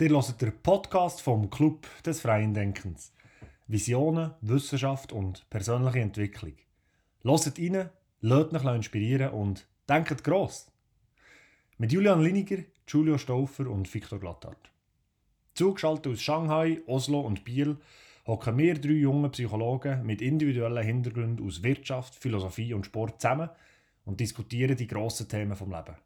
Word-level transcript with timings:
Ihr 0.00 0.08
hört 0.08 0.40
den 0.40 0.52
Podcast 0.62 1.20
vom 1.20 1.50
Club 1.50 1.86
des 2.06 2.22
Freien 2.22 2.54
Denkens. 2.54 3.12
Visionen, 3.66 4.30
Wissenschaft 4.40 5.12
und 5.12 5.44
persönliche 5.50 6.00
Entwicklung. 6.00 6.54
Hört 7.22 7.58
rein, 7.58 7.90
lasst 8.22 8.54
euch 8.54 8.74
inspirieren 8.76 9.32
und 9.32 9.66
denkt 9.90 10.24
gross. 10.24 10.72
Mit 11.76 11.92
Julian 11.92 12.22
Liniger, 12.22 12.62
Julio 12.88 13.18
Stauffer 13.18 13.68
und 13.68 13.92
Victor 13.92 14.18
Glattart. 14.18 14.70
Zugeschaltet 15.52 16.10
aus 16.10 16.22
Shanghai, 16.22 16.80
Oslo 16.86 17.20
und 17.20 17.44
Biel 17.44 17.76
hocken 18.26 18.56
wir 18.56 18.80
drei 18.80 18.92
junge 18.92 19.28
Psychologen 19.28 20.06
mit 20.06 20.22
individuellen 20.22 20.82
Hintergründen 20.82 21.46
aus 21.46 21.62
Wirtschaft, 21.62 22.14
Philosophie 22.14 22.72
und 22.72 22.86
Sport 22.86 23.20
zusammen 23.20 23.50
und 24.06 24.20
diskutieren 24.20 24.78
die 24.78 24.86
grossen 24.86 25.28
Themen 25.28 25.56
vom 25.56 25.70
Leben. 25.70 25.96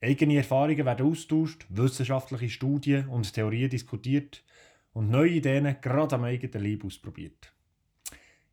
Eigene 0.00 0.36
Erfahrungen 0.36 0.86
werden 0.86 1.10
austauscht, 1.10 1.66
wissenschaftliche 1.70 2.48
Studien 2.48 3.08
und 3.08 3.32
Theorien 3.32 3.68
diskutiert 3.68 4.44
und 4.92 5.10
neue 5.10 5.30
Ideen 5.30 5.76
gerade 5.80 6.14
am 6.14 6.24
eigenen 6.24 6.64
Leib 6.64 6.84
ausprobiert. 6.84 7.52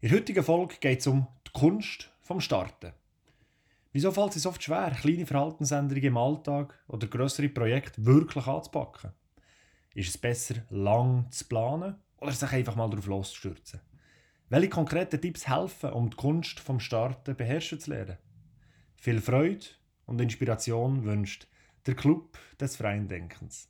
In 0.01 0.09
der 0.09 0.17
heutigen 0.17 0.43
Folge 0.43 0.75
geht 0.79 1.01
es 1.01 1.07
um 1.07 1.27
die 1.47 1.51
Kunst 1.51 2.11
vom 2.21 2.41
Starten. 2.41 2.93
Wieso 3.91 4.11
fällt 4.11 4.35
es 4.35 4.45
oft 4.45 4.61
schwer, 4.61 4.91
kleine 4.99 5.25
Verhaltensänderungen 5.25 6.07
im 6.07 6.17
Alltag 6.17 6.83
oder 6.87 7.07
größere 7.07 7.49
Projekte 7.49 8.05
wirklich 8.05 8.47
anzupacken? 8.47 9.11
Ist 9.93 10.09
es 10.09 10.17
besser, 10.17 10.55
lang 10.69 11.27
zu 11.31 11.45
planen 11.45 11.95
oder 12.17 12.31
sich 12.31 12.51
einfach 12.51 12.75
mal 12.75 12.89
darauf 12.89 13.05
loszustürzen? 13.05 13.79
Welche 14.49 14.69
konkreten 14.69 15.21
Tipps 15.21 15.47
helfen, 15.47 15.91
um 15.91 16.09
die 16.09 16.17
Kunst 16.17 16.59
vom 16.59 16.79
Starten 16.79 17.35
beherrschen 17.35 17.79
zu 17.79 17.91
lernen? 17.91 18.17
Viel 18.97 19.21
Freude 19.21 19.65
und 20.05 20.21
Inspiration 20.21 21.03
wünscht 21.03 21.47
der 21.85 21.95
Club 21.95 22.37
des 22.59 22.75
freien 22.75 23.07
Denkens. 23.07 23.69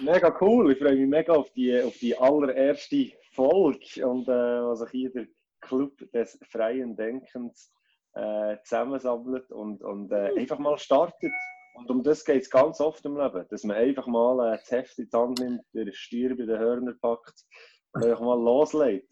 Mega 0.00 0.36
cool, 0.40 0.72
ich 0.72 0.78
freue 0.78 0.96
mich 0.96 1.08
mega 1.08 1.32
auf 1.32 1.50
die, 1.52 1.80
auf 1.80 1.96
die 1.98 2.16
allererste 2.16 3.12
Folge 3.32 4.06
und 4.06 4.28
äh, 4.28 4.32
was 4.32 4.80
sich 4.80 4.90
hier 4.90 5.12
der 5.12 5.26
Club 5.60 5.98
des 6.12 6.38
freien 6.50 6.96
Denkens 6.96 7.72
äh, 8.14 8.56
zusammensammelt 8.64 9.50
und, 9.50 9.82
und 9.82 10.12
äh, 10.12 10.38
einfach 10.38 10.58
mal 10.58 10.78
startet. 10.78 11.32
Und 11.74 11.90
um 11.90 12.02
das 12.02 12.24
geht 12.24 12.42
es 12.42 12.50
ganz 12.50 12.80
oft 12.80 13.04
im 13.04 13.16
Leben, 13.16 13.46
dass 13.50 13.64
man 13.64 13.76
einfach 13.76 14.06
mal 14.06 14.54
äh, 14.54 14.58
das 14.58 14.70
Heft 14.70 14.98
in 14.98 15.08
die 15.12 15.16
Hand 15.16 15.38
nimmt, 15.40 15.62
den 15.72 15.92
Stier 15.92 16.30
bei 16.30 16.44
den 16.44 16.58
Hörnern 16.58 16.98
packt 17.00 17.44
und 17.92 18.04
einfach 18.04 18.20
mal 18.20 18.40
loslegt. 18.40 19.08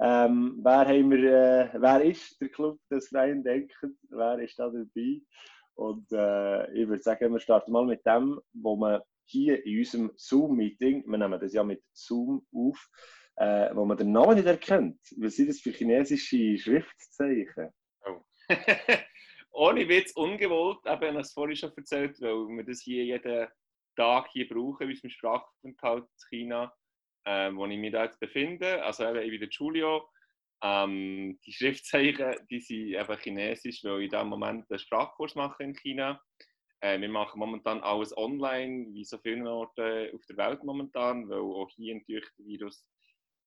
Ähm, 0.00 0.60
wer, 0.62 0.86
haben 0.86 1.10
wir, 1.10 1.32
äh, 1.32 1.68
wer 1.74 2.02
ist 2.02 2.40
der 2.40 2.48
Club 2.48 2.78
des 2.90 3.08
freien 3.08 3.42
Denkens? 3.44 3.96
Wer 4.10 4.38
ist 4.40 4.58
da 4.58 4.66
dabei? 4.68 5.20
Und 5.74 6.10
äh, 6.12 6.72
ich 6.72 6.88
würde 6.88 7.02
sagen, 7.02 7.32
wir 7.32 7.40
starten 7.40 7.72
mal 7.72 7.84
mit 7.84 8.04
dem, 8.06 8.40
wo 8.52 8.76
man 8.76 9.00
hier 9.24 9.64
in 9.64 9.78
unserem 9.78 10.12
Zoom-Meeting, 10.16 11.04
wir 11.06 11.18
nehmen 11.18 11.40
das 11.40 11.52
ja 11.52 11.64
mit 11.64 11.82
Zoom 11.92 12.46
auf, 12.54 12.88
äh, 13.36 13.74
wo 13.74 13.84
man 13.84 13.96
den 13.96 14.12
Namen 14.12 14.36
nicht 14.36 14.46
erkennt. 14.46 15.00
Was 15.16 15.36
sind 15.36 15.48
das 15.48 15.60
für 15.60 15.70
chinesische 15.70 16.58
Schriftzeichen? 16.58 17.70
Oh. 18.04 18.20
Ohne 19.54 19.88
Witz, 19.88 20.12
ungewollt, 20.12 20.78
eben, 20.86 21.02
ich 21.02 21.08
habe 21.08 21.20
es 21.20 21.32
vorhin 21.32 21.56
schon 21.56 21.76
erzählt, 21.76 22.20
weil 22.20 22.56
wir 22.56 22.64
das 22.64 22.80
hier 22.80 23.04
jeden 23.04 23.48
Tag 23.96 24.28
hier 24.32 24.48
brauchen, 24.48 24.88
wie 24.88 24.92
es 24.92 25.04
im 25.04 25.10
Sprachaufenthalt 25.10 26.04
in 26.04 26.28
China, 26.30 26.74
äh, 27.24 27.52
wo 27.52 27.66
ich 27.66 27.78
mich 27.78 27.92
da 27.92 28.04
jetzt 28.04 28.18
befinde. 28.18 28.82
Also 28.82 29.14
ich 29.14 29.30
bin 29.30 29.40
der 29.40 29.48
Julio, 29.50 30.08
ähm, 30.62 31.40
die 31.44 31.52
Schriftzeichen 31.52 32.36
die 32.48 32.60
sind 32.60 32.96
einfach 32.96 33.20
chinesisch, 33.20 33.82
weil 33.82 33.98
ich 33.98 34.04
in 34.04 34.10
diesem 34.10 34.28
Moment 34.28 34.70
einen 34.70 34.78
Sprachkurs 34.78 35.34
mache 35.34 35.64
in 35.64 35.74
China. 35.74 36.22
Äh, 36.80 37.00
wir 37.00 37.08
machen 37.08 37.40
momentan 37.40 37.80
alles 37.80 38.16
online, 38.16 38.86
wie 38.92 39.04
so 39.04 39.18
vielen 39.18 39.46
Orten 39.46 40.14
auf 40.14 40.24
der 40.26 40.36
Welt 40.36 40.62
momentan, 40.62 41.28
weil 41.28 41.40
auch 41.40 41.68
hier 41.70 41.96
natürlich 41.96 42.28
der 42.38 42.46
Virus 42.46 42.86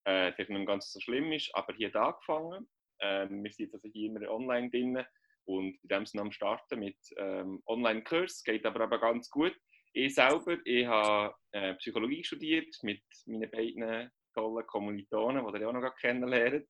äh, 0.05 0.31
nicht 0.37 0.67
ganz 0.67 0.91
so 0.91 0.99
schlimm 0.99 1.31
ist, 1.31 1.55
aber 1.55 1.73
hier 1.73 1.87
hat 1.87 1.95
angefangen. 1.95 2.67
Äh, 2.99 3.27
wir 3.29 3.51
sind 3.51 3.73
also 3.73 3.87
hier 3.87 4.09
immer 4.09 4.29
online 4.29 4.69
drin 4.69 5.05
und 5.45 5.77
in 5.83 5.87
dem 5.89 6.05
Sinne 6.05 6.23
am 6.23 6.31
Starten 6.31 6.79
mit 6.79 6.97
ähm, 7.17 7.61
Online-Kurs, 7.65 8.43
geht 8.43 8.65
aber 8.65 8.83
eben 8.83 8.99
ganz 8.99 9.29
gut. 9.29 9.55
Ich 9.93 10.15
selber, 10.15 10.57
ich 10.65 10.85
habe 10.85 11.33
äh, 11.51 11.75
Psychologie 11.75 12.25
studiert 12.25 12.75
mit 12.81 13.03
meinen 13.25 13.49
beiden 13.49 14.11
tollen 14.33 14.67
Kommilitonen, 14.67 15.45
die 15.53 15.59
ihr 15.59 15.69
auch 15.69 15.73
noch 15.73 15.95
kennenlernt 15.95 16.67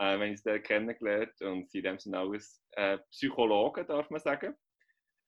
äh, 0.00 0.18
wenn 0.18 0.32
ich 0.32 0.42
sie 0.42 0.58
kennengelernt 0.60 1.40
und 1.42 1.70
sie 1.70 1.82
sind 1.98 2.14
alles 2.14 2.62
äh, 2.72 2.98
Psychologen, 3.10 3.86
darf 3.86 4.08
man 4.08 4.20
sagen. 4.20 4.56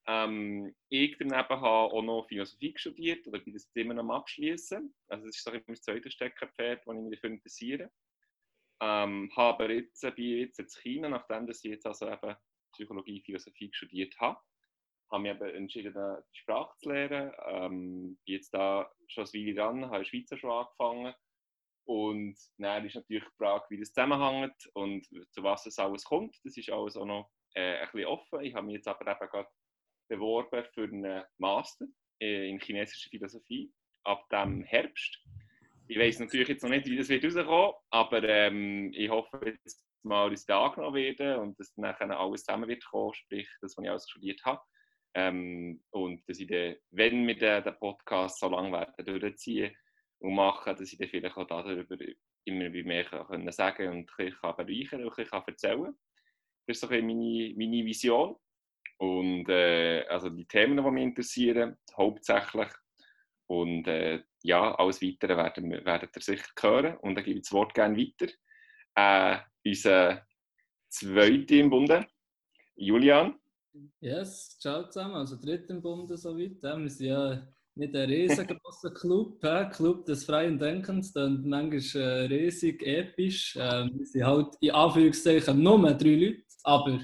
Ähm, 0.06 0.74
ich 0.88 1.16
daneben 1.18 1.36
habe 1.36 1.54
auch 1.62 2.02
noch 2.02 2.26
Philosophie 2.26 2.72
studiert 2.76 3.26
oder 3.28 3.38
bin 3.38 3.52
das 3.52 3.70
immer 3.74 3.94
noch 3.94 4.02
am 4.02 4.10
Abschließen. 4.10 4.92
Also 5.08 5.26
das 5.26 5.36
ist 5.36 5.44
so 5.44 5.52
mein 5.52 5.76
zweites 5.76 6.14
Steckenpferd, 6.14 6.86
das 6.86 6.94
ich 6.96 7.02
mich 7.02 7.18
dafür 7.18 7.30
interessiere. 7.30 7.90
Ähm, 8.80 9.30
habe 9.36 9.72
jetzt, 9.72 10.00
bin 10.16 10.38
jetzt 10.38 10.58
in 10.58 10.66
China, 10.68 11.08
nachdem 11.10 11.48
ich 11.48 11.62
jetzt 11.62 11.86
also 11.86 12.10
eben 12.10 12.34
Psychologie, 12.72 13.22
Philosophie 13.24 13.70
studiert 13.72 14.18
habe, 14.18 14.40
habe 15.10 15.22
mich 15.22 15.32
eben 15.32 15.54
entschieden, 15.54 15.94
die 16.32 16.38
Sprache 16.38 16.74
zu 16.78 16.88
lernen. 16.88 17.30
Ähm, 17.46 18.18
bin 18.24 18.34
jetzt 18.34 18.54
da 18.54 18.90
schon 19.06 19.24
ein 19.24 19.32
Weile 19.34 19.54
dran, 19.54 19.84
habe 19.84 19.96
in 19.96 20.00
der 20.00 20.04
Schweiz 20.06 20.40
schon 20.40 20.50
angefangen 20.50 21.14
und 21.92 22.38
dann 22.56 22.86
ist 22.86 22.94
natürlich 22.94 23.22
die 23.22 23.36
Frage, 23.36 23.66
wie 23.68 23.78
das 23.78 23.92
zusammenhängt 23.92 24.66
und 24.72 25.06
zu 25.30 25.42
was 25.42 25.66
es 25.66 25.78
alles 25.78 26.04
kommt. 26.04 26.34
Das 26.42 26.56
ist 26.56 26.70
alles 26.70 26.96
auch 26.96 27.04
noch 27.04 27.30
äh, 27.54 27.80
ein 27.80 27.88
bisschen 27.92 28.06
offen. 28.06 28.40
Ich 28.40 28.54
habe 28.54 28.64
mich 28.64 28.76
jetzt 28.76 28.88
aber 28.88 29.06
eben 29.06 29.28
gerade 29.28 29.48
beworben 30.08 30.64
für 30.72 30.84
einen 30.84 31.22
Master 31.36 31.84
äh, 32.18 32.48
in 32.48 32.58
chinesischer 32.60 33.10
Philosophie 33.10 33.70
ab 34.04 34.26
dem 34.30 34.62
Herbst. 34.64 35.18
Ich 35.86 35.98
weiß 35.98 36.20
natürlich 36.20 36.48
jetzt 36.48 36.62
noch 36.62 36.70
nicht, 36.70 36.86
wie 36.86 36.96
das 36.96 37.10
wird 37.10 37.24
rauskommen, 37.24 37.74
aber 37.90 38.22
ähm, 38.22 38.90
ich 38.94 39.10
hoffe 39.10 39.42
jetzt 39.44 39.84
mal, 40.02 40.30
dass 40.30 40.46
da 40.46 40.64
angenommen 40.64 40.94
werden 40.94 41.40
und 41.40 41.60
dass 41.60 41.74
dann 41.74 42.10
alles 42.10 42.44
zusammen 42.44 42.70
wird 42.70 42.86
kommen, 42.86 43.12
sprich 43.12 43.48
das, 43.60 43.76
was 43.76 43.84
ich 43.84 43.90
alles 43.90 44.08
studiert 44.08 44.42
habe. 44.46 44.62
Ähm, 45.14 45.84
und 45.90 46.26
dass 46.26 46.38
ich 46.38 46.46
dann, 46.46 46.76
wenn 46.90 47.26
wir 47.26 47.60
den 47.60 47.78
Podcast 47.78 48.40
so 48.40 48.48
lange 48.48 48.72
werden 48.72 49.20
durchziehen, 49.20 49.76
und 50.22 50.34
machen, 50.34 50.76
dass 50.76 50.92
ich 50.92 50.98
dann 50.98 51.08
vielleicht 51.08 51.36
auch 51.36 51.46
darüber 51.46 51.96
immer 52.44 52.70
mehr 52.70 53.04
kann 53.04 53.50
sagen 53.50 53.88
und 53.88 54.06
kann 54.16 54.56
bereichern 54.56 55.04
und 55.04 55.18
ich 55.18 55.28
kann 55.28 55.42
erzählen. 55.46 55.94
Das 56.66 56.76
ist 56.76 56.80
so 56.80 56.88
ein 56.88 57.06
meine, 57.06 57.54
meine 57.56 57.84
Vision. 57.84 58.36
Und 58.98 59.48
äh, 59.48 60.04
also 60.08 60.30
die 60.30 60.46
Themen, 60.46 60.76
die 60.76 60.90
mich 60.90 61.02
interessieren, 61.02 61.76
hauptsächlich. 61.96 62.68
Und 63.48 63.88
äh, 63.88 64.22
ja, 64.44 64.74
alles 64.76 65.02
Weitere 65.02 65.36
werden, 65.36 65.70
werdet 65.84 66.16
ihr 66.16 66.22
sicher 66.22 66.48
hören. 66.60 66.96
Und 66.98 67.16
dann 67.16 67.24
gebe 67.24 67.38
ich 67.38 67.44
das 67.44 67.52
Wort 67.52 67.74
gerne 67.74 67.98
weiter. 67.98 68.32
Äh, 68.94 69.38
unser 69.68 70.24
zweiter 70.88 71.56
im 71.56 71.70
Bunde, 71.70 72.06
Julian. 72.76 73.40
Yes, 74.00 74.56
ciao 74.60 74.88
zusammen. 74.88 75.16
Also 75.16 75.36
dritter 75.40 75.74
im 75.74 75.82
Bunde 75.82 76.16
soweit. 76.16 76.62
Wir 76.62 76.88
sind 76.88 77.08
ja 77.08 77.48
nicht 77.74 77.94
ein 77.94 78.08
riesengroßer 78.08 78.90
Club, 78.90 79.42
äh, 79.44 79.68
Club 79.70 80.04
des 80.04 80.24
freien 80.24 80.58
Denkens, 80.58 81.12
dann 81.12 81.42
manchmal 81.48 82.02
äh, 82.02 82.26
riesig 82.26 82.82
episch. 82.82 83.56
Äh, 83.56 83.88
wir 83.92 84.06
sind 84.06 84.24
halt 84.24 84.54
in 84.60 84.70
Anführungszeichen 84.70 85.62
nur 85.62 85.78
drei 85.94 86.14
Leute, 86.14 86.42
aber 86.64 87.00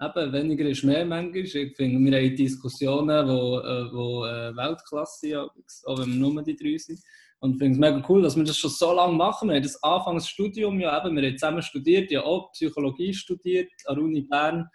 eben, 0.00 0.32
weniger 0.32 0.68
ist 0.68 0.84
mehr 0.84 1.04
manchmal. 1.04 1.42
Ich 1.42 1.76
finde, 1.76 2.10
wir 2.10 2.18
haben 2.18 2.36
Diskussionen, 2.36 3.28
wo, 3.28 3.58
äh, 3.58 3.92
wo 3.92 4.24
äh, 4.24 4.56
Weltklasse 4.56 5.20
sind, 5.20 5.36
auch 5.36 5.98
wenn 5.98 6.10
wir 6.10 6.16
nur 6.16 6.42
die 6.42 6.56
drei 6.56 6.78
sind. 6.78 7.00
Und 7.40 7.52
ich 7.52 7.58
finde 7.58 7.74
es 7.74 7.78
mega 7.78 8.06
cool, 8.08 8.22
dass 8.22 8.36
wir 8.36 8.44
das 8.44 8.56
schon 8.56 8.70
so 8.70 8.94
lange 8.94 9.16
machen. 9.16 9.48
Wir 9.48 9.56
haben 9.56 9.62
das 9.62 9.82
Anfangsstudium 9.82 10.80
ja 10.80 11.04
eben, 11.04 11.16
wir 11.16 11.28
haben 11.28 11.36
zusammen 11.36 11.62
studiert, 11.62 12.10
ja 12.10 12.22
auch 12.22 12.52
Psychologie 12.52 13.12
studiert 13.12 13.70
an 13.86 13.96
der 13.96 14.04
Uni 14.04 14.22
Bern. 14.22 14.66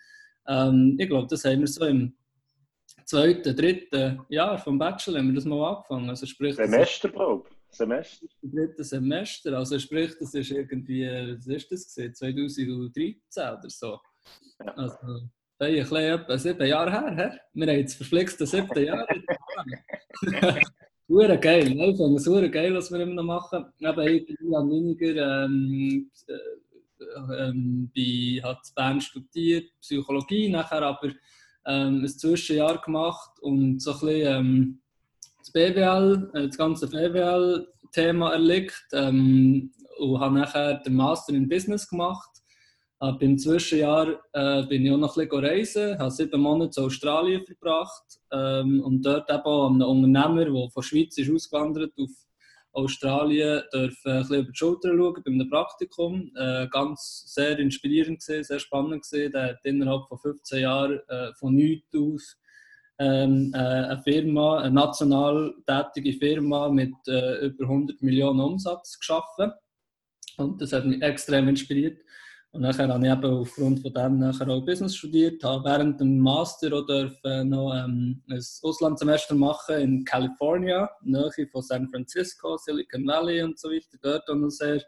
Ähm, 0.48 0.96
ich 1.00 1.08
glaube, 1.08 1.28
das 1.28 1.46
haben 1.46 1.62
wir 1.62 1.68
so 1.68 1.86
im 1.86 2.14
zweiten, 3.10 3.56
dritten 3.56 4.22
Jahr 4.30 4.58
vom 4.58 4.78
Bachelor 4.78 5.20
haben 5.20 5.28
wir 5.28 5.36
das 5.36 5.46
mal 5.46 5.76
angefangen. 5.76 6.10
Also 6.10 6.26
sprich, 6.26 6.56
Semester, 6.56 7.10
glaube 7.10 7.50
ich. 7.50 7.76
Semester. 7.76 8.28
Dritte 8.42 8.84
Semester. 8.84 9.58
Also 9.58 9.80
sprich, 9.80 10.12
das 10.20 10.34
ist 10.34 10.52
irgendwie, 10.52 11.06
was 11.08 11.48
ist 11.48 11.72
das 11.72 11.86
gesehen? 11.86 12.14
2013 12.14 13.18
oder 13.36 13.70
so. 13.70 14.00
Ja. 14.64 14.74
Also, 14.74 14.98
ein 15.62 15.76
bisschen 15.76 15.98
etwa 15.98 16.38
sieben 16.38 16.68
Jahre 16.68 16.92
her. 16.92 17.16
her. 17.16 17.40
Wir 17.54 17.68
haben 17.68 17.80
jetzt 17.80 17.96
verflixte 17.96 18.46
siebte 18.46 18.86
Jahre. 18.86 19.08
Hure 21.10 21.40
geil, 21.40 21.68
ich 21.68 21.98
finde 21.98 22.18
es 22.18 22.28
hure 22.28 22.52
geil, 22.52 22.72
was 22.76 22.92
wir 22.92 23.00
immer 23.00 23.16
noch 23.16 23.24
machen. 23.24 23.66
Aber 23.84 24.06
ich 24.06 24.28
bin 24.28 24.38
weniger 24.38 25.46
ähm, 25.46 26.12
äh, 26.28 27.48
ähm, 27.48 27.92
bei, 27.96 28.40
hat 28.44 28.62
Bern 28.76 29.02
studiert, 29.02 29.72
Psychologie, 29.82 30.50
nachher 30.50 30.84
aber 30.84 31.10
ähm, 31.66 32.04
ein 32.04 32.08
Zwischenjahr 32.08 32.82
gemacht 32.82 33.40
und 33.42 33.82
so 33.82 33.92
ein 33.92 34.00
bisschen 34.00 34.38
ähm, 34.38 34.82
das 35.40 35.52
BWL, 35.52 36.32
äh, 36.34 36.48
das 36.48 36.58
ganze 36.58 36.88
BWL-Thema 36.88 38.34
erlebt 38.34 38.84
ähm, 38.94 39.72
und 40.00 40.20
habe 40.20 40.40
nachher 40.40 40.76
den 40.76 40.96
Master 40.96 41.34
in 41.34 41.50
Business 41.50 41.88
gemacht. 41.88 42.30
Aber 43.02 43.22
im 43.22 43.38
Zwischenjahr 43.38 44.20
äh, 44.34 44.64
bin 44.64 44.86
ich 44.86 44.92
auch 44.92 44.98
noch 44.98 45.16
ein 45.16 45.28
bisschen 45.28 45.46
reisen, 45.46 45.98
habe 46.00 46.12
sieben 46.12 46.42
Monate 46.42 46.82
in 46.82 46.86
Australien 46.86 47.46
verbracht 47.46 48.20
ähm, 48.32 48.82
und 48.84 49.02
dort 49.06 49.30
eben 49.30 49.42
auch 49.42 49.70
einem 49.70 49.82
Unternehmer, 49.82 50.44
der 50.44 50.54
von 50.54 50.70
der 50.76 50.82
Schweiz 50.82 51.18
ist 51.18 51.32
ausgewandert 51.32 51.94
auf 51.98 52.10
Australien, 52.72 53.64
dürfen 53.74 54.12
ein 54.12 54.20
bisschen 54.20 54.40
über 54.42 54.52
die 54.52 54.58
Schulter 54.58 54.90
schauen 54.96 55.24
bei 55.26 55.32
einem 55.32 55.50
Praktikum. 55.50 56.32
Äh, 56.36 56.68
ganz 56.70 57.24
sehr 57.28 57.58
inspirierend 57.60 58.20
gewesen, 58.20 58.44
sehr 58.44 58.60
spannend 58.60 59.04
gewesen. 59.04 59.32
Der 59.32 59.44
hat 59.50 59.66
innerhalb 59.66 60.08
von 60.08 60.20
15 60.20 60.62
Jahren 60.62 61.00
äh, 61.08 61.34
von 61.34 61.56
nichts 61.56 61.96
aus 61.96 62.38
ähm, 63.00 63.52
äh, 63.54 63.58
eine 63.58 64.02
Firma, 64.04 64.60
eine 64.60 64.74
national 64.74 65.56
tätige 65.66 66.14
Firma 66.14 66.70
mit 66.70 66.94
äh, 67.08 67.46
über 67.46 67.64
100 67.64 68.02
Millionen 68.02 68.42
Umsatz 68.42 69.00
geschaffen. 69.00 69.52
Und 70.38 70.62
das 70.62 70.74
hat 70.74 70.86
mich 70.86 71.02
extrem 71.02 71.48
inspiriert. 71.48 72.02
Und 72.52 72.62
nachher 72.62 72.88
habe 72.88 73.06
ich 73.06 73.12
eben 73.12 73.26
aufgrund 73.26 73.80
von 73.80 73.94
dem 73.94 74.20
nachher 74.20 74.50
auch 74.50 74.66
Business 74.66 74.96
studiert, 74.96 75.44
habe 75.44 75.70
während 75.70 76.02
dem 76.02 76.18
Master 76.18 76.74
auch 76.74 76.86
dürfen 76.86 77.50
noch 77.50 77.74
ähm, 77.76 78.24
ein 78.28 78.42
Auslandssemester 78.64 79.36
machen 79.36 79.76
in 79.76 80.04
California, 80.04 80.90
Nähe 81.04 81.48
von 81.52 81.62
San 81.62 81.88
Francisco, 81.90 82.58
Silicon 82.58 83.06
Valley 83.06 83.44
und 83.44 83.60
so 83.60 83.70
weiter. 83.70 83.98
Dort 84.02 84.30
auch 84.30 84.36
noch 84.36 84.50
sehr 84.50 84.82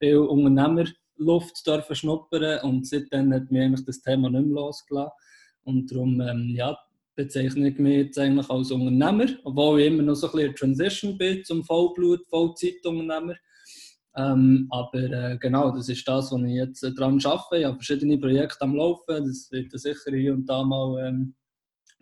viel 0.00 0.18
Unternehmerluft 0.18 1.64
dürfen 1.64 1.94
schnuppern 1.94 2.60
und 2.62 2.86
seitdem 2.86 3.32
hat 3.32 3.48
mich 3.48 3.62
eigentlich 3.62 3.86
das 3.86 4.02
Thema 4.02 4.28
nicht 4.28 4.46
mehr 4.46 4.54
losgelassen. 4.56 5.12
Und 5.62 5.92
darum 5.92 6.20
ähm, 6.20 6.52
ja, 6.56 6.76
bezeichne 7.14 7.68
ich 7.68 7.78
mich 7.78 7.96
jetzt 7.96 8.18
eigentlich 8.18 8.50
als 8.50 8.72
Unternehmer, 8.72 9.26
obwohl 9.44 9.80
ich 9.80 9.86
immer 9.86 10.02
noch 10.02 10.16
so 10.16 10.26
ein 10.26 10.32
bisschen 10.32 10.56
Transition 10.56 11.16
bin 11.16 11.44
zum 11.44 11.62
Vollblut, 11.62 12.26
Vollzeitunternehmer. 12.26 13.34
Ähm, 14.16 14.68
aber 14.70 14.98
äh, 14.98 15.38
genau, 15.38 15.72
das 15.72 15.88
ist 15.88 16.06
das, 16.06 16.30
was 16.30 16.42
ich 16.42 16.54
jetzt 16.54 16.82
äh, 16.84 16.92
dran 16.92 17.20
arbeite. 17.24 17.58
Ich 17.58 17.64
habe 17.64 17.76
verschiedene 17.76 18.18
Projekte 18.18 18.62
am 18.62 18.76
Laufen. 18.76 19.26
Das 19.26 19.48
wird 19.50 19.72
sicher 19.72 20.12
hier 20.12 20.34
und 20.34 20.46
da 20.46 20.62
mal 20.62 21.04
ähm, 21.06 21.34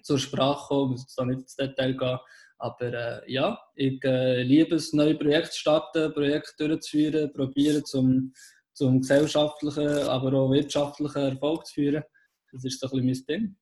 zur 0.03 0.19
Sprache 0.19 0.69
kommen. 0.69 0.94
Ich 0.94 1.03
muss 1.03 1.14
da 1.14 1.25
nicht 1.25 1.41
ins 1.41 1.56
Detail 1.56 1.97
gehen. 1.97 2.19
Aber 2.59 2.93
äh, 3.25 3.32
ja, 3.32 3.59
ich 3.75 4.05
äh, 4.05 4.43
liebe 4.43 4.76
es, 4.76 4.93
neue 4.93 5.17
Projekte 5.17 5.50
zu 5.50 5.59
starten, 5.59 6.12
Projekte 6.12 6.69
durchzuführen, 6.69 7.32
probieren 7.32 7.85
zum, 7.85 8.32
zum 8.73 9.00
gesellschaftlichen, 9.00 9.88
aber 9.88 10.32
auch 10.35 10.53
wirtschaftlichen 10.53 11.23
Erfolg 11.23 11.67
zu 11.67 11.75
führen. 11.75 12.05
Das 12.53 12.64
ist 12.64 12.79
so 12.79 12.87
ein 12.97 13.06
bisschen 13.06 13.25
mein 13.29 13.41
Ding. 13.41 13.56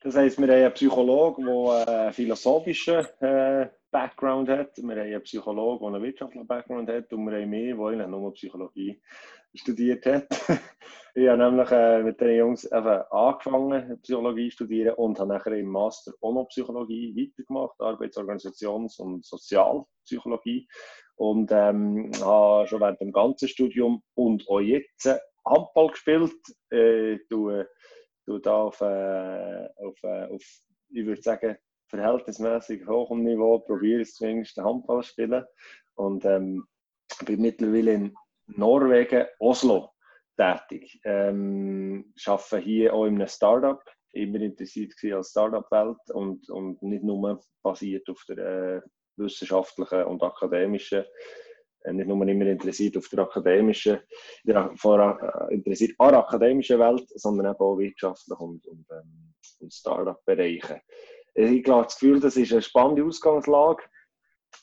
Das 0.00 0.16
heisst, 0.16 0.38
wir 0.38 0.48
haben 0.48 0.54
einen 0.54 0.74
Psychologen, 0.74 1.44
der 1.44 1.88
einen 1.88 2.12
philosophischen 2.12 3.06
äh, 3.20 3.68
Background 3.90 4.48
hat. 4.48 4.76
Wir 4.76 4.82
haben 4.82 4.98
einen 4.98 5.22
Psychologen, 5.22 5.84
der 5.84 5.94
einen 5.94 6.02
wirtschaftlichen 6.02 6.46
Background 6.46 6.88
hat. 6.88 7.12
Und 7.12 7.26
wir 7.26 7.40
haben 7.40 7.50
mich, 7.50 7.74
der 7.74 7.86
eigentlich 7.86 8.08
nur 8.08 8.32
Psychologie 8.34 9.00
studiert 9.54 10.06
hat. 10.06 10.26
ich 11.14 11.28
habe 11.28 11.38
nämlich 11.38 11.70
äh, 11.70 12.02
mit 12.02 12.20
den 12.20 12.36
Jungs 12.36 12.70
angefangen, 12.70 14.00
Psychologie 14.02 14.50
zu 14.50 14.56
studieren 14.56 14.94
und 14.96 15.18
habe 15.18 15.32
nachher 15.32 15.52
im 15.52 15.68
Master 15.68 16.12
auch 16.20 16.32
noch 16.32 16.48
Psychologie 16.48 17.14
weitergemacht, 17.16 17.78
Arbeitsorganisations- 17.80 19.00
und 19.00 19.24
Sozialpsychologie. 19.24 20.68
Und 21.16 21.50
ähm, 21.50 22.10
habe 22.22 22.66
schon 22.68 22.80
während 22.80 23.00
dem 23.00 23.12
ganzen 23.12 23.48
Studium 23.48 24.02
und 24.14 24.48
auch 24.48 24.60
jetzt 24.60 25.08
Handball 25.44 25.88
gespielt. 25.88 26.34
Äh, 26.70 27.18
du, 27.28 27.64
du 28.26 28.38
da 28.38 28.62
auf, 28.62 28.80
äh, 28.80 29.68
auf, 29.76 30.02
äh, 30.02 30.26
auf, 30.26 30.42
ich 30.90 31.06
würde 31.06 31.22
sagen, 31.22 31.56
verhältnismäßig 31.88 32.86
hohem 32.86 33.24
Niveau, 33.24 33.58
probiere 33.60 34.02
es 34.02 34.14
zumindest 34.14 34.56
Handball 34.58 35.02
zu 35.02 35.08
spielen. 35.08 35.44
Und 35.94 36.24
ähm, 36.24 36.66
bin 37.24 37.40
mittlerweile 37.40 37.94
in 37.94 38.14
Norwegen, 38.46 39.26
Oslo, 39.38 39.90
tätig. 40.36 41.00
Ähm, 41.04 42.12
arbeite 42.26 42.58
hier 42.58 42.94
auch 42.94 43.06
in 43.06 43.16
einem 43.16 43.28
Startup, 43.28 43.82
immer 44.12 44.40
interessiert 44.40 44.94
als 45.12 45.30
Startup-Welt 45.30 45.98
und, 46.12 46.48
und 46.50 46.82
nicht 46.82 47.02
nur 47.02 47.40
basiert 47.62 48.08
auf 48.08 48.24
der 48.28 48.38
äh, 48.38 48.80
wissenschaftlichen 49.16 50.04
und 50.04 50.22
akademischen 50.22 51.04
äh, 51.82 51.92
nicht 51.92 52.08
nur 52.08 52.26
immer 52.26 52.46
interessiert 52.46 52.96
auf 52.96 53.08
der 53.08 53.20
akademischen, 53.20 54.00
der, 54.44 54.72
vor, 54.76 55.48
äh, 55.50 55.54
interessiert 55.54 55.94
an 55.98 56.12
der 56.12 56.20
akademischen 56.20 56.78
Welt, 56.78 57.08
sondern 57.14 57.52
eben 57.52 57.60
auch 57.60 57.78
wirtschaftlich 57.78 58.38
und, 58.38 58.66
und, 58.66 58.86
ähm, 58.90 59.34
und 59.60 59.72
Startup-Bereichen. 59.72 60.80
Ich 61.40 61.62
glaube, 61.62 61.84
das 61.84 61.96
Gefühl, 61.96 62.18
das 62.18 62.36
ist 62.36 62.50
eine 62.50 62.62
spannende 62.62 63.04
Ausgangslage 63.04 63.84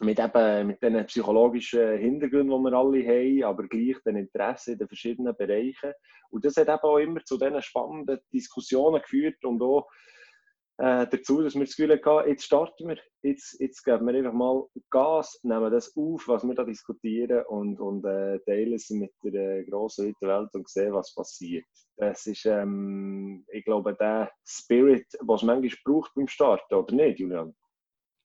mit 0.02 0.20
eben 0.20 0.68
mit 0.68 0.84
den 0.84 1.06
psychologischen 1.06 1.98
Hintergründen, 1.98 2.50
die 2.50 2.70
wir 2.70 2.78
alle 2.78 3.08
haben, 3.08 3.44
aber 3.46 3.68
gleich 3.70 3.96
den 4.06 4.18
Interesse 4.18 4.74
in 4.74 4.80
den 4.80 4.90
verschiedenen 4.90 5.34
Bereichen. 5.38 5.94
Und 6.32 6.44
das 6.44 6.58
hat 6.58 6.68
eben 6.68 6.80
auch 6.80 6.98
immer 6.98 7.24
zu 7.24 7.38
diesen 7.38 7.62
spannenden 7.62 8.20
Diskussionen 8.34 9.02
geführt 9.02 9.46
und 9.46 9.62
auch 9.62 9.88
äh, 10.78 11.08
dazu, 11.10 11.42
dass 11.42 11.56
wir 11.56 11.66
das 11.66 11.76
Gefühl 11.76 12.00
hatten, 12.04 12.30
jetzt 12.30 12.44
starten 12.44 12.90
wir, 12.90 12.98
jetzt, 13.24 13.60
jetzt 13.60 13.84
geben 13.84 14.08
wir 14.08 14.16
einfach 14.16 14.34
mal 14.34 14.66
Gas, 14.90 15.40
nehmen 15.44 15.72
das 15.72 15.96
auf, 15.96 16.28
was 16.28 16.44
wir 16.44 16.54
da 16.54 16.64
diskutieren 16.64 17.44
und, 17.48 17.80
und 17.80 18.04
äh, 18.06 18.40
teilen 18.46 18.74
es 18.74 18.90
mit 18.90 19.12
der 19.24 19.60
äh, 19.60 19.64
grossen 19.64 20.14
Welt 20.20 20.50
und 20.54 20.68
sehen, 20.68 20.94
was 20.94 21.14
passiert. 21.16 21.66
Das 21.98 22.26
ist, 22.26 22.46
ähm, 22.46 23.46
ich 23.52 23.64
glaube, 23.64 23.96
der 23.96 24.30
Spirit, 24.46 25.06
was 25.22 25.42
es 25.42 25.46
manchmal 25.46 25.72
braucht 25.86 26.14
beim 26.16 26.28
Starten, 26.28 26.76
oder 26.76 26.94
nicht, 26.94 27.20
Julian? 27.20 27.56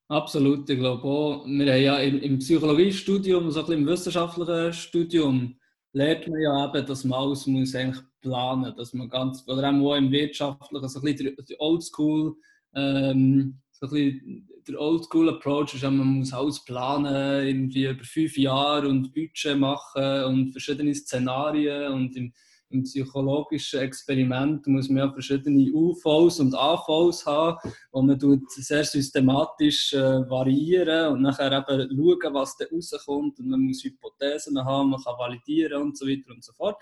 Absolut, 0.09 0.69
ich 0.69 0.79
glaube 0.79 1.05
auch. 1.05 1.47
Wir 1.47 1.73
haben 1.73 1.83
ja 1.83 1.99
im, 2.01 2.19
im 2.19 2.39
Psychologiestudium, 2.39 3.49
so 3.53 3.61
ein 3.61 3.67
bisschen 3.67 3.83
im 3.83 3.87
wissenschaftlichen 3.87 4.73
Studium, 4.73 5.60
lernt 5.93 6.29
man 6.29 6.41
ja 6.41 6.67
eben, 6.67 6.87
dass 6.87 7.05
man 7.05 7.19
alles 7.21 7.47
muss 7.47 7.75
eigentlich 7.75 8.05
planen 8.21 8.75
dass 8.77 8.93
man 8.93 9.09
ganz, 9.09 9.45
oder 9.47 9.69
auch 9.69 9.95
im 9.95 10.11
wirtschaftlichen, 10.11 10.89
so 10.89 11.01
ein 11.01 11.05
bisschen 11.05 11.37
der 11.49 11.61
Oldschool, 11.61 12.37
ähm, 12.75 13.61
so 13.71 13.87
ein 13.87 13.91
bisschen 13.91 14.49
der 14.69 14.81
Oldschool 14.81 15.29
Approach 15.31 15.75
ist, 15.75 15.83
man 15.83 15.97
muss 15.97 16.33
alles 16.33 16.65
planen, 16.65 17.47
irgendwie 17.47 17.87
über 17.87 18.05
fünf 18.05 18.37
Jahre 18.37 18.89
und 18.89 19.13
Budget 19.15 19.59
machen 19.59 20.25
und 20.25 20.53
verschiedene 20.53 20.95
Szenarien 20.95 21.93
und 21.93 22.17
im 22.17 22.33
im 22.71 22.85
psychologischen 22.85 23.81
Experiment 23.81 24.67
muss 24.67 24.89
man 24.89 24.99
ja 24.99 25.13
verschiedene 25.13 25.73
UVs 25.73 26.41
und 26.41 26.55
AVs 26.55 27.27
haben, 27.27 27.59
wo 27.91 28.03
man 28.03 28.19
sehr 28.49 28.85
systematisch 28.85 29.93
äh, 29.93 30.29
variieren 30.31 31.13
und 31.13 31.23
nachher 31.23 31.53
eben 31.53 31.91
schauen, 31.91 32.35
was 32.35 32.57
da 32.57 32.65
rauskommt 32.73 33.39
und 33.39 33.49
man 33.49 33.61
muss 33.61 33.83
Hypothesen 33.83 34.65
haben, 34.65 34.91
man 34.91 35.03
kann 35.03 35.19
validieren 35.19 35.83
und 35.83 35.99
so 35.99 36.07
weiter 36.07 36.31
und 36.31 36.45
so 36.45 36.53
fort. 36.53 36.77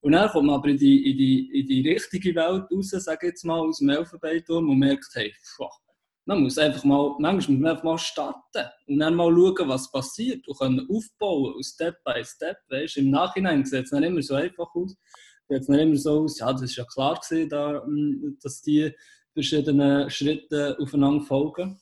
Und 0.00 0.12
dann 0.12 0.28
kommt 0.28 0.46
man 0.46 0.56
aber 0.56 0.68
in 0.68 0.76
die, 0.76 1.10
in 1.10 1.16
die, 1.16 1.60
in 1.60 1.66
die 1.66 1.88
richtige 1.88 2.34
Welt 2.34 2.64
raus, 2.70 2.90
sage 2.90 3.26
ich 3.26 3.30
jetzt 3.30 3.44
mal, 3.44 3.60
aus 3.60 3.78
dem 3.78 3.88
Elfenbeinturm 3.88 4.68
und 4.68 4.78
merkt, 4.78 5.08
hey, 5.14 5.32
pfuh, 5.42 5.68
man 6.26 6.42
muss 6.42 6.58
einfach 6.58 6.84
mal, 6.84 7.14
manchmal 7.18 7.56
muss 7.56 7.62
man 7.62 7.70
einfach 7.70 7.84
mal 7.84 7.98
starten 7.98 8.66
und 8.86 8.98
dann 8.98 9.14
mal 9.14 9.30
schauen, 9.30 9.68
was 9.68 9.90
passiert 9.90 10.46
und 10.48 10.58
können 10.58 10.88
aufbauen, 10.90 11.62
Step 11.62 12.02
by 12.04 12.24
Step. 12.24 12.56
Weißt? 12.68 12.96
Im 12.96 13.10
Nachhinein 13.10 13.64
sieht 13.64 13.84
es 13.84 13.92
nicht 13.92 14.04
immer 14.04 14.22
so 14.22 14.34
einfach 14.34 14.74
aus. 14.74 14.96
Sieht 15.48 15.60
es 15.60 15.68
nicht 15.68 15.80
immer 15.80 15.96
so 15.96 16.24
aus, 16.24 16.38
ja, 16.38 16.50
das 16.52 16.62
ist 16.62 16.76
ja 16.76 16.84
klar 16.84 17.20
gewesen, 17.20 17.48
da, 17.50 17.82
hm, 17.84 18.38
dass 18.42 18.62
die 18.62 18.92
verschiedenen 19.34 20.08
Schritte 20.10 20.76
aufeinander 20.80 21.24
folgen. 21.24 21.78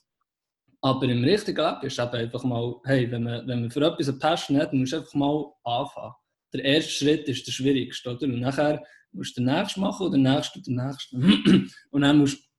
Aber 0.80 1.04
im 1.04 1.22
richtigen 1.22 1.64
Leben 1.64 1.86
ist 1.86 1.92
es 1.92 1.98
einfach 2.00 2.42
mal, 2.42 2.74
hey, 2.84 3.08
wenn 3.08 3.22
man, 3.22 3.46
wenn 3.46 3.60
man 3.60 3.70
für 3.70 3.86
etwas 3.86 4.08
eine 4.08 4.18
Passion 4.18 4.58
hat, 4.58 4.72
muss 4.72 4.92
einfach 4.92 5.14
mal 5.14 5.52
anfangen. 5.62 6.14
Der 6.52 6.64
erste 6.64 6.90
Schritt 6.90 7.28
ist 7.28 7.46
der 7.46 7.52
schwierigste, 7.52 8.10
oder? 8.10 8.24
Und 8.24 8.40
nachher 8.40 8.82
musst 9.12 9.36
du 9.36 9.42
den 9.42 9.54
nächsten 9.54 9.80
machen 9.80 10.06
oder 10.06 10.16
den 10.16 10.22
nächsten 10.22 10.58
und 10.58 10.66
den 10.66 10.74
nächsten. 10.74 11.70
und 11.92 12.02
dann 12.02 12.18
musst 12.18 12.51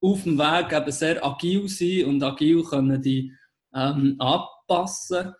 auf 0.00 0.22
dem 0.22 0.38
Weg 0.38 0.72
eben 0.72 0.92
sehr 0.92 1.24
agil 1.24 1.68
sein 1.68 2.04
und 2.04 2.22
agil 2.22 2.62
können 2.62 3.00
die 3.00 3.32
ähm, 3.74 4.16
anpassen. 4.18 5.34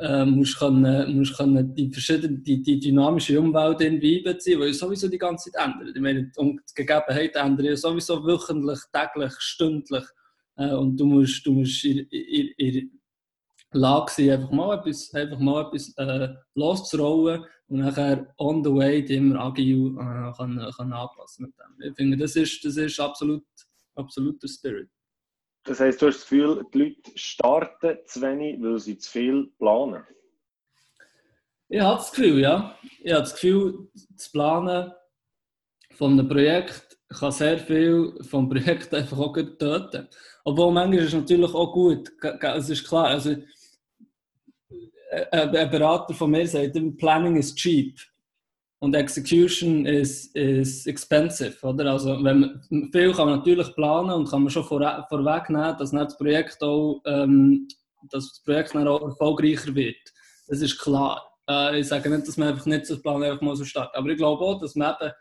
Ähm, 0.00 0.30
musst 0.30 0.58
können, 0.58 1.16
musst 1.16 1.36
können 1.36 1.72
die, 1.72 1.88
verschiedene, 1.92 2.38
die, 2.38 2.60
die 2.60 2.80
dynamische 2.80 3.38
Umwelt 3.38 3.80
irgendwie 3.80 4.18
einbeziehen, 4.18 4.58
weil 4.58 4.74
sowieso 4.74 5.06
die 5.06 5.18
ganze 5.18 5.52
Zeit 5.52 5.66
ändert. 5.66 5.94
Ich 5.94 6.02
meine, 6.02 6.32
und 6.36 6.60
die 6.68 6.74
Gegebenheiten 6.74 7.40
ändern 7.40 7.76
sowieso 7.76 8.24
wöchentlich, 8.26 8.80
täglich, 8.92 9.32
stündlich. 9.38 10.04
Äh, 10.56 10.72
und 10.72 10.96
du 10.96 11.06
musst, 11.06 11.46
du 11.46 11.52
musst 11.52 11.84
in, 11.84 11.98
in, 12.08 12.48
in 12.56 12.93
Lage 13.78 14.12
sein, 14.12 14.30
einfach 14.30 14.50
mal 14.50 14.78
etwas, 14.78 15.12
einfach 15.14 15.38
mal 15.38 15.66
etwas 15.66 15.92
äh, 15.96 16.28
loszurollen 16.54 17.44
und 17.68 17.80
nachher 17.80 18.32
on 18.38 18.62
the 18.62 18.72
way 18.72 19.04
die 19.04 19.14
immer 19.14 19.40
agil 19.40 19.96
äh, 19.98 20.32
kann, 20.36 20.72
kann 20.76 20.92
anpassen 20.92 21.46
mit 21.46 21.54
dem. 21.58 21.90
Ich 21.90 21.96
finde, 21.96 22.16
das 22.16 22.36
ist, 22.36 22.64
das 22.64 22.76
ist 22.76 23.00
absolut 23.00 23.44
absoluter 23.96 24.48
Spirit. 24.48 24.90
Das 25.64 25.80
heisst, 25.80 26.02
du 26.02 26.06
hast 26.06 26.16
das 26.16 26.28
Gefühl, 26.28 26.64
die 26.72 26.78
Leute 26.78 27.10
starten 27.14 27.98
zu 28.06 28.20
wenig, 28.20 28.62
weil 28.62 28.78
sie 28.78 28.98
zu 28.98 29.10
viel 29.10 29.52
planen? 29.58 30.04
Ich 31.68 31.80
habe 31.80 31.96
das 31.96 32.10
Gefühl, 32.10 32.40
ja. 32.40 32.78
Ich 33.02 33.12
habe 33.12 33.22
das 33.22 33.32
Gefühl, 33.32 33.88
das 34.10 34.30
Planen 34.30 34.92
von 35.92 36.12
einem 36.12 36.28
Projekt 36.28 36.98
kann 37.08 37.32
sehr 37.32 37.58
viel 37.58 38.14
vom 38.22 38.48
Projekt 38.48 38.92
einfach 38.94 39.18
auch 39.18 39.32
töten. 39.32 40.08
Obwohl 40.44 40.72
manchmal 40.72 40.98
ist 40.98 41.08
es 41.08 41.14
natürlich 41.14 41.54
auch 41.54 41.72
gut. 41.72 42.12
Es 42.20 42.68
ist 42.68 42.86
klar, 42.86 43.06
also 43.06 43.34
ein 45.30 45.70
Berater 45.70 46.14
von 46.14 46.30
mir 46.30 46.46
sagt, 46.46 46.78
Planning 46.98 47.36
is 47.36 47.54
cheap. 47.54 47.98
und 48.84 48.94
Execution 48.94 49.86
is, 49.86 50.26
is 50.34 50.86
expensive, 50.86 51.56
oder? 51.66 51.92
Also 51.92 52.22
wenn 52.22 52.40
man, 52.40 52.90
viel 52.92 53.14
kann 53.14 53.28
man 53.28 53.38
natürlich 53.38 53.74
planen 53.74 54.10
und 54.10 54.28
kann 54.28 54.42
man 54.42 54.50
schon 54.50 54.64
vor, 54.64 55.06
vorwegnehmen, 55.08 55.74
dass 55.78 55.92
das 55.92 56.18
Projekt 56.18 56.62
auch, 56.62 57.00
ähm, 57.06 57.66
dass 58.10 58.28
das 58.28 58.42
Projekt 58.42 58.74
dann 58.74 58.86
auch 58.86 59.00
erfolgreicher 59.00 59.74
wird. 59.74 59.96
Das 60.48 60.60
ist 60.60 60.78
klar. 60.78 61.22
Äh, 61.48 61.80
ich 61.80 61.88
sage 61.88 62.10
nicht, 62.10 62.28
dass 62.28 62.36
man 62.36 62.48
einfach 62.48 62.66
nicht 62.66 62.84
so 62.84 63.00
Plan 63.00 63.22
einfach 63.22 63.40
mal 63.40 63.56
so 63.56 63.64
startet, 63.64 63.96
aber 63.96 64.10
ich 64.10 64.18
glaube 64.18 64.44
auch, 64.44 64.60
dass 64.60 64.74
man 64.74 64.94
eben, 65.00 65.12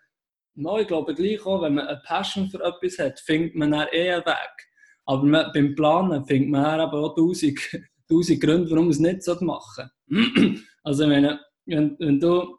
no, 0.56 0.80
ich 0.80 0.88
glaube 0.88 1.16
gleich 1.16 1.46
auch, 1.46 1.62
wenn 1.62 1.76
man 1.76 1.88
eine 1.88 2.02
Passion 2.04 2.50
für 2.50 2.62
etwas 2.62 3.00
hat, 3.00 3.18
findet 3.22 3.56
man 3.56 3.72
dann 3.72 3.88
eher 3.94 4.26
weg. 4.26 4.68
Aber 5.06 5.24
man, 5.24 5.52
beim 5.54 5.74
Planen 5.74 6.26
findet 6.26 6.50
man 6.50 6.82
eben 6.82 6.92
auch 6.92 7.16
tausend, 7.16 7.60
tausend 8.14 8.42
Gründe, 8.42 8.70
warum 8.72 8.90
es 8.90 9.00
nicht 9.00 9.26
machen 9.42 9.90
sollte. 10.08 10.60
also 10.84 11.08
meine, 11.08 11.40
wenn, 11.66 11.96
wenn 12.00 12.20
du 12.20 12.58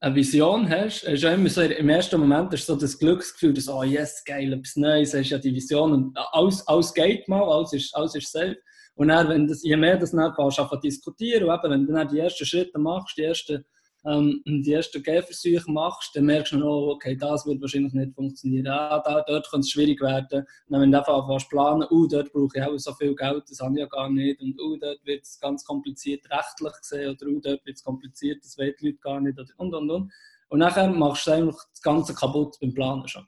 eine 0.00 0.14
Vision 0.14 0.68
hast, 0.68 1.06
hast 1.06 1.22
du 1.22 1.28
immer 1.28 1.48
so 1.48 1.62
im 1.62 1.88
ersten 1.88 2.20
Moment 2.20 2.52
hast 2.52 2.66
so 2.66 2.76
das 2.76 2.98
Glücksgefühl, 2.98 3.54
dass, 3.54 3.68
oh 3.68 3.82
yes, 3.82 4.22
geil, 4.24 4.52
etwas 4.52 4.76
Neues, 4.76 5.14
hast 5.14 5.30
ja 5.30 5.38
die 5.38 5.54
Vision 5.54 5.92
und 5.92 6.18
alles, 6.32 6.66
alles 6.66 6.92
geht 6.92 7.26
mal, 7.28 7.42
alles 7.42 7.72
ist, 7.72 7.94
alles 7.94 8.14
ist 8.14 8.30
safe. 8.30 8.56
Und 8.94 9.08
dann, 9.08 9.28
wenn 9.28 9.46
das, 9.46 9.62
je 9.62 9.76
mehr 9.76 9.98
das 9.98 10.12
dann 10.12 10.34
fängst, 10.34 10.56
zu 10.56 10.76
diskutieren, 10.82 11.48
und 11.48 11.54
eben, 11.54 11.72
wenn 11.72 11.86
du 11.86 11.92
dann 11.92 12.08
die 12.08 12.18
ersten 12.18 12.46
Schritte 12.46 12.78
machst, 12.78 13.16
die 13.16 13.22
ersten, 13.22 13.64
ähm, 14.06 14.42
die 14.46 14.72
ersten 14.72 15.02
Gehversuche 15.02 15.70
machst, 15.70 16.14
dann 16.14 16.26
merkst 16.26 16.52
du, 16.52 16.64
oh, 16.64 16.92
okay, 16.92 17.16
das 17.16 17.44
wird 17.46 17.60
wahrscheinlich 17.60 17.92
nicht 17.92 18.14
funktionieren. 18.14 18.68
Ah, 18.68 19.02
da, 19.04 19.22
dort 19.26 19.50
könnte 19.50 19.64
es 19.64 19.70
schwierig 19.70 20.00
werden. 20.00 20.40
Und 20.40 20.46
dann, 20.68 20.82
wenn 20.82 20.92
du 20.92 20.98
einfach 20.98 21.48
planen, 21.48 21.86
oh, 21.90 22.06
dort 22.06 22.32
brauche 22.32 22.56
ich 22.56 22.62
auch 22.62 22.78
so 22.78 22.92
viel 22.94 23.14
Geld, 23.14 23.44
das 23.48 23.60
habe 23.60 23.74
ich 23.74 23.80
ja 23.80 23.86
gar 23.86 24.08
nicht. 24.08 24.40
Und 24.40 24.58
oh, 24.60 24.76
dort 24.76 25.04
wird 25.04 25.24
es 25.24 25.40
ganz 25.40 25.64
kompliziert 25.64 26.24
rechtlich 26.30 26.72
gesehen, 26.80 27.10
oder 27.10 27.30
oh, 27.30 27.40
dort 27.42 27.66
wird 27.66 27.76
es 27.76 27.82
kompliziert, 27.82 28.44
das 28.44 28.56
wollen 28.58 28.74
die 28.80 28.86
Leute 28.86 28.98
gar 28.98 29.20
nicht, 29.20 29.38
und, 29.38 29.74
und, 29.74 29.90
und. 29.90 30.12
Und 30.48 30.58
nachher 30.60 30.88
machst 30.88 31.26
du 31.26 31.32
einfach 31.32 31.58
das 31.70 31.82
Ganze 31.82 32.14
kaputt 32.14 32.56
beim 32.60 32.72
Planen 32.72 33.08
schon. 33.08 33.26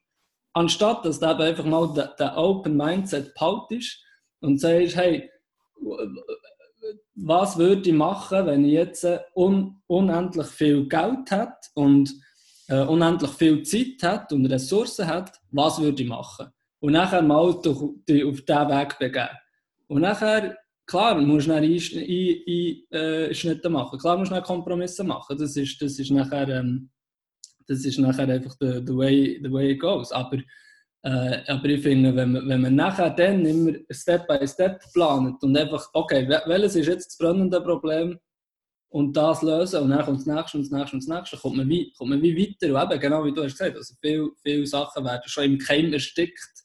Anstatt 0.52 1.04
dass 1.04 1.18
du 1.18 1.26
einfach 1.26 1.64
mal 1.64 1.92
den 2.18 2.28
Open 2.30 2.76
Mindset 2.76 3.34
behaltest 3.34 4.04
und 4.40 4.60
sagst, 4.60 4.96
hey, 4.96 5.28
was 7.20 7.58
würde 7.58 7.90
ich 7.90 7.96
machen, 7.96 8.46
wenn 8.46 8.64
ich 8.64 8.72
jetzt 8.72 9.06
un 9.34 9.76
unendlich 9.86 10.46
viel 10.46 10.88
Geld 10.88 11.30
hätte 11.30 11.68
und 11.74 12.12
äh, 12.68 12.82
unendlich 12.82 13.30
viel 13.32 13.62
Zeit 13.62 14.02
hätte 14.02 14.34
und 14.34 14.46
Ressourcen 14.46 15.06
hätte, 15.06 15.32
was 15.50 15.80
würde 15.80 16.02
ich 16.02 16.08
machen? 16.08 16.48
Und 16.80 16.92
nachher 16.92 17.22
mal 17.22 17.58
durch, 17.62 17.82
durch, 18.06 18.24
auf 18.24 18.40
diesen 18.42 18.68
Weg 18.68 18.98
begeben. 18.98 19.36
Und 19.88 20.02
nachher, 20.02 20.56
klar, 20.86 21.20
musst 21.20 21.46
du 21.46 21.52
dann 21.52 21.64
Einschnitte 21.64 23.68
äh, 23.68 23.70
machen, 23.70 23.98
klar 23.98 24.18
musst 24.18 24.30
du 24.30 24.40
Kompromisse 24.42 25.02
machen, 25.02 25.38
das 25.38 25.56
ist, 25.56 25.80
das 25.80 25.98
ist 25.98 26.10
nachher, 26.10 26.48
ähm, 26.48 26.90
das 27.66 27.84
ist 27.84 27.98
nachher 27.98 28.28
einfach 28.28 28.54
the, 28.60 28.82
the, 28.86 28.96
way, 28.96 29.40
the 29.42 29.50
way 29.50 29.72
it 29.72 29.80
goes. 29.80 30.12
Aber 30.12 30.38
äh, 31.02 31.42
aber 31.46 31.66
ich 31.66 31.82
finde, 31.82 32.14
wenn 32.14 32.32
man, 32.32 32.48
wenn 32.48 32.60
man 32.60 32.74
nachher 32.74 33.10
dann 33.10 33.44
immer 33.44 33.72
Step 33.90 34.26
by 34.26 34.46
Step 34.46 34.80
plant 34.92 35.42
und 35.42 35.56
einfach, 35.56 35.88
okay, 35.92 36.28
welches 36.28 36.76
ist 36.76 36.88
jetzt 36.88 37.06
das 37.06 37.18
brennende 37.18 37.60
Problem 37.60 38.18
und 38.90 39.16
das 39.16 39.42
lösen 39.42 39.82
und 39.82 39.90
dann 39.90 40.04
kommt 40.04 40.20
das 40.20 40.26
nächste 40.26 40.58
und 40.58 40.64
das 40.64 40.72
nächste 40.72 40.96
und 40.96 41.08
das 41.08 41.16
nächste, 41.16 41.36
kommt 41.36 41.56
man 41.56 41.68
wie, 41.68 41.92
kommt 41.96 42.10
man 42.10 42.22
wie 42.22 42.36
weiter. 42.36 42.66
Und 42.66 42.92
eben, 42.92 43.00
genau 43.00 43.24
wie 43.24 43.32
du 43.32 43.44
hast 43.44 43.52
gesagt, 43.52 43.76
also 43.76 43.94
viele, 44.00 44.30
viele 44.42 44.66
Sachen 44.66 45.04
werden 45.04 45.22
schon 45.26 45.44
im 45.44 45.58
Keim 45.58 45.92
erstickt. 45.92 46.64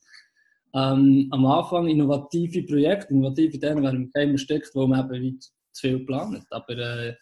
Ähm, 0.74 1.28
am 1.30 1.46
Anfang 1.46 1.88
innovative 1.88 2.63
Projekte, 2.63 3.13
innovative 3.13 3.56
Ideen 3.56 3.84
werden 3.84 4.04
im 4.04 4.12
Keim 4.12 4.32
erstickt, 4.32 4.72
wo 4.74 4.88
man 4.88 5.13
eben 5.13 5.40
zu 5.40 5.52
viel 5.88 6.00
plant. 6.06 6.44
Aber 6.50 6.75
äh, 6.75 7.16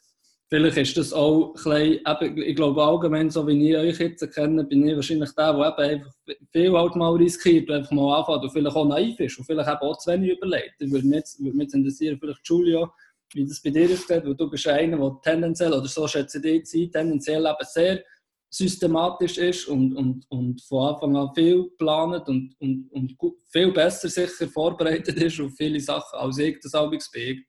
Vielleicht 0.53 0.75
ist 0.75 0.97
das 0.97 1.13
auch 1.13 1.55
ein 1.65 2.01
bisschen, 2.03 2.37
ich 2.39 2.55
glaube 2.57 2.83
allgemein, 2.83 3.29
so 3.29 3.47
wie 3.47 3.69
ich 3.69 3.77
euch 3.77 3.99
jetzt 3.99 4.33
kenne, 4.33 4.65
bin 4.65 4.85
ich 4.85 4.95
wahrscheinlich 4.97 5.31
der, 5.31 5.53
der 5.53 5.91
eben 5.91 6.01
einfach 6.01 6.13
viel 6.51 6.73
halt 6.73 6.95
mal 6.97 7.15
riskiert 7.15 7.69
und 7.69 7.75
einfach 7.77 7.91
mal 7.91 8.19
anfängt 8.19 8.43
und 8.43 8.51
vielleicht 8.51 8.75
auch 8.75 8.85
naiv 8.85 9.17
ist 9.21 9.39
und 9.39 9.45
vielleicht 9.45 9.69
eben 9.69 9.79
auch 9.79 9.97
zu 9.97 10.11
wenig 10.11 10.31
überlegt. 10.31 10.73
Ich 10.79 10.91
würde 10.91 11.07
mich 11.07 11.15
jetzt, 11.19 11.41
würde 11.41 11.55
mich 11.55 11.73
interessieren, 11.73 12.17
vielleicht 12.19 12.41
Julio, 12.43 12.91
wie 13.33 13.45
das 13.45 13.61
bei 13.61 13.69
dir 13.69 13.89
ist, 13.89 14.09
weil 14.09 14.35
du 14.35 14.49
bist 14.49 14.67
einer, 14.67 14.97
der 14.97 15.21
tendenziell, 15.23 15.71
oder 15.71 15.87
so 15.87 16.05
schätze 16.05 16.45
ich 16.45 16.69
dich 16.69 16.91
tendenziell 16.91 17.45
eben 17.45 17.55
sehr 17.61 18.03
systematisch 18.49 19.37
ist 19.37 19.69
und, 19.69 19.95
und, 19.95 20.25
und 20.27 20.61
von 20.63 20.93
Anfang 20.93 21.15
an 21.15 21.33
viel 21.33 21.69
plant 21.77 22.27
und, 22.27 22.57
und, 22.59 22.89
und 22.91 23.15
viel 23.49 23.71
besser 23.71 24.09
sicher 24.09 24.49
vorbereitet 24.49 25.15
ist 25.15 25.39
auf 25.39 25.53
viele 25.55 25.79
Sachen, 25.79 26.19
als 26.19 26.37
ich 26.39 26.59
das 26.61 26.75
auch 26.75 26.89
bin 26.89 27.45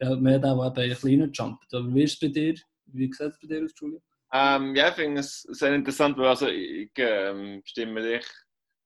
ja, 0.00 0.16
mehr 0.16 0.38
der, 0.38 0.70
der 0.70 0.84
ein 0.84 0.94
kleiner 0.94 1.28
jumpt. 1.32 1.72
Aber 1.72 1.94
wie 1.94 2.02
ist 2.02 2.14
es 2.14 2.20
bei 2.20 2.28
dir? 2.28 2.54
Wie 2.86 3.12
sieht 3.12 3.20
es 3.20 3.38
bei 3.40 3.46
dir 3.46 3.64
aus, 3.64 3.72
Julia? 3.80 4.00
Ähm, 4.32 4.74
ja, 4.74 4.88
ich 4.88 4.94
finde 4.94 5.20
es 5.20 5.42
sehr 5.42 5.74
interessant, 5.74 6.18
weil 6.18 6.26
also 6.26 6.48
ich 6.48 6.90
ähm, 6.96 7.62
stimme 7.64 8.02
dich 8.02 8.26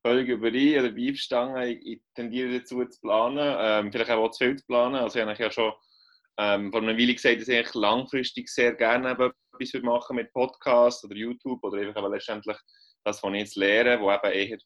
völlig 0.02 0.28
überein 0.28 0.84
oder 0.84 0.92
beifstangen. 0.92 1.62
Ich, 1.68 1.86
ich 1.86 2.02
tendiere 2.14 2.58
dazu 2.58 2.84
zu 2.84 3.00
planen, 3.00 3.56
ähm, 3.58 3.92
vielleicht 3.92 4.10
auch 4.10 4.30
zu 4.30 4.44
viel 4.44 4.56
zu 4.56 4.66
planen. 4.66 4.96
Also 4.96 5.18
ich 5.18 5.24
habe 5.24 5.42
ja 5.42 5.50
schon 5.50 5.72
ähm, 6.38 6.70
vor 6.70 6.82
einer 6.82 6.96
Weile 6.96 7.14
gesagt, 7.14 7.40
dass 7.40 7.48
ich 7.48 7.74
langfristig 7.74 8.48
sehr 8.48 8.74
gerne 8.74 9.10
etwas 9.10 9.82
machen 9.82 10.16
mit 10.16 10.32
Podcasts 10.32 11.04
oder 11.04 11.16
YouTube 11.16 11.62
oder 11.64 11.80
einfach 11.80 12.08
letztendlich 12.08 12.56
das, 13.04 13.22
was 13.22 13.32
ich 13.32 13.38
jetzt 13.40 13.56
lehre, 13.56 14.00
wo 14.00 14.12
eben 14.12 14.32
eher 14.32 14.58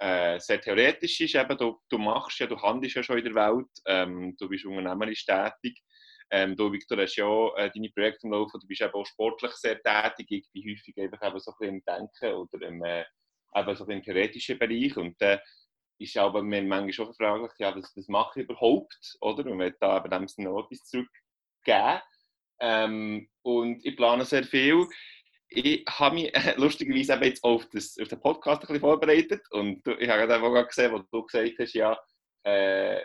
äh, 0.00 0.40
sehr 0.40 0.60
theoretisch 0.60 1.20
ist. 1.20 1.34
Eben, 1.34 1.56
du, 1.56 1.78
du 1.88 1.98
machst 1.98 2.38
ja, 2.38 2.46
du 2.46 2.60
handelst 2.60 2.96
ja 2.96 3.02
schon 3.02 3.18
in 3.18 3.24
der 3.24 3.34
Welt, 3.34 3.68
ähm, 3.86 4.34
du 4.38 4.48
bist 4.48 4.64
unternehmerisch 4.64 5.24
tätig. 5.26 5.78
Ähm, 6.32 6.56
du, 6.56 6.72
Victor, 6.72 6.98
hast 6.98 7.16
ja 7.16 7.48
äh, 7.56 7.70
deine 7.74 7.90
Projekte 7.90 8.26
im 8.26 8.32
Laufen, 8.32 8.60
du 8.60 8.66
bist 8.66 8.80
eben 8.80 8.94
auch 8.94 9.04
sportlich 9.04 9.52
sehr 9.52 9.82
tätig. 9.82 10.26
Ich 10.30 10.52
bin 10.52 10.72
häufig 10.72 10.96
einfach 10.96 11.28
eben 11.28 11.40
so 11.40 11.50
ein 11.50 11.56
bisschen 11.58 11.74
im 11.76 11.84
Denken 11.84 12.34
oder 12.34 12.66
im, 12.66 12.84
äh, 12.84 13.04
eben 13.54 13.76
so 13.76 13.84
im 13.86 14.02
theoretischen 14.02 14.58
Bereich. 14.58 14.96
Und 14.96 15.20
äh, 15.20 15.38
ist 15.98 16.16
aber 16.16 16.42
mir 16.42 16.62
manchmal 16.62 16.92
schon 16.92 17.14
fraglich, 17.14 17.52
ja, 17.58 17.76
was, 17.76 17.92
was 17.94 18.08
mache 18.08 18.40
ich 18.40 18.48
überhaupt? 18.48 19.16
Oder? 19.20 19.50
Und 19.50 19.58
wenn 19.58 19.74
da 19.80 19.98
eben 19.98 20.10
dem 20.10 20.44
noch 20.44 20.64
etwas 20.64 20.84
zurückgeben. 20.84 22.00
Ähm, 22.62 23.28
und 23.42 23.84
ich 23.84 23.96
plane 23.96 24.24
sehr 24.24 24.44
viel 24.44 24.86
ich 25.50 25.84
habe 25.88 26.14
mich 26.14 26.32
lustigerweise 26.56 27.14
eben 27.14 27.24
jetzt 27.24 27.44
auf, 27.44 27.66
das, 27.70 27.96
auf 28.00 28.08
den 28.08 28.20
Podcast 28.20 28.62
ein 28.62 28.66
bisschen 28.68 28.80
vorbereitet 28.80 29.42
und 29.50 29.86
ich 29.86 30.08
habe 30.08 30.26
gerade 30.26 30.66
gesehen, 30.66 30.92
wo 30.92 30.98
du 30.98 31.26
gesagt 31.26 31.58
hast, 31.58 31.74
ja, 31.74 31.98
äh, 32.44 33.00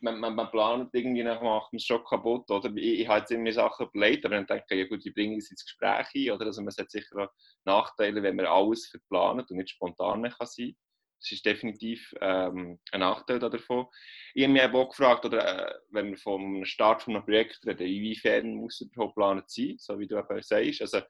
man, 0.00 0.20
man, 0.20 0.34
man, 0.36 0.50
plant 0.50 0.90
irgendwie 0.92 1.24
nach 1.24 1.42
macht 1.42 1.74
es 1.74 1.84
schon 1.84 2.04
kaputt, 2.04 2.48
oder? 2.50 2.70
Ich, 2.76 3.00
ich 3.00 3.08
habe 3.08 3.20
jetzt 3.20 3.32
irgendwie 3.32 3.52
Sachen 3.52 3.88
überlegt, 3.88 4.24
aber 4.24 4.36
dann 4.36 4.46
denke 4.46 4.64
ich, 4.70 4.78
ja 4.78 4.86
gut, 4.86 5.04
wie 5.04 5.10
bringe 5.10 5.36
ich 5.36 5.44
es 5.44 5.50
ins 5.50 5.64
Gespräch 5.64 6.06
ein, 6.14 6.30
oder? 6.36 6.46
Also 6.46 6.62
man 6.62 6.72
hat 6.76 6.90
sicher 6.90 7.16
auch 7.16 7.30
Nachteile, 7.64 8.22
wenn 8.22 8.36
man 8.36 8.46
alles 8.46 8.86
verplant 8.86 9.50
und 9.50 9.56
nicht 9.56 9.70
spontan 9.70 10.22
kann 10.22 10.46
sein 10.46 10.76
das 11.20 11.32
ist 11.32 11.44
definitiv 11.44 12.14
ähm, 12.20 12.78
ein 12.92 13.00
Nachteil 13.00 13.38
davon. 13.38 13.86
Ich 14.34 14.44
habe 14.44 14.52
mich 14.52 14.62
auch 14.62 14.88
gefragt, 14.88 15.24
oder, 15.24 15.68
äh, 15.68 15.74
wenn 15.90 16.10
wir 16.10 16.18
vom 16.18 16.64
Start 16.64 17.02
von 17.02 17.16
einem 17.16 17.24
Projekt 17.24 17.66
reden, 17.66 17.86
inwiefern 17.86 18.54
muss 18.54 18.80
es 18.80 18.88
überhaupt 18.88 19.16
geplant 19.16 19.50
sein, 19.50 19.76
so 19.78 19.98
wie 19.98 20.06
du 20.06 20.16
eben 20.16 20.42
sagst. 20.42 20.80
Also, 20.80 21.00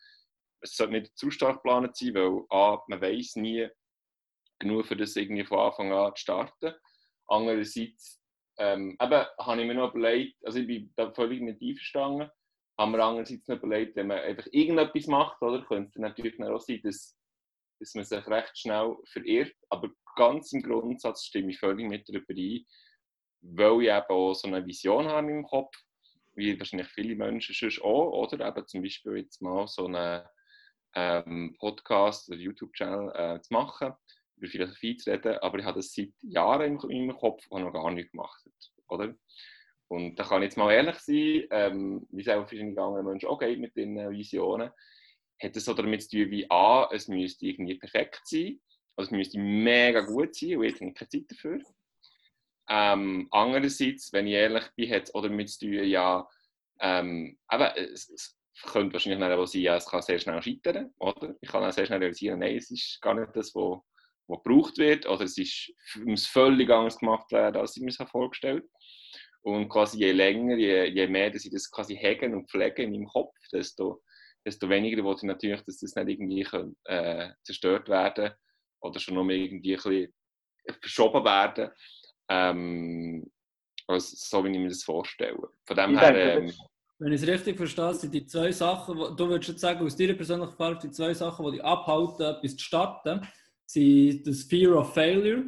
es 0.61 0.77
sollte 0.77 0.93
nicht 0.95 1.17
zu 1.17 1.31
stark 1.31 1.57
geplant 1.57 1.97
sein, 1.97 2.15
weil 2.15 2.45
A, 2.51 2.83
man 2.89 3.01
weiß 3.01 3.37
nie 3.37 3.69
genug, 4.59 4.87
für 4.87 4.97
das 4.97 5.17
irgendwie 5.17 5.45
von 5.45 5.59
Anfang 5.59 5.93
an 5.93 6.15
zu 6.15 6.23
starten. 6.23 6.75
Andererseits 7.27 8.21
ähm, 8.59 8.97
eben, 9.01 9.25
habe 9.39 9.61
ich 9.61 9.67
mir 9.67 9.75
noch 9.75 9.95
überlegt, 9.95 10.45
also 10.45 10.59
ich 10.59 10.67
bin 10.67 10.93
da 10.97 11.13
völlig 11.13 11.41
mit 11.41 11.63
einverstanden, 11.63 12.31
haben 12.79 12.93
wir 12.93 13.05
andererseits 13.05 13.47
noch 13.47 13.57
überlegt, 13.57 13.97
wenn 13.97 14.09
man 14.09 14.19
einfach 14.19 14.47
irgendetwas 14.51 15.07
macht, 15.07 15.41
oder, 15.43 15.65
könnte 15.65 15.91
es 15.95 16.01
natürlich 16.01 16.41
auch 16.43 16.61
sein, 16.61 16.81
dass, 16.83 17.17
dass 17.81 17.95
man 17.95 18.05
sich 18.05 18.27
recht 18.27 18.59
schnell 18.59 18.97
verirrt, 19.13 19.55
aber 19.69 19.91
ganz 20.17 20.53
im 20.53 20.63
Grundsatz 20.63 21.25
stimme 21.25 21.51
ich 21.51 21.59
völlig 21.59 21.89
mit 21.89 22.09
darüber 22.09 22.35
ein, 22.35 22.65
weil 23.41 23.83
ich 23.83 23.89
eben 23.89 24.07
auch 24.09 24.35
so 24.35 24.49
eine 24.49 24.67
Vision 24.67 25.07
habe 25.07 25.31
im 25.31 25.45
Kopf, 25.45 25.77
wie 26.35 26.59
wahrscheinlich 26.59 26.89
viele 26.89 27.17
Menschen 27.17 27.55
sonst 27.55 27.81
auch, 27.83 28.11
oder? 28.11 28.47
Eben 28.47 28.67
zum 28.67 28.83
Beispiel 28.83 29.19
jetzt 29.19 29.43
mal 29.43 29.67
so 29.67 29.87
eine 29.87 30.29
ähm, 30.95 31.55
Podcast 31.59 32.29
oder 32.29 32.39
YouTube-Channel 32.39 33.13
äh, 33.15 33.41
zu 33.41 33.53
machen, 33.53 33.93
über 34.37 34.49
Philosophie 34.49 34.97
zu 34.97 35.11
reden, 35.11 35.39
aber 35.39 35.59
ich 35.59 35.65
habe 35.65 35.79
das 35.79 35.93
seit 35.93 36.13
Jahren 36.23 36.79
in 36.91 37.07
meinem 37.07 37.17
Kopf 37.17 37.47
und 37.49 37.63
noch 37.63 37.73
gar 37.73 37.91
nicht 37.91 38.11
gemacht. 38.11 38.43
Oder? 38.89 39.15
Und 39.89 40.17
da 40.17 40.25
kann 40.25 40.43
ich 40.43 40.49
jetzt 40.49 40.57
mal 40.57 40.73
ehrlich 40.73 40.97
sein, 40.97 41.45
ähm, 41.51 42.07
wie 42.11 42.21
es 42.21 42.29
auch 42.29 42.47
verschiedene 42.47 42.81
andere 42.81 43.03
Menschen 43.03 43.29
auch 43.29 43.39
geht 43.39 43.59
mit 43.59 43.75
den 43.75 43.97
Visionen, 44.11 44.71
hat 45.41 45.57
es 45.57 45.65
so 45.65 45.75
damit 45.75 46.03
zu 46.03 46.11
tun, 46.11 46.31
wie 46.31 46.51
A, 46.51 46.89
es 46.93 47.09
müsste 47.09 47.47
irgendwie 47.47 47.77
perfekt 47.77 48.21
sein, 48.25 48.61
also 48.97 49.09
es 49.09 49.11
müsste 49.13 49.39
mega 49.39 50.01
gut 50.01 50.35
sein 50.35 50.57
und 50.57 50.65
ich 50.65 50.75
habe 50.81 50.93
keine 50.93 51.09
Zeit 51.09 51.31
dafür. 51.31 51.61
Ähm, 52.69 53.29
andererseits, 53.31 54.13
wenn 54.13 54.27
ich 54.27 54.35
ehrlich 54.35 54.65
bin, 54.77 54.91
hat 54.91 55.05
es 55.05 55.15
auch 55.15 55.23
damit 55.23 55.49
zu 55.49 55.61
tun, 55.61 55.85
ja, 55.85 56.29
ähm, 56.81 57.39
aber 57.47 57.77
es, 57.79 58.38
könnte 58.63 58.95
wahrscheinlich 58.95 59.23
auch 59.23 59.47
sein, 59.47 59.63
ja, 59.63 59.77
es 59.77 59.87
kann 59.87 60.03
sehr 60.03 60.19
schnell 60.19 60.43
scheitern, 60.43 60.93
oder? 60.99 61.35
Ich 61.41 61.49
kann 61.49 61.65
auch 61.65 61.73
sehr 61.73 61.87
schnell 61.87 61.99
realisieren, 61.99 62.41
nein, 62.41 62.57
es 62.57 62.71
ist 62.71 63.01
gar 63.01 63.15
nicht 63.15 63.35
das, 63.35 63.55
was, 63.55 63.81
gebraucht 64.29 64.79
wird, 64.79 65.07
oder 65.07 65.25
es 65.25 65.39
ist, 65.39 65.73
muss 66.05 66.27
völlig 66.27 66.69
anders 66.71 66.99
gemacht 66.99 67.31
werden, 67.33 67.57
als 67.57 67.77
ich 67.77 67.83
mir 67.83 67.93
das 67.97 68.11
vorgestellt 68.11 68.63
habe. 68.63 68.73
Und 69.43 69.69
quasi 69.69 69.99
je 69.99 70.13
länger, 70.13 70.57
je, 70.57 70.85
je 70.87 71.07
mehr 71.07 71.31
dass 71.31 71.45
ich 71.45 71.53
das 71.53 71.71
quasi 71.71 71.97
hegen 71.97 72.35
und 72.35 72.51
pflege 72.51 72.83
in 72.83 72.91
meinem 72.91 73.07
Kopf, 73.07 73.35
desto, 73.53 74.03
desto 74.45 74.69
weniger 74.69 75.03
will 75.05 75.15
ich 75.17 75.23
natürlich, 75.23 75.63
dass 75.63 75.79
das 75.79 75.95
nicht 75.95 76.09
irgendwie 76.09 76.43
kann, 76.43 76.77
äh, 76.85 77.31
zerstört 77.45 77.89
werden 77.89 78.33
oder 78.81 79.01
schon 79.01 79.15
noch 79.15 79.29
irgendwie 79.29 79.75
ein 79.75 79.83
bisschen 79.83 80.15
verschoben 80.81 81.25
werden. 81.25 81.71
Ähm, 82.29 83.31
also, 83.87 84.17
so 84.17 84.45
wie 84.45 84.51
ich 84.51 84.59
mir 84.59 84.69
das 84.69 84.85
vorstelle. 84.85 85.49
Von 85.65 85.77
dem 85.77 85.95
Ich 85.95 86.01
her, 86.01 86.39
ähm, 86.39 86.53
Wenn 87.01 87.13
ich 87.13 87.23
es 87.23 87.29
richtig 87.29 87.57
verstehe, 87.57 87.95
sind 87.95 88.13
die 88.13 88.27
zwei 88.27 88.51
Sachen, 88.51 88.97
du 88.97 89.29
würdest 89.29 89.51
jetzt 89.51 89.61
sagen, 89.61 89.87
aus 89.87 89.97
deiner 89.97 90.15
persönlichen 90.15 90.51
Erfahrung, 90.51 90.79
die 90.83 90.91
zwei 90.91 91.15
Sachen, 91.15 91.47
die 91.47 91.53
dich 91.53 91.65
abhalten, 91.65 92.27
etwas 92.27 92.57
zu 92.57 92.65
starten, 92.65 93.21
sind 93.67 94.27
das 94.27 94.43
Fear 94.43 94.77
of 94.77 94.95
Failure 94.95 95.45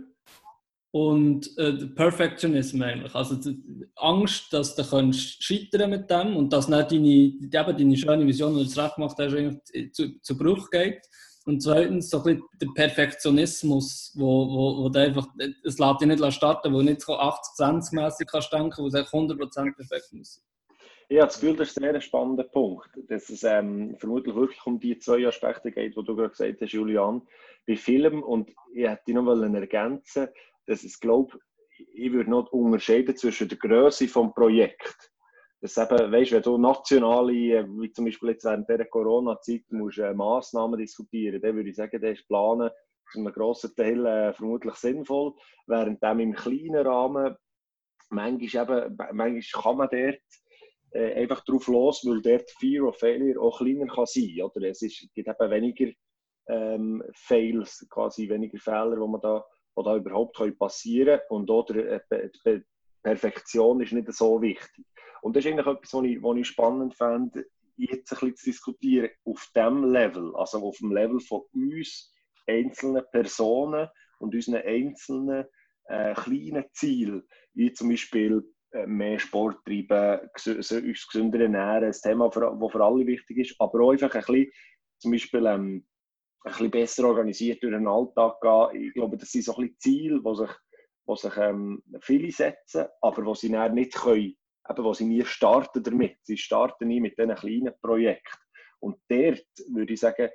und 0.93 1.57
äh, 1.59 1.73
Perfectionism 1.87 2.83
eigentlich. 2.83 3.15
Also 3.17 3.35
die 3.35 3.87
Angst, 3.97 4.53
dass 4.53 4.77
du 4.77 4.85
kannst 4.85 5.43
scheitern 5.43 5.91
mit 5.91 6.09
dem 6.09 6.37
und 6.37 6.53
dass 6.53 6.69
nicht 6.69 6.93
deine, 6.93 7.07
eben 7.07 7.51
deine 7.51 7.97
schöne 7.97 8.27
Vision, 8.27 8.53
die 8.53 8.61
du 8.61 8.65
jetzt 8.67 8.79
recht 8.79 8.95
gemacht 8.95 9.17
hast, 9.19 9.35
eigentlich 9.35 9.93
zu, 9.93 10.21
zu 10.21 10.39
Bruch 10.39 10.71
geht. 10.71 11.03
Und 11.47 11.61
zweitens 11.63 12.11
so 12.11 12.19
ein 12.19 12.25
bisschen 12.25 12.43
der 12.61 12.69
Perfektionismus, 12.75 14.13
wo, 14.15 14.47
wo, 14.47 14.85
wo 14.85 14.89
du 14.89 15.01
einfach, 15.01 15.27
es 15.65 15.79
lässt 15.79 16.01
dich 16.01 16.09
nicht 16.09 16.33
starten, 16.33 16.73
wo 16.73 16.79
du 16.79 16.85
nicht 16.85 17.01
so 17.01 17.19
80-20-mässig 17.19 18.27
kannst 18.27 18.53
denken, 18.53 18.83
wo 18.83 18.87
es 18.87 18.95
eigentlich 18.95 19.11
100% 19.11 19.75
perfekt 19.75 20.13
muss. 20.13 20.41
Ich 21.13 21.19
habe 21.19 21.27
das 21.27 21.41
Gefühl, 21.41 21.57
das 21.57 21.71
ist 21.71 21.79
ein 21.79 21.93
sehr 21.93 22.01
spannender 22.01 22.45
Punkt, 22.45 22.89
dass 23.09 23.31
es 23.31 23.43
ähm, 23.43 23.97
vermutlich 23.99 24.33
wirklich 24.33 24.65
um 24.65 24.79
die 24.79 24.97
zwei 24.97 25.27
Aspekte 25.27 25.73
geht, 25.73 25.97
die 25.97 26.05
du 26.05 26.15
gerade 26.15 26.31
gesagt 26.31 26.61
hast, 26.61 26.71
Julian, 26.71 27.23
bei 27.67 27.75
Film. 27.75 28.23
Und 28.23 28.49
ich 28.73 28.87
hätte 28.87 29.13
noch 29.15 29.27
wollen 29.27 29.57
ergänzen, 29.57 30.29
dass 30.67 30.85
es, 30.85 31.01
glaube 31.01 31.37
ich, 31.93 32.13
würde 32.13 32.31
noch 32.31 32.53
unterscheiden 32.53 33.17
zwischen 33.17 33.49
der 33.49 33.59
Größe 33.59 34.05
des 34.05 34.13
Projekts. 34.13 35.11
Das 35.61 35.77
eben, 35.79 36.13
weißt, 36.13 36.31
wenn 36.31 36.43
du 36.43 36.59
nationale, 36.59 37.33
äh, 37.33 37.67
wie 37.67 37.91
zum 37.91 38.05
Beispiel 38.05 38.31
jetzt 38.31 38.45
während 38.45 38.69
dieser 38.69 38.85
Corona-Zeit, 38.85 39.65
äh, 39.69 40.15
Massnahmen 40.15 40.79
diskutieren, 40.79 41.43
dann 41.43 41.57
würde 41.57 41.71
ich 41.71 41.77
sagen, 41.77 42.01
das 42.01 42.21
ist 42.21 42.29
Planen 42.29 42.71
zu 43.11 43.19
einem 43.19 43.33
grossen 43.33 43.75
Teil 43.75 44.07
äh, 44.07 44.33
vermutlich 44.33 44.77
sinnvoll, 44.77 45.35
während 45.67 46.01
dem 46.05 46.21
im 46.21 46.35
kleinen 46.35 46.87
Rahmen 46.87 47.35
manchmal, 48.11 48.87
eben, 48.87 48.97
manchmal 48.97 49.63
kann 49.63 49.77
man 49.77 49.89
dort 49.91 50.21
äh, 50.93 51.15
einfach 51.15 51.45
drauf 51.45 51.69
los, 51.69 52.05
weil 52.05 52.21
dort 52.23 52.51
Fear 52.59 52.89
of 52.89 52.99
Failure 52.99 53.41
auch 53.41 53.59
kleiner 53.59 53.87
kann 53.87 54.07
sein 54.07 54.43
oder 54.43 54.69
Es 54.69 54.83
ist, 54.83 55.09
gibt 55.15 55.29
eben 55.29 55.51
weniger 55.51 55.93
ähm, 56.49 57.03
Fails, 57.15 57.87
quasi 57.91 58.29
weniger 58.29 58.59
Fehler, 58.59 58.97
die 58.97 59.09
man 59.09 59.21
da, 59.21 59.45
die 59.77 59.83
da 59.83 59.97
überhaupt 59.97 60.37
können 60.37 60.59
passieren 60.59 61.21
können. 61.29 61.43
Und 61.43 61.51
oder 61.51 62.01
äh, 62.11 62.31
die 62.45 62.63
Perfektion 63.03 63.81
ist 63.81 63.93
nicht 63.93 64.13
so 64.13 64.41
wichtig. 64.43 64.85
Und 65.23 65.37
das 65.37 65.45
ist 65.45 65.53
eigentlich 65.53 65.67
etwas, 65.67 65.93
was 65.93 66.05
ich, 66.05 66.23
was 66.23 66.37
ich 66.37 66.47
spannend 66.47 66.95
fände, 66.95 67.47
jetzt 67.77 68.13
ein 68.13 68.19
bisschen 68.19 68.37
zu 68.37 68.45
diskutieren, 68.47 69.11
auf 69.25 69.51
dem 69.55 69.85
Level, 69.85 70.35
also 70.37 70.59
auf 70.59 70.77
dem 70.79 70.93
Level 70.93 71.21
von 71.21 71.43
uns, 71.55 72.13
einzelnen 72.47 73.05
Personen 73.13 73.89
und 74.19 74.35
unseren 74.35 74.63
einzelnen 74.63 75.47
äh, 75.85 76.15
kleinen 76.15 76.65
Zielen, 76.73 77.23
wie 77.55 77.73
zum 77.73 77.91
Beispiel 77.91 78.45
mehr 78.87 79.19
Sport 79.19 79.65
treiben, 79.65 80.29
uns 80.47 81.07
gesünder 81.07 81.41
ernähren, 81.41 81.85
ein 81.85 81.93
Thema, 81.93 82.29
das 82.29 82.73
für 82.73 82.85
alle 82.85 83.07
wichtig 83.07 83.39
ist, 83.39 83.57
aber 83.59 83.81
auch 83.81 83.91
einfach 83.91 84.15
ein 84.15 84.21
bisschen, 84.21 84.53
zum 84.99 85.13
Beispiel 85.13 85.47
ähm, 85.47 85.87
ein 86.45 86.53
bisschen 86.53 86.71
besser 86.71 87.09
organisiert 87.09 87.63
durch 87.63 87.73
den 87.73 87.89
Alltag 87.89 88.41
gehen. 88.41 88.85
Ich 88.85 88.95
glaube, 88.95 89.17
das 89.17 89.31
sind 89.31 89.45
so 89.45 89.57
ein 89.57 89.63
bisschen 89.63 89.79
Ziele, 89.79 90.23
die 90.25 90.37
sich, 90.37 90.51
die 91.09 91.17
sich 91.17 91.37
ähm, 91.37 91.83
viele 92.01 92.31
setzen, 92.31 92.87
aber 93.01 93.23
die 93.23 93.39
sie 93.39 93.53
dann 93.53 93.75
nicht 93.75 93.95
können, 93.95 94.37
eben, 94.69 94.85
wo 94.85 94.95
sie 94.95 95.05
nie 95.05 95.25
starten 95.25 95.83
damit. 95.83 96.19
Sie 96.23 96.37
starten 96.37 96.89
nie 96.89 97.01
mit 97.01 97.19
diesen 97.19 97.35
kleinen 97.35 97.75
Projekten. 97.83 98.39
Und 98.79 98.97
dort 99.09 99.45
würde 99.69 99.93
ich 99.93 100.01
sagen, 100.01 100.31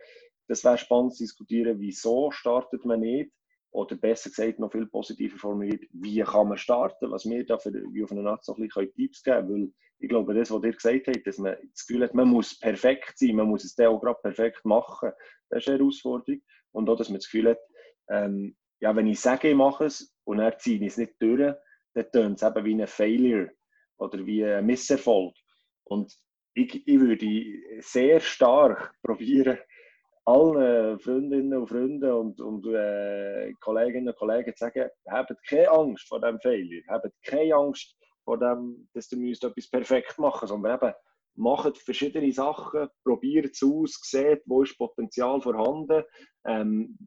das 0.47 0.63
wäre 0.63 0.77
spannend 0.77 1.15
zu 1.15 1.23
diskutieren, 1.23 1.79
wieso 1.79 2.29
startet 2.31 2.85
man 2.85 2.99
nicht 2.99 3.31
oder 3.75 3.97
besser 3.97 4.29
gesagt, 4.29 4.57
noch 4.57 4.71
viel 4.71 4.85
positiver 4.85 5.37
formuliert, 5.37 5.83
wie 5.91 6.21
kann 6.21 6.47
man 6.47 6.57
starten, 6.57 7.11
was 7.11 7.25
wir 7.25 7.45
da 7.45 7.57
für, 7.57 7.73
wie 7.73 8.03
auf 8.03 8.11
einer 8.11 8.29
Art 8.29 8.45
so 8.45 8.55
ein 8.55 8.67
bisschen 8.67 8.93
Tipps 8.93 9.21
geben 9.21 9.47
können. 9.47 9.49
Weil 9.49 9.73
ich 9.99 10.09
glaube, 10.09 10.33
das, 10.33 10.49
was 10.49 10.63
ihr 10.63 10.71
gesagt 10.71 11.07
habt, 11.07 11.27
dass 11.27 11.37
man 11.37 11.57
das 11.71 11.85
Gefühl 11.85 12.03
hat, 12.03 12.13
man 12.13 12.29
muss 12.29 12.57
perfekt 12.57 13.17
sein, 13.17 13.35
man 13.35 13.49
muss 13.49 13.65
es 13.65 13.75
dann 13.75 13.87
auch 13.87 13.99
gerade 13.99 14.19
perfekt 14.21 14.63
machen, 14.63 15.11
das 15.49 15.63
ist 15.63 15.67
eine 15.67 15.79
Herausforderung. 15.79 16.41
Und 16.71 16.89
auch, 16.89 16.95
dass 16.95 17.09
man 17.09 17.17
das 17.17 17.25
Gefühl 17.25 17.49
hat, 17.49 17.59
ähm, 18.09 18.55
ja, 18.79 18.95
wenn 18.95 19.07
ich 19.07 19.19
sage, 19.19 19.49
ich 19.49 19.55
mache 19.55 19.85
es 19.85 20.15
und 20.23 20.37
dann 20.37 20.53
ziehe 20.57 20.79
ich 20.79 20.93
es 20.93 20.97
nicht 20.97 21.15
durch, 21.19 21.53
dann 21.93 22.11
tönt 22.11 22.41
es 22.41 22.47
eben 22.47 22.65
wie 22.65 22.81
ein 22.81 22.87
Failure 22.87 23.51
oder 23.97 24.25
wie 24.25 24.45
ein 24.45 24.65
Misserfolg. 24.65 25.35
Und 25.83 26.13
ich, 26.53 26.87
ich 26.87 26.99
würde 26.99 27.81
sehr 27.81 28.21
stark 28.21 28.95
probieren, 29.03 29.57
allen 30.25 30.99
Freundinnen 30.99 31.57
und 31.57 31.67
Freunden 31.67 32.11
und, 32.11 32.41
und 32.41 32.65
äh, 32.67 33.53
Kolleginnen 33.59 34.09
und 34.09 34.17
Kollegen 34.17 34.55
zu 34.55 34.65
sagen, 34.65 34.89
habt 35.07 35.35
keine 35.47 35.69
Angst 35.69 36.07
vor 36.07 36.19
dem 36.19 36.39
Failure, 36.39 36.83
habt 36.87 37.11
keine 37.23 37.55
Angst 37.55 37.95
vor 38.23 38.39
dem, 38.39 38.89
dass 38.93 39.11
müsst 39.11 39.43
etwas 39.43 39.69
perfekt 39.69 40.17
machen 40.17 40.47
sondern 40.47 40.75
eben 40.75 40.93
macht 41.37 41.77
verschiedene 41.77 42.31
Sachen, 42.31 42.87
probiert 43.03 43.53
es 43.53 43.61
aus, 43.61 43.99
seht, 44.01 44.41
wo 44.45 44.63
ist 44.63 44.77
Potenzial 44.77 45.41
vorhanden, 45.41 46.03
ähm, 46.45 46.97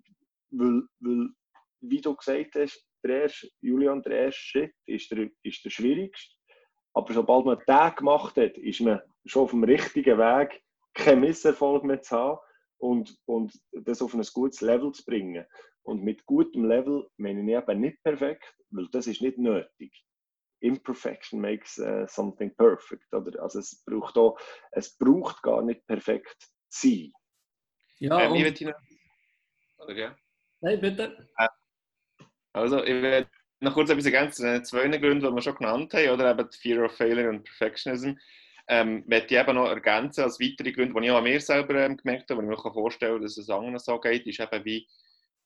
weil, 0.51 0.83
weil, 1.01 1.29
wie 1.81 2.01
du 2.01 2.15
gesagt 2.15 2.55
hast, 2.55 2.85
der 3.03 3.23
erste, 3.23 3.49
Julian, 3.61 4.03
der 4.03 4.27
erste 4.27 4.41
Schritt 4.41 4.75
ist 4.87 5.11
der, 5.11 5.31
ist 5.43 5.65
der 5.65 5.71
schwierigste, 5.71 6.35
aber 6.93 7.13
sobald 7.15 7.47
man 7.47 7.59
den 7.67 7.97
gemacht 7.97 8.37
hat, 8.37 8.59
ist 8.59 8.81
man 8.81 9.01
schon 9.25 9.45
auf 9.45 9.51
dem 9.51 9.65
richtigen 9.65 10.19
Weg, 10.19 10.63
keinen 10.95 11.21
Misserfolg 11.21 11.85
mehr 11.85 12.03
zu 12.03 12.17
haben 12.17 12.39
und, 12.79 13.17
und 13.27 13.53
das 13.73 14.03
auf 14.03 14.14
ein 14.14 14.23
gutes 14.33 14.61
Level 14.61 14.93
zu 14.93 15.05
bringen. 15.05 15.45
Und 15.83 16.03
mit 16.03 16.27
gutem 16.27 16.64
Level 16.64 17.09
meine 17.17 17.41
ich 17.41 17.57
eben 17.57 17.81
nicht 17.81 18.03
perfekt, 18.03 18.55
weil 18.71 18.88
das 18.93 19.07
ist 19.07 19.23
nicht 19.23 19.38
nötig. 19.38 20.05
Imperfection 20.61 21.41
makes 21.41 21.79
uh, 21.79 22.07
something 22.09 22.55
perfect. 22.57 23.12
Oder? 23.12 23.43
Also 23.43 23.61
es 23.61 23.83
braucht, 23.85 24.17
auch, 24.19 24.38
es 24.73 24.97
braucht 24.97 25.43
gar 25.43 25.62
nicht 25.62 25.87
perfekt 25.87 26.37
zu 26.69 26.88
sein. 26.88 27.12
Ja, 27.99 28.23
ähm, 28.23 28.33
und... 28.33 28.38
ich 28.38 28.61
noch... 28.61 28.75
Oder, 29.79 29.95
ja? 29.95 30.17
Nein, 30.61 30.81
bitte. 30.81 31.29
Also, 32.53 32.83
ich 32.83 33.03
will 33.03 33.29
noch 33.61 33.75
kurz 33.75 33.91
etwas 33.91 34.07
ergänzen. 34.07 34.43
zu 34.43 34.53
den 34.53 34.64
zwei 34.64 34.88
Gründen, 34.99 35.21
die 35.21 35.33
wir 35.33 35.43
schon 35.43 35.55
genannt 35.55 35.95
haben, 35.95 36.11
oder 36.11 36.31
eben 36.31 36.51
die 36.51 36.59
Fear 36.59 36.85
of 36.85 36.97
Failure 36.97 37.29
und 37.29 37.45
Perfectionism 37.45 38.14
ähm, 38.69 39.03
möchte 39.07 39.35
ich 39.35 39.41
eben 39.41 39.55
noch 39.55 39.69
ergänzen 39.69 40.25
als 40.25 40.39
weitere 40.39 40.73
Gründe, 40.73 41.01
die 41.01 41.07
ich 41.07 41.11
auch 41.11 41.19
an 41.19 41.25
mir 41.25 41.41
selber 41.41 41.75
ähm, 41.77 41.97
gemerkt 41.97 42.31
habe, 42.31 42.41
wo 42.41 42.51
ich 42.51 42.65
mir 42.65 42.73
vorstellen 42.73 43.15
kann, 43.15 43.23
dass 43.23 43.39
es 43.39 43.49
anderen 43.49 43.79
so 43.79 43.99
geht, 43.99 44.27
ist 44.27 44.41
eben 44.41 44.65
wie 44.65 44.87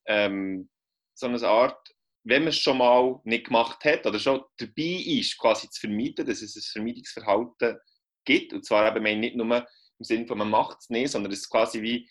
ähm, 0.07 0.69
so 1.15 1.27
eine 1.27 1.41
Art, 1.47 1.95
wenn 2.25 2.43
man 2.43 2.49
es 2.49 2.59
schon 2.59 2.79
mal 2.79 3.21
nicht 3.25 3.47
gemacht 3.47 3.85
hat 3.85 4.07
oder 4.07 4.19
schon 4.19 4.43
dabei 4.59 5.03
ist, 5.07 5.39
quasi 5.39 5.69
zu 5.71 5.81
vermeiden, 5.81 6.27
dass 6.27 6.43
es 6.43 6.57
ein 6.57 6.63
Vermeidungsverhalten 6.63 7.79
gibt. 8.25 8.53
Und 8.53 8.65
zwar 8.65 8.95
eben 8.95 9.21
nicht 9.21 9.37
nur 9.37 9.47
im 9.57 10.05
Sinne 10.05 10.27
von, 10.27 10.39
man 10.39 10.51
macht 10.51 10.79
es 10.81 10.91
nicht, 10.91 11.11
sondern 11.11 11.33
es 11.33 11.41
ist 11.41 11.51
quasi 11.51 11.81
wie, 11.81 12.09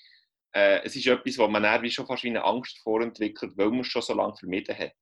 äh, 0.54 0.82
es 0.84 0.96
ist 0.96 1.08
etwas, 1.08 1.38
wo 1.38 1.48
man 1.48 1.64
dann 1.64 1.82
wie 1.82 1.92
schon 1.92 2.08
fast 2.08 2.24
wie 2.24 2.30
eine 2.30 2.44
Angst 2.44 2.80
vorentwickelt, 2.80 3.58
weil 3.58 3.70
man 3.70 3.82
es 3.82 3.88
schon 3.88 4.02
so 4.02 4.14
lange 4.14 4.36
vermieden 4.36 4.78
hat. 4.78 4.94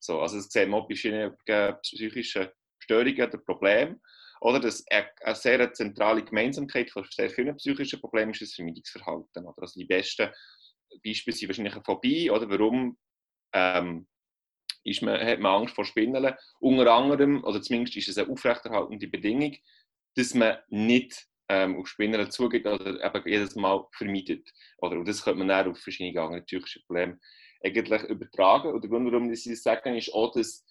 So, 0.00 0.20
also 0.20 0.36
das 0.36 0.48
sieht 0.48 0.68
man 0.68 0.80
auch 0.80 0.88
bei 0.88 0.96
verschiedenen 0.96 1.36
psychischen 1.82 2.48
Störungen 2.80 3.22
oder 3.22 3.38
Problemen. 3.38 4.00
Oder 4.42 4.58
das, 4.58 4.84
eine 4.88 5.34
sehr 5.34 5.72
zentrale 5.72 6.24
Gemeinsamkeit 6.24 6.90
von 6.90 7.06
sehr 7.08 7.30
vielen 7.30 7.56
psychischen 7.56 8.00
Problemen 8.00 8.32
ist 8.32 8.42
das 8.42 8.54
Vermeidungsverhalten. 8.54 9.46
Oder? 9.46 9.62
Also 9.62 9.78
die 9.78 9.86
besten 9.86 10.30
Beispiele 11.04 11.36
sind 11.36 11.48
wahrscheinlich 11.48 11.74
eine 11.74 11.84
Phobie. 11.84 12.28
Oder 12.28 12.50
warum 12.50 12.98
ähm, 13.52 14.08
ist 14.82 15.00
man, 15.00 15.24
hat 15.24 15.38
man 15.38 15.60
Angst 15.60 15.76
vor 15.76 15.84
Spinnen? 15.84 16.34
Unter 16.58 16.92
anderem, 16.92 17.44
oder 17.44 17.62
zumindest 17.62 17.96
ist 17.96 18.08
es 18.08 18.18
eine 18.18 18.30
aufrechterhaltende 18.30 19.06
Bedingung, 19.06 19.56
dass 20.16 20.34
man 20.34 20.58
nicht 20.70 21.24
ähm, 21.48 21.76
auf 21.76 21.86
Spinnen 21.86 22.28
zugeht 22.32 22.66
oder 22.66 23.00
eben 23.00 23.28
jedes 23.28 23.54
Mal 23.54 23.86
vermeidet. 23.92 24.52
Oder, 24.78 24.98
und 24.98 25.06
das 25.06 25.22
könnte 25.22 25.38
man 25.38 25.48
dann 25.48 25.70
auf 25.70 25.78
verschiedene 25.78 26.20
andere 26.20 26.42
psychische 26.42 26.80
Probleme 26.80 27.20
eigentlich 27.62 28.02
übertragen. 28.08 28.72
Und 28.72 28.82
der 28.82 28.90
Grund, 28.90 29.06
warum 29.06 29.30
ich 29.30 29.44
das 29.44 29.62
sage, 29.62 29.96
ist 29.96 30.12
auch, 30.12 30.32
dass 30.32 30.64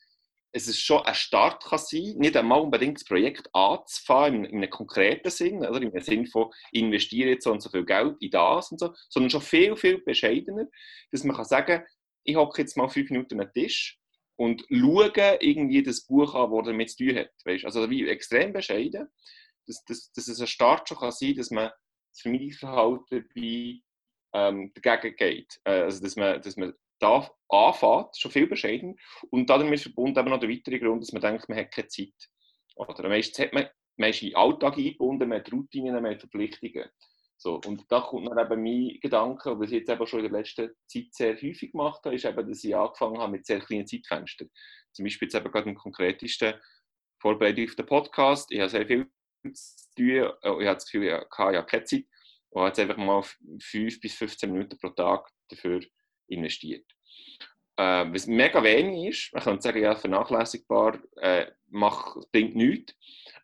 es 0.53 0.67
ist 0.67 0.81
schon 0.81 1.01
ein 1.03 1.15
Start 1.15 1.63
kann 1.63 1.79
sein, 1.79 2.15
nicht 2.17 2.35
einmal 2.35 2.61
unbedingt 2.61 2.97
das 2.97 3.05
Projekt 3.05 3.49
anzufangen 3.53 4.45
in, 4.45 4.51
in 4.51 4.57
einem 4.57 4.69
konkreten 4.69 5.29
Sinn, 5.29 5.59
oder 5.59 5.81
im 5.81 5.99
Sinn 6.01 6.27
von 6.27 6.51
investiere 6.71 7.29
jetzt 7.31 7.45
so 7.45 7.51
und 7.51 7.61
so 7.61 7.69
viel 7.69 7.85
Geld 7.85 8.17
in 8.19 8.31
das 8.31 8.71
und 8.71 8.79
so, 8.79 8.93
sondern 9.09 9.29
schon 9.29 9.41
viel, 9.41 9.75
viel 9.75 9.99
bescheidener, 9.99 10.67
dass 11.11 11.23
man 11.23 11.35
kann 11.35 11.45
sagen, 11.45 11.83
ich 12.23 12.35
hocke 12.35 12.61
jetzt 12.61 12.77
mal 12.77 12.89
fünf 12.89 13.09
Minuten 13.09 13.37
den 13.37 13.51
Tisch 13.53 13.97
und 14.35 14.63
schaue 14.69 15.37
irgendwie 15.39 15.83
das 15.83 16.05
Buch 16.05 16.35
an, 16.35 16.51
das 16.51 16.65
damit 16.65 16.89
zu 16.89 17.05
tun 17.05 17.17
hat. 17.17 17.31
Weißt? 17.45 17.65
Also 17.65 17.89
wie 17.89 18.07
extrem 18.07 18.53
bescheiden, 18.53 19.07
dass, 19.67 19.83
dass, 19.85 20.11
dass 20.11 20.27
es 20.27 20.41
ein 20.41 20.47
Start 20.47 20.87
schon 20.87 20.97
kann 20.97 21.11
sein, 21.11 21.35
dass 21.35 21.51
man 21.51 21.69
das 22.11 22.21
Vermeidungsverhalten 22.21 23.29
bei, 23.33 23.81
ähm, 24.33 24.71
dagegen 24.73 25.15
geht. 25.15 25.59
Äh, 25.63 25.81
also 25.81 26.01
dass 26.01 26.15
man, 26.15 26.41
dass 26.41 26.57
man 26.57 26.73
da 27.01 27.29
anfängt, 27.49 28.17
schon 28.17 28.31
viel 28.31 28.47
bescheiden. 28.47 28.97
Und 29.29 29.49
damit 29.49 29.81
verbunden 29.81 30.19
eben 30.19 30.29
noch 30.29 30.39
der 30.39 30.49
weitere 30.49 30.79
Grund, 30.79 31.01
dass 31.01 31.11
man 31.11 31.21
denkt, 31.21 31.49
man 31.49 31.57
hat 31.57 31.71
keine 31.71 31.87
Zeit. 31.87 32.29
Oder 32.75 33.09
meistens 33.09 33.39
hat 33.39 33.53
man, 33.53 33.67
man 33.97 34.09
ist 34.09 34.21
in 34.21 34.29
den 34.29 34.37
Alltag 34.37 34.77
eingebunden, 34.77 35.29
man 35.29 35.39
hat 35.39 35.51
Routinen, 35.51 35.93
man 36.01 36.13
hat 36.13 36.21
Verpflichtungen. 36.21 36.89
So, 37.37 37.59
und 37.65 37.91
da 37.91 38.01
kommt 38.01 38.29
dann 38.29 38.37
eben 38.37 38.63
mein 38.63 38.99
Gedanke, 39.01 39.59
was 39.59 39.71
ich 39.71 39.79
jetzt 39.79 39.89
eben 39.89 40.05
schon 40.05 40.19
in 40.23 40.31
der 40.31 40.39
letzten 40.39 40.69
Zeit 40.87 41.07
sehr 41.11 41.33
häufig 41.35 41.71
gemacht 41.71 42.01
habe, 42.05 42.15
ist 42.15 42.25
eben, 42.25 42.47
dass 42.47 42.63
ich 42.63 42.75
angefangen 42.75 43.17
habe 43.17 43.31
mit 43.31 43.47
sehr 43.47 43.59
kleinen 43.59 43.87
Zeitfenstern. 43.87 44.49
Zum 44.93 45.05
Beispiel 45.05 45.25
jetzt 45.25 45.35
eben 45.35 45.51
gerade 45.51 45.69
im 45.69 45.75
konkretesten 45.75 46.53
Vorbereitung 47.19 47.65
auf 47.65 47.75
den 47.75 47.85
Podcast. 47.87 48.51
Ich 48.51 48.59
habe 48.59 48.69
sehr 48.69 48.85
viel 48.85 49.09
zu 49.53 49.95
tun. 49.95 50.07
Äh, 50.07 50.27
ich 50.27 50.45
habe 50.45 50.75
das 50.75 50.85
Gefühl, 50.85 51.07
ich 51.07 51.13
habe 51.13 51.65
keine 51.65 51.83
Zeit. 51.83 52.05
Und 52.49 52.61
habe 52.61 52.67
jetzt 52.67 52.79
einfach 52.79 52.97
mal 52.97 53.23
5 53.23 53.99
bis 53.99 54.13
15 54.13 54.51
Minuten 54.51 54.77
pro 54.77 54.89
Tag 54.89 55.27
dafür 55.49 55.81
investiert. 56.31 56.85
Äh, 57.77 58.05
was 58.11 58.27
mega 58.27 58.63
wenig 58.63 59.09
ist, 59.09 59.33
man 59.33 59.43
könnte 59.43 59.61
sagen, 59.61 59.81
ja, 59.81 59.95
vernachlässigbar, 59.95 60.99
äh, 61.17 61.47
mach, 61.67 62.15
bringt 62.31 62.55
nichts. 62.55 62.95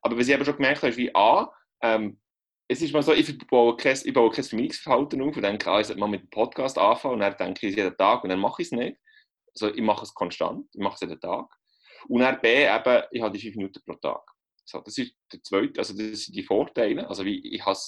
Aber 0.02 0.18
was 0.18 0.28
ich 0.28 0.34
aber 0.36 0.46
schon 0.46 0.58
gemerkt 0.58 0.78
habe, 0.78 0.90
ist 0.90 0.98
wie 0.98 1.14
A, 1.16 1.52
ähm, 1.82 2.20
es 2.68 2.82
ist 2.82 2.94
mal 2.94 3.02
so, 3.02 3.14
ich 3.14 3.38
baue 3.48 3.78
kein, 3.78 3.98
ich 4.04 4.14
baue 4.14 4.30
kein 4.30 4.44
Vermeidungsverhalten 4.44 5.22
auf 5.22 5.36
und 5.36 5.42
denke, 5.42 5.72
ah, 5.72 5.80
ich 5.80 5.88
sollte 5.88 6.00
mal 6.00 6.08
mit 6.08 6.22
dem 6.22 6.30
Podcast 6.30 6.78
anfangen 6.78 7.16
und 7.16 7.20
dann 7.22 7.38
denke 7.38 7.66
ich 7.66 7.72
es 7.72 7.78
jeden 7.78 7.96
Tag 7.98 8.24
und 8.24 8.30
dann 8.30 8.40
mache 8.40 8.62
ich 8.62 8.68
es 8.68 8.72
nicht. 8.74 8.98
Also 9.54 9.74
ich 9.74 9.82
mache 9.82 10.04
es 10.04 10.14
konstant, 10.14 10.68
ich 10.74 10.82
mache 10.82 10.96
es 10.96 11.02
jeden 11.02 11.20
Tag. 11.20 11.48
Und 12.08 12.20
dann 12.20 12.40
B, 12.42 12.66
eben, 12.66 13.04
ich 13.12 13.22
habe 13.22 13.38
die 13.38 13.42
fünf 13.42 13.56
Minuten 13.56 13.82
pro 13.86 13.96
Tag. 13.96 14.22
So, 14.66 14.82
das 14.82 14.98
ist 14.98 15.16
der 15.32 15.42
zweite, 15.44 15.80
also 15.80 15.94
das 15.98 16.26
sind 16.26 16.36
die 16.36 16.44
Vorteile. 16.44 17.08
Also 17.08 17.24
wie, 17.24 17.40
ich, 17.56 17.66
habe, 17.66 17.80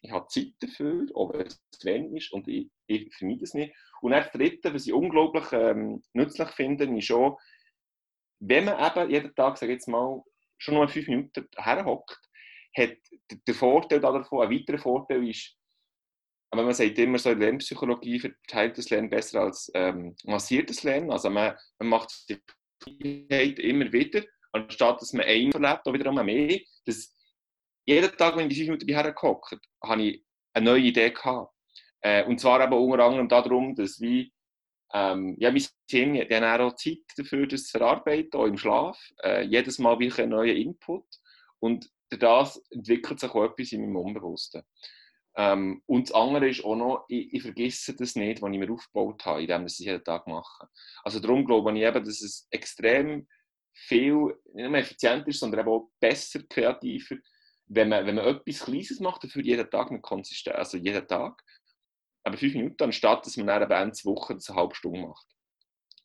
ich 0.00 0.10
habe 0.10 0.26
Zeit 0.28 0.52
dafür, 0.60 1.06
ob 1.14 1.34
es 1.34 1.60
zu 1.70 1.86
wenig 1.86 2.24
ist 2.24 2.32
und 2.32 2.46
ich, 2.48 2.70
ich 2.86 3.14
vermeide 3.14 3.44
es 3.44 3.54
nicht. 3.54 3.74
Und 4.00 4.12
das 4.12 4.30
dritte, 4.30 4.72
was 4.72 4.86
ich 4.86 4.92
unglaublich 4.92 5.50
ähm, 5.52 6.02
nützlich 6.12 6.48
finde, 6.50 6.84
ist 6.96 7.04
schon, 7.04 7.36
wenn 8.40 8.66
man 8.66 8.78
eben 8.78 9.10
jeden 9.10 9.34
Tag, 9.34 9.58
sage 9.58 9.72
jetzt 9.72 9.88
mal, 9.88 10.22
schon 10.58 10.74
nur 10.74 10.88
fünf 10.88 11.08
Minuten 11.08 11.48
herhockt, 11.56 12.20
hat 12.76 12.96
der 13.46 13.54
Vorteil 13.54 14.00
davon, 14.00 14.42
ein 14.42 14.50
weiterer 14.50 14.78
Vorteil 14.78 15.28
ist, 15.28 15.58
aber 16.50 16.62
man 16.62 16.74
sagt 16.74 16.98
immer 16.98 17.18
so, 17.18 17.30
in 17.30 17.40
Lernpsychologie 17.40 18.20
verteilt 18.20 18.78
das 18.78 18.88
Lernen 18.90 19.10
besser 19.10 19.42
als 19.42 19.70
ähm, 19.74 20.16
massiertes 20.24 20.82
Lernen. 20.82 21.10
Also 21.10 21.28
man, 21.28 21.54
man 21.78 21.88
macht 21.88 22.10
die 22.28 22.38
Freiheit 22.82 23.58
immer 23.58 23.92
wieder, 23.92 24.22
anstatt 24.52 25.00
dass 25.00 25.12
man 25.12 25.26
einen 25.26 25.52
verlebt, 25.52 25.86
auch 25.86 25.92
wiederum 25.92 26.24
mehr. 26.24 26.58
Dass 26.86 27.14
jeden 27.88 28.16
Tag, 28.16 28.36
wenn 28.36 28.50
ich 28.50 28.56
die 28.58 28.66
fünf 28.66 28.80
Minuten 28.80 28.88
hergehockt 28.88 29.56
habe 29.82 30.02
ich 30.02 30.24
eine 30.52 30.70
neue 30.70 30.82
Idee 30.82 31.10
gehabt. 31.10 31.54
Äh, 32.00 32.24
und 32.24 32.38
zwar 32.38 32.62
eben 32.62 32.74
unter 32.74 33.04
anderem 33.04 33.28
darum, 33.28 33.74
dass 33.74 34.00
wie 34.00 34.32
ähm, 34.92 35.36
ja, 35.38 35.50
mein 35.50 35.64
Team 35.86 36.16
hat 36.18 36.30
dann 36.30 36.60
auch 36.60 36.74
Zeit 36.76 36.98
dafür, 37.16 37.46
das 37.46 37.64
zu 37.64 37.78
verarbeiten, 37.78 38.38
auch 38.38 38.46
im 38.46 38.58
Schlaf. 38.58 38.98
Äh, 39.22 39.42
jedes 39.44 39.78
Mal 39.78 39.98
wieder 39.98 40.18
einen 40.18 40.30
neuen 40.32 40.56
Input. 40.56 41.04
Und 41.60 41.90
das 42.10 42.62
entwickelt 42.70 43.20
sich 43.20 43.30
auch 43.30 43.44
etwas 43.44 43.72
in 43.72 43.82
meinem 43.82 43.96
Unbewussten. 43.96 44.62
Ähm, 45.36 45.82
und 45.86 46.08
das 46.08 46.14
andere 46.14 46.48
ist 46.48 46.64
auch 46.64 46.76
noch, 46.76 47.04
ich, 47.08 47.32
ich, 47.32 47.42
vergesse 47.42 47.94
das 47.94 48.16
nicht, 48.16 48.42
was 48.42 48.52
ich 48.52 48.58
mir 48.58 48.70
aufgebaut 48.70 49.24
habe, 49.24 49.42
indem 49.42 49.66
ich 49.66 49.72
es 49.72 49.78
jeden 49.78 50.04
Tag 50.04 50.26
mache. 50.26 50.68
Also 51.04 51.20
darum 51.20 51.44
glaube 51.46 51.72
ich 51.72 51.84
eben, 51.84 52.04
dass 52.04 52.22
es 52.22 52.46
extrem 52.50 53.26
viel, 53.72 54.38
nicht 54.52 54.68
nur 54.68 54.78
effizienter 54.78 55.28
ist, 55.28 55.40
sondern 55.40 55.60
eben 55.60 55.70
auch 55.70 55.90
besser, 56.00 56.40
kreativer, 56.48 57.16
wenn 57.68 57.88
man, 57.88 58.06
wenn 58.06 58.14
man 58.14 58.26
etwas 58.26 58.60
Kleines 58.64 59.00
macht, 59.00 59.24
dafür 59.24 59.42
jeden 59.42 59.70
Tag 59.70 59.90
mit 59.90 60.02
Konsistenz, 60.02 60.56
also 60.56 60.78
jeden 60.78 61.06
Tag, 61.06 61.42
aber 62.24 62.36
fünf 62.36 62.54
Minuten, 62.54 62.82
anstatt 62.82 63.26
dass 63.26 63.36
man 63.36 63.46
dann 63.46 63.62
eben 63.62 63.72
Ende 63.72 64.04
Woche 64.04 64.34
eine 64.34 64.56
halbe 64.56 64.74
Stunde 64.74 65.00
macht. 65.00 65.26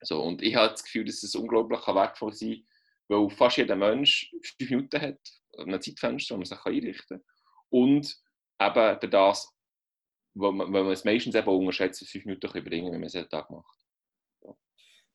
So, 0.02 0.22
und 0.22 0.42
ich 0.42 0.56
habe 0.56 0.72
das 0.72 0.84
Gefühl, 0.84 1.06
dass 1.06 1.24
es 1.24 1.36
unglaublich 1.36 1.86
wertvoll 1.88 2.34
sein 2.34 2.66
kann, 3.08 3.20
weil 3.20 3.30
fast 3.30 3.58
jeder 3.58 3.76
Mensch 3.76 4.32
fünf 4.58 4.70
Minuten 4.70 5.02
hat, 5.02 5.20
ein 5.58 5.82
Zeitfenster, 5.82 6.36
wo 6.36 6.40
man 6.40 6.46
sich 6.46 6.66
einrichten 6.66 7.20
kann. 7.20 7.26
Und 7.70 8.18
eben 8.62 9.12
das, 9.12 9.54
wo 10.34 10.52
man, 10.52 10.88
es 10.88 11.06
meistens 11.06 11.36
eben 11.36 11.48
unterschätzt, 11.48 12.08
fünf 12.08 12.26
Minuten 12.26 12.50
kann 12.50 12.64
bringen 12.64 12.92
wenn 12.92 13.00
man 13.00 13.08
es 13.08 13.14
jeden 13.14 13.30
Tag 13.30 13.50
macht. 13.50 13.84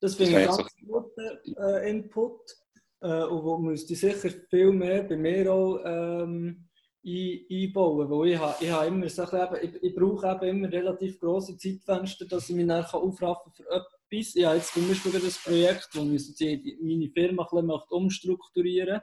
Das 0.00 0.14
finde 0.14 0.42
ich 0.42 0.48
ein 0.48 0.56
ganz 0.56 0.76
guter 0.86 1.40
äh, 1.44 1.90
Input. 1.90 2.56
Äh, 3.00 3.24
und 3.24 3.44
wo 3.44 3.58
müsste 3.58 3.94
sicher 3.94 4.30
viel 4.50 4.72
mehr 4.72 5.04
bei 5.04 5.16
mir 5.16 5.52
auch 5.52 5.80
ähm, 5.84 6.68
ein, 7.04 7.40
einbauen. 7.50 8.10
Weil 8.10 8.28
ich, 8.30 8.38
habe, 8.38 8.64
ich, 8.64 8.70
habe 8.70 8.86
immer 8.86 9.08
so 9.08 9.22
eben, 9.22 9.56
ich, 9.62 9.82
ich 9.82 9.94
brauche 9.94 10.26
eben 10.26 10.56
immer 10.56 10.72
relativ 10.72 11.20
grosse 11.20 11.56
Zeitfenster, 11.56 12.26
dass 12.26 12.50
ich 12.50 12.56
mich 12.56 12.66
dann 12.66 12.84
aufraffen 12.84 13.52
kann 13.52 13.54
für 13.54 13.70
etwas. 13.70 14.34
Ich 14.34 14.44
habe 14.44 14.56
jetzt 14.56 14.74
zum 14.74 14.88
Beispiel 14.88 15.12
das 15.12 15.38
Projekt, 15.38 15.88
wo 15.92 16.00
ich 16.02 16.78
meine 16.80 17.08
Firma 17.10 17.44
ein 17.50 17.66
bisschen 17.66 17.82
umstrukturieren. 17.90 19.00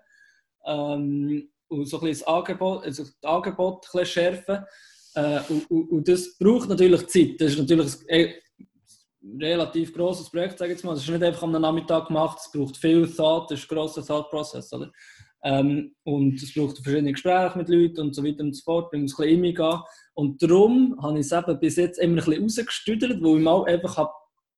Ähm, 0.65 1.49
und 1.67 1.85
so 1.85 1.97
ein 1.97 2.07
bisschen 2.07 2.25
das 2.25 2.27
Angebot, 2.27 2.83
also 2.83 3.03
das 3.03 3.23
Angebot 3.23 3.75
ein 3.75 3.79
bisschen 3.81 4.05
schärfen. 4.05 4.65
Äh, 5.15 5.39
und, 5.49 5.71
und, 5.71 5.91
und, 5.91 6.07
das 6.07 6.37
braucht 6.37 6.69
natürlich 6.69 7.07
Zeit. 7.07 7.35
Das 7.39 7.51
ist 7.51 7.59
natürlich 7.59 7.93
ein, 8.09 8.25
ein 8.25 8.33
relativ 9.39 9.93
grosses 9.93 10.29
Projekt, 10.29 10.59
sage 10.59 10.71
ich 10.71 10.77
jetzt 10.77 10.85
mal. 10.85 10.93
Das 10.93 11.03
ist 11.03 11.09
nicht 11.09 11.23
einfach 11.23 11.43
am 11.43 11.51
Nachmittag 11.51 12.07
gemacht, 12.07 12.39
es 12.39 12.51
braucht 12.51 12.77
viel 12.77 13.07
Thought, 13.07 13.51
das 13.51 13.59
ist 13.59 13.71
ein 13.71 13.75
grosser 13.75 14.05
Thought-Prozess. 14.05 14.71
Ähm, 15.43 15.93
und 16.03 16.41
es 16.41 16.53
braucht 16.53 16.77
verschiedene 16.79 17.11
Gespräche 17.11 17.57
mit 17.57 17.69
Leuten 17.69 18.01
und 18.01 18.15
so 18.15 18.23
weiter 18.23 18.43
und 18.43 18.55
so 18.55 18.63
fort, 18.63 18.93
um 18.93 19.03
es 19.03 19.17
ein 19.19 19.41
bisschen 19.41 19.55
gehen. 19.55 19.79
Und 20.15 20.41
darum 20.41 20.97
habe 21.01 21.19
ich 21.19 21.25
es 21.25 21.31
eben 21.31 21.59
bis 21.59 21.75
jetzt 21.75 21.99
immer 21.99 22.21
ein 22.21 22.25
bisschen 22.25 22.43
rausgestüdelt, 22.43 23.23
wo 23.23 23.37
ich 23.37 23.43
mal 23.43 23.63
einfach 23.65 24.09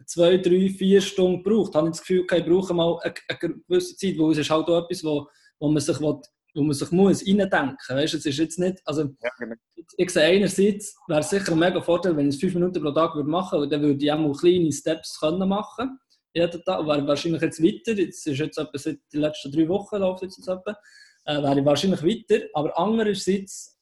zwei, 0.05 0.37
drei, 0.37 0.69
vier 0.69 1.01
Stunden 1.01 1.43
gebraucht. 1.43 1.75
habe. 1.75 1.87
Ich 1.87 1.97
das 1.97 2.01
Gefühl, 2.01 2.25
ich 2.31 2.45
brauche 2.45 2.73
mal 2.73 2.99
eine, 3.01 3.13
eine 3.27 3.55
gewisse 3.67 3.97
Zeit, 3.97 4.17
weil 4.17 4.31
es 4.31 4.37
ist 4.37 4.49
halt 4.49 4.67
auch 4.67 4.83
etwas, 4.83 5.03
wo, 5.03 5.27
wo 5.59 5.69
man 5.69 5.81
sich 5.81 5.99
will, 5.99 6.21
wo 6.57 6.63
man 6.63 6.73
sich 6.73 6.91
muss 6.91 7.25
reindenken 7.25 7.77
muss. 7.95 8.13
Es 8.13 8.25
ist 8.25 8.37
jetzt 8.37 8.59
nicht, 8.59 8.81
also, 8.85 9.03
ja, 9.03 9.29
genau. 9.39 9.55
ich 9.97 10.09
sehe 10.09 10.23
einerseits, 10.23 10.97
wäre 11.07 11.19
es 11.21 11.29
sicher 11.29 11.51
ein 11.51 11.59
mega 11.59 11.81
Vorteil, 11.81 12.17
wenn 12.17 12.27
ich 12.27 12.35
es 12.35 12.41
fünf 12.41 12.55
Minuten 12.55 12.81
pro 12.81 12.91
Tag 12.91 13.15
würde 13.15 13.29
machen 13.29 13.59
würde, 13.59 13.77
dann 13.77 13.81
würde 13.81 14.03
ich 14.03 14.11
auch 14.11 14.19
mal 14.19 14.33
kleine 14.33 14.71
Steps 14.71 15.19
können 15.19 15.47
machen 15.47 15.99
jeden 16.37 16.63
Tag, 16.63 16.85
wäre 16.85 17.07
wahrscheinlich 17.07 17.41
jetzt 17.41 17.61
weiter, 17.61 17.93
jetzt 17.93 18.27
ist 18.27 18.39
jetzt 18.39 18.57
etwa 18.57 18.77
seit 18.77 18.99
den 19.11 19.21
letzten 19.21 19.51
drei 19.51 19.67
Wochen 19.67 19.97
läuft 19.97 20.23
jetzt 20.23 20.39
etwa, 20.39 20.77
äh, 21.25 21.41
wäre 21.41 21.59
ich 21.59 21.65
wahrscheinlich 21.65 22.03
weiter, 22.03 22.45
aber 22.53 22.77
andererseits, 22.77 23.77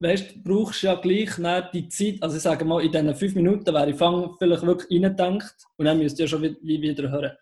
weißt 0.00 0.36
du, 0.36 0.42
brauchst 0.42 0.82
ja 0.82 0.94
gleich 0.94 1.36
die 1.72 1.88
Zeit, 1.88 2.22
also 2.22 2.36
ich 2.36 2.42
sage 2.42 2.64
mal, 2.64 2.82
in 2.84 2.92
diesen 2.92 3.14
fünf 3.14 3.34
Minuten 3.34 3.72
wäre 3.72 3.90
ich 3.90 3.96
vielleicht 3.96 4.66
wirklich 4.66 5.02
reingedenkt 5.02 5.54
und 5.76 5.86
dann 5.86 5.98
müsst 5.98 6.18
ihr 6.18 6.28
schon 6.28 6.42
wieder, 6.42 6.56
wieder 6.62 7.10
hören. 7.10 7.32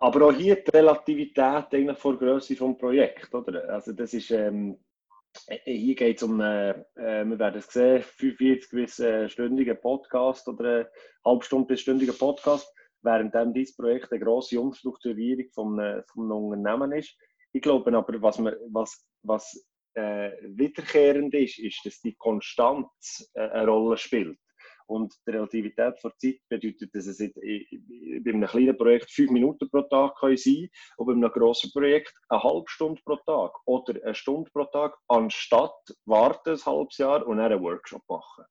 Aber 0.00 0.26
auch 0.26 0.32
hier 0.32 0.56
die 0.56 0.70
Relativität 0.70 1.72
eigentlich 1.72 1.98
vor 1.98 2.18
Größe 2.18 2.54
des 2.54 2.78
Projekts. 2.78 3.32
Oder? 3.34 3.68
Also 3.68 3.92
das 3.92 4.14
ist, 4.14 4.30
ähm, 4.30 4.78
äh, 5.46 5.58
hier 5.64 5.94
geht 5.94 6.16
es 6.16 6.22
um, 6.22 6.40
äh, 6.40 6.70
äh, 6.70 7.24
wir 7.24 7.38
werden 7.38 7.58
es 7.58 7.66
sehen, 7.66 8.02
45 8.02 8.70
bis 8.70 8.98
äh, 8.98 9.28
stündigen 9.28 9.78
Podcast 9.78 10.48
oder 10.48 10.64
eine 10.64 10.90
halbe 11.24 11.44
Stunde 11.44 11.66
bis 11.66 11.82
stündigen 11.82 12.16
Podcast, 12.16 12.72
während 13.02 13.34
dieses 13.54 13.76
Projekt 13.76 14.10
eine 14.10 14.24
grosse 14.24 14.58
Umstrukturierung 14.58 15.78
äh, 15.78 16.02
vom 16.12 16.30
Unternehmen 16.30 16.92
ist. 16.92 17.14
Ich 17.52 17.60
glaube 17.60 17.94
aber, 17.94 18.22
was, 18.22 18.38
man, 18.38 18.54
was, 18.70 19.06
was 19.22 19.66
äh, 19.94 20.30
wiederkehrend 20.42 21.34
ist, 21.34 21.58
ist, 21.58 21.84
dass 21.84 22.00
die 22.00 22.14
Konstanz 22.14 23.30
äh, 23.34 23.40
eine 23.40 23.68
Rolle 23.68 23.98
spielt. 23.98 24.38
Und 24.90 25.14
die 25.24 25.30
Relativität 25.30 25.78
der 25.78 25.94
Zeit 26.18 26.40
bedeutet, 26.48 26.92
dass 26.92 27.06
es 27.06 27.18
bei 27.18 28.30
einem 28.32 28.44
kleinen 28.44 28.76
Projekt 28.76 29.08
fünf 29.08 29.30
Minuten 29.30 29.70
pro 29.70 29.82
Tag 29.82 30.16
kann 30.18 30.36
sein 30.36 30.68
und 30.96 31.06
bei 31.06 31.12
einem 31.12 31.30
grossen 31.30 31.70
Projekt 31.70 32.12
eine 32.28 32.42
halbe 32.42 32.64
Stunde 32.66 33.00
pro 33.04 33.14
Tag 33.24 33.52
oder 33.66 34.02
eine 34.02 34.16
Stunde 34.16 34.50
pro 34.50 34.64
Tag, 34.64 34.96
anstatt 35.06 35.76
warten 36.06 36.54
ein 36.54 36.64
halbes 36.66 36.98
Jahr 36.98 37.24
und 37.24 37.36
dann 37.36 37.52
einen 37.52 37.62
Workshop 37.62 38.02
machen. 38.08 38.44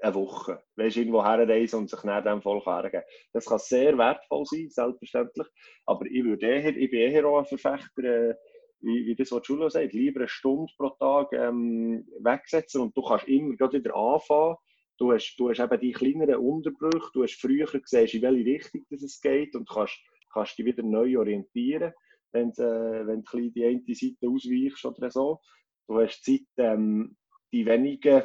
Eine 0.00 0.14
Woche. 0.14 0.62
Weißt 0.76 0.94
du, 0.94 1.00
irgendwo 1.00 1.24
herreisen 1.24 1.80
und 1.80 1.90
sich 1.90 2.04
nach 2.04 2.22
dem 2.22 2.40
Volk 2.40 2.66
hergeben. 2.66 3.02
Das 3.32 3.46
kann 3.46 3.58
sehr 3.58 3.98
wertvoll 3.98 4.44
sein, 4.44 4.68
selbstverständlich. 4.70 5.48
Aber 5.86 6.06
ich, 6.06 6.22
würde 6.22 6.46
eher, 6.46 6.76
ich 6.76 6.88
bin 6.88 7.00
eher 7.00 7.26
auch 7.26 7.40
ein 7.40 7.46
Verfechter, 7.46 8.04
äh, 8.04 8.34
wie, 8.78 9.06
wie 9.06 9.16
das, 9.16 9.32
was 9.32 9.48
Julio 9.48 9.68
sagt, 9.68 9.92
lieber 9.92 10.20
eine 10.20 10.28
Stunde 10.28 10.72
pro 10.76 10.90
Tag 10.90 11.32
ähm, 11.32 12.06
wegsetzen 12.20 12.80
und 12.80 12.96
du 12.96 13.02
kannst 13.02 13.26
immer 13.26 13.58
wieder 13.72 13.96
anfangen 13.96 14.56
Du 14.96 15.12
hast, 15.12 15.34
du 15.36 15.50
hast 15.50 15.60
eben 15.60 15.80
die 15.80 15.92
kleineren 15.92 16.36
Unterbrüche, 16.36 17.10
du 17.12 17.22
hast 17.24 17.40
früher 17.40 17.66
gesehen, 17.66 18.08
in 18.12 18.22
welche 18.22 18.44
Richtung 18.44 18.86
es 18.90 19.20
geht 19.20 19.56
und 19.56 19.68
kannst, 19.68 19.98
kannst 20.32 20.56
dich 20.56 20.66
wieder 20.66 20.82
neu 20.82 21.18
orientieren, 21.18 21.92
wenn, 22.32 22.50
äh, 22.50 23.06
wenn 23.06 23.24
du 23.24 23.50
die 23.50 23.64
eine 23.64 23.82
Seite 23.94 24.28
ausweichst 24.28 24.84
oder 24.84 25.10
so. 25.10 25.40
Du 25.88 26.00
hast 26.00 26.24
Zeit, 26.24 26.46
ähm, 26.58 27.16
die 27.52 27.66
wenigen 27.66 28.22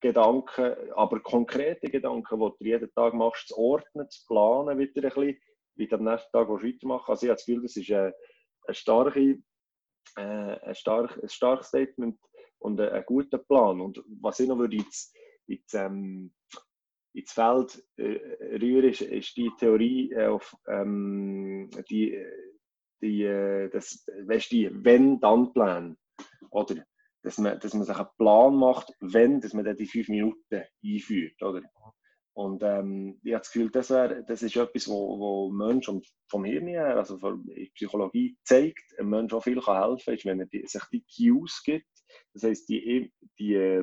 Gedanken, 0.00 0.76
aber 0.94 1.20
konkrete 1.20 1.88
Gedanken, 1.90 2.38
die 2.38 2.64
du 2.64 2.70
jeden 2.70 2.92
Tag 2.94 3.14
machst, 3.14 3.48
zu 3.48 3.56
ordnen, 3.56 4.08
zu 4.10 4.26
planen, 4.26 4.78
wieder 4.78 5.02
ein 5.02 5.14
bisschen, 5.14 5.38
wie 5.76 5.86
du 5.86 5.96
am 5.96 6.04
nächsten 6.04 6.32
Tag 6.32 6.48
weitermachen 6.48 7.10
Also 7.10 7.26
ich 7.26 7.30
habe 7.30 7.36
das 7.36 7.46
Gefühl, 7.46 7.62
das 7.62 7.76
ist 7.76 7.90
eine, 7.90 8.14
eine 8.66 8.74
starke, 8.74 9.38
äh, 10.16 10.20
ein, 10.20 10.74
stark, 10.74 11.18
ein 11.22 11.28
starkes 11.28 11.68
Statement 11.68 12.18
und 12.58 12.80
ein, 12.80 12.90
ein 12.90 13.04
guter 13.06 13.38
Plan. 13.38 13.80
Und 13.80 14.02
was 14.20 14.40
ich 14.40 14.48
noch 14.48 14.58
würde 14.58 14.76
jetzt 14.76 15.14
ins, 15.46 15.74
ähm, 15.74 16.32
ins 17.14 17.32
Feld 17.32 17.82
äh, 17.96 18.18
rühren, 18.56 18.90
ist, 18.90 19.02
ist, 19.02 19.36
die 19.36 19.50
Theorie 19.58 20.12
äh, 20.12 20.26
auf 20.26 20.56
ähm, 20.68 21.70
die, 21.90 22.22
die, 23.00 23.22
äh, 23.22 23.68
das, 23.70 24.04
weißt 24.26 24.52
die 24.52 24.70
Wenn-Dann-Plan. 24.72 25.96
Oder? 26.50 26.84
dass 27.26 27.38
man, 27.38 27.58
dass 27.58 27.74
man 27.74 27.82
sich 27.82 27.96
einen 27.96 28.08
Plan 28.18 28.54
macht, 28.54 28.92
wenn 29.00 29.40
dass 29.40 29.52
man 29.52 29.64
dann 29.64 29.76
die 29.76 29.86
fünf 29.86 30.08
Minuten 30.08 30.62
einführt. 30.84 31.42
Oder? 31.42 31.60
Und 32.34 32.62
ähm, 32.62 33.18
ich 33.24 33.32
habe 33.32 33.40
das 33.40 33.50
Gefühl, 33.50 33.70
das, 33.70 33.90
wär, 33.90 34.22
das 34.22 34.42
ist 34.42 34.54
etwas, 34.54 34.86
wo, 34.86 35.18
wo 35.18 35.50
Mensch 35.50 35.88
und 35.88 36.06
vom 36.30 36.44
Hirn 36.44 36.68
her, 36.68 36.96
also 36.96 37.18
von 37.18 37.44
der 37.46 37.66
Psychologie 37.74 38.36
zeigt, 38.44 38.94
ein 38.98 39.08
Mensch 39.08 39.32
auch 39.32 39.42
viel 39.42 39.60
kann 39.60 39.82
helfen 39.82 40.16
kann, 40.16 40.30
wenn 40.30 40.40
er 40.40 40.46
die, 40.46 40.64
sich 40.66 40.82
die 40.92 41.02
Cues 41.02 41.62
gibt. 41.64 41.88
Das 42.32 42.44
heisst, 42.44 42.68
die, 42.68 43.12
die 43.40 43.82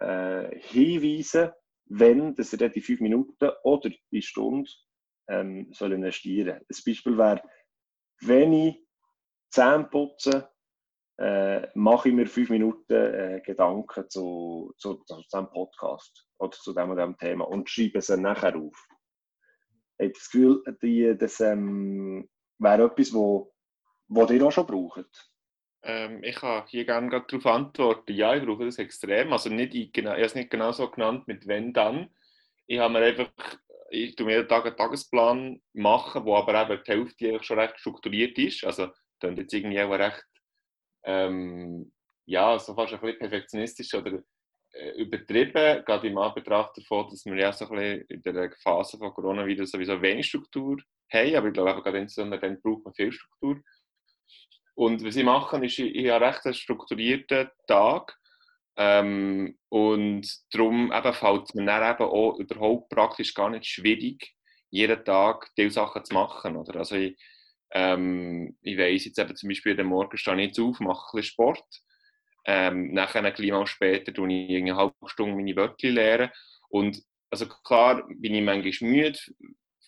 äh, 0.00 0.58
Hinweise, 0.60 1.54
wenn 1.86 2.34
dass 2.34 2.52
er 2.52 2.68
die 2.68 2.80
fünf 2.80 3.00
Minuten 3.00 3.50
oder 3.62 3.90
die 4.10 4.22
Stunde 4.22 4.70
ähm, 5.28 5.68
soll 5.72 5.92
investieren 5.92 6.60
soll. 6.68 6.76
Ein 6.78 6.84
Beispiel 6.84 7.18
wäre, 7.18 7.42
wenn 8.20 8.52
ich 8.52 8.84
Zähne 9.50 9.84
putze, 9.84 10.50
äh, 11.18 11.66
mache 11.74 12.08
ich 12.08 12.14
mir 12.14 12.26
fünf 12.26 12.50
Minuten 12.50 12.92
äh, 12.92 13.40
Gedanken 13.44 14.08
zu, 14.08 14.72
zu, 14.76 15.02
zu, 15.04 15.22
diesem 15.22 15.50
Podcast 15.50 16.26
oder 16.38 16.52
zu 16.52 16.72
dem 16.72 16.90
und 16.90 16.96
dem 16.96 17.16
Thema 17.16 17.44
und 17.48 17.68
schreibe 17.68 17.98
es 17.98 18.06
dann 18.06 18.22
nachher 18.22 18.56
auf. 18.56 18.86
Ich 19.98 20.04
habe 20.04 20.12
das 20.12 20.30
Gefühl, 20.30 20.62
die, 20.82 21.16
das 21.18 21.40
ähm, 21.40 22.28
wäre 22.58 22.84
etwas, 22.84 23.12
wo 23.12 23.52
ihr 24.08 24.46
auch 24.46 24.52
schon 24.52 24.66
braucht. 24.66 25.27
Ähm, 25.82 26.22
ich 26.22 26.36
kann 26.36 26.66
hier 26.66 26.84
gerne 26.84 27.10
darauf 27.10 27.46
antworten. 27.46 28.12
Ja, 28.12 28.34
ich 28.34 28.44
brauche 28.44 28.64
das 28.64 28.78
extrem. 28.78 29.32
Also 29.32 29.48
nicht, 29.50 29.74
ich, 29.74 29.92
genau, 29.92 30.10
ich 30.10 30.16
habe 30.16 30.26
es 30.26 30.34
nicht 30.34 30.50
genau 30.50 30.72
so 30.72 30.90
genannt 30.90 31.26
mit 31.28 31.46
wenn 31.46 31.72
dann. 31.72 32.10
Ich 32.66 32.78
habe 32.78 32.92
mir 32.92 33.00
einfach, 33.00 33.30
ich 33.90 34.16
tue 34.16 34.26
mir 34.26 34.36
jeden 34.36 34.48
Tag 34.48 34.66
einen 34.66 34.76
Tagesplan 34.76 35.62
machen, 35.72 36.24
wo 36.24 36.36
aber 36.36 36.62
eben 36.70 36.82
die 36.84 36.92
Hälfte 36.92 37.44
schon 37.44 37.58
recht 37.58 37.78
strukturiert 37.78 38.36
ist. 38.38 38.64
Also 38.64 38.88
dann 39.20 39.36
jetzt 39.36 39.54
irgendwie 39.54 39.80
auch 39.80 39.90
recht 39.92 40.24
ähm, 41.04 41.92
ja, 42.26 42.58
so 42.58 42.74
fast 42.74 42.92
ein 42.92 43.00
bisschen 43.00 43.18
perfektionistisch 43.18 43.94
oder 43.94 44.22
äh, 44.72 44.90
übertrieben, 45.00 45.84
gerade 45.84 46.08
im 46.08 46.18
Anbetracht 46.18 46.76
davon, 46.76 47.08
dass 47.10 47.24
wir 47.24 47.34
ja 47.36 47.52
so 47.52 47.66
ein 47.70 47.70
bisschen 47.70 48.04
in 48.08 48.22
der 48.22 48.52
Phase 48.62 48.98
von 48.98 49.12
Corona 49.14 49.46
wieder 49.46 49.66
sowieso 49.66 50.00
wenig 50.02 50.26
Struktur 50.26 50.76
haben, 51.10 51.34
aber 51.36 51.48
ich 51.48 51.54
glaube 51.54 51.82
gerade 51.82 51.98
insbesondere 51.98 52.40
dann 52.40 52.60
braucht 52.60 52.84
man 52.84 52.94
viel 52.94 53.12
Struktur. 53.12 53.62
Und 54.78 55.04
was 55.04 55.16
ich 55.16 55.24
mache, 55.24 55.56
ist, 55.66 55.80
ich, 55.80 55.92
ich 55.92 56.08
habe 56.08 56.24
recht 56.24 56.54
strukturierten 56.54 57.50
Tag 57.66 58.16
ähm, 58.76 59.58
und 59.70 60.24
darum 60.52 60.92
fällt 60.92 61.48
es 61.48 61.54
mir 61.54 61.64
dann 61.66 61.94
eben 61.96 62.08
auch 62.08 62.38
überhaupt 62.38 62.88
praktisch 62.88 63.34
gar 63.34 63.50
nicht 63.50 63.66
schwierig, 63.66 64.36
jeden 64.70 65.04
Tag 65.04 65.50
diese 65.56 65.72
Sachen 65.72 66.04
zu 66.04 66.14
machen. 66.14 66.54
Oder? 66.54 66.76
Also 66.76 66.94
ich, 66.94 67.18
ähm, 67.72 68.56
ich 68.62 68.78
weiss 68.78 69.06
jetzt 69.06 69.18
eben 69.18 69.34
zum 69.34 69.48
Beispiel, 69.48 69.80
am 69.80 69.88
Morgen 69.88 70.16
stehe 70.16 70.36
ich 70.36 70.46
jetzt 70.46 70.60
auf, 70.60 70.78
mache 70.78 71.08
ein 71.08 71.16
bisschen 71.16 71.32
Sport. 71.32 71.82
Ähm, 72.44 72.94
nachher 72.94 73.24
ein 73.24 73.34
bisschen 73.34 73.66
später 73.66 74.14
tue 74.14 74.32
ich 74.32 74.62
eine 74.62 74.76
halbe 74.76 74.94
Stunde 75.06 75.34
meine 75.34 75.56
Wörter 75.56 75.88
lernen. 75.88 76.30
Und 76.68 77.02
also 77.30 77.48
klar 77.48 78.06
bin 78.08 78.32
ich 78.32 78.44
manchmal 78.44 78.90
müde, 78.90 79.18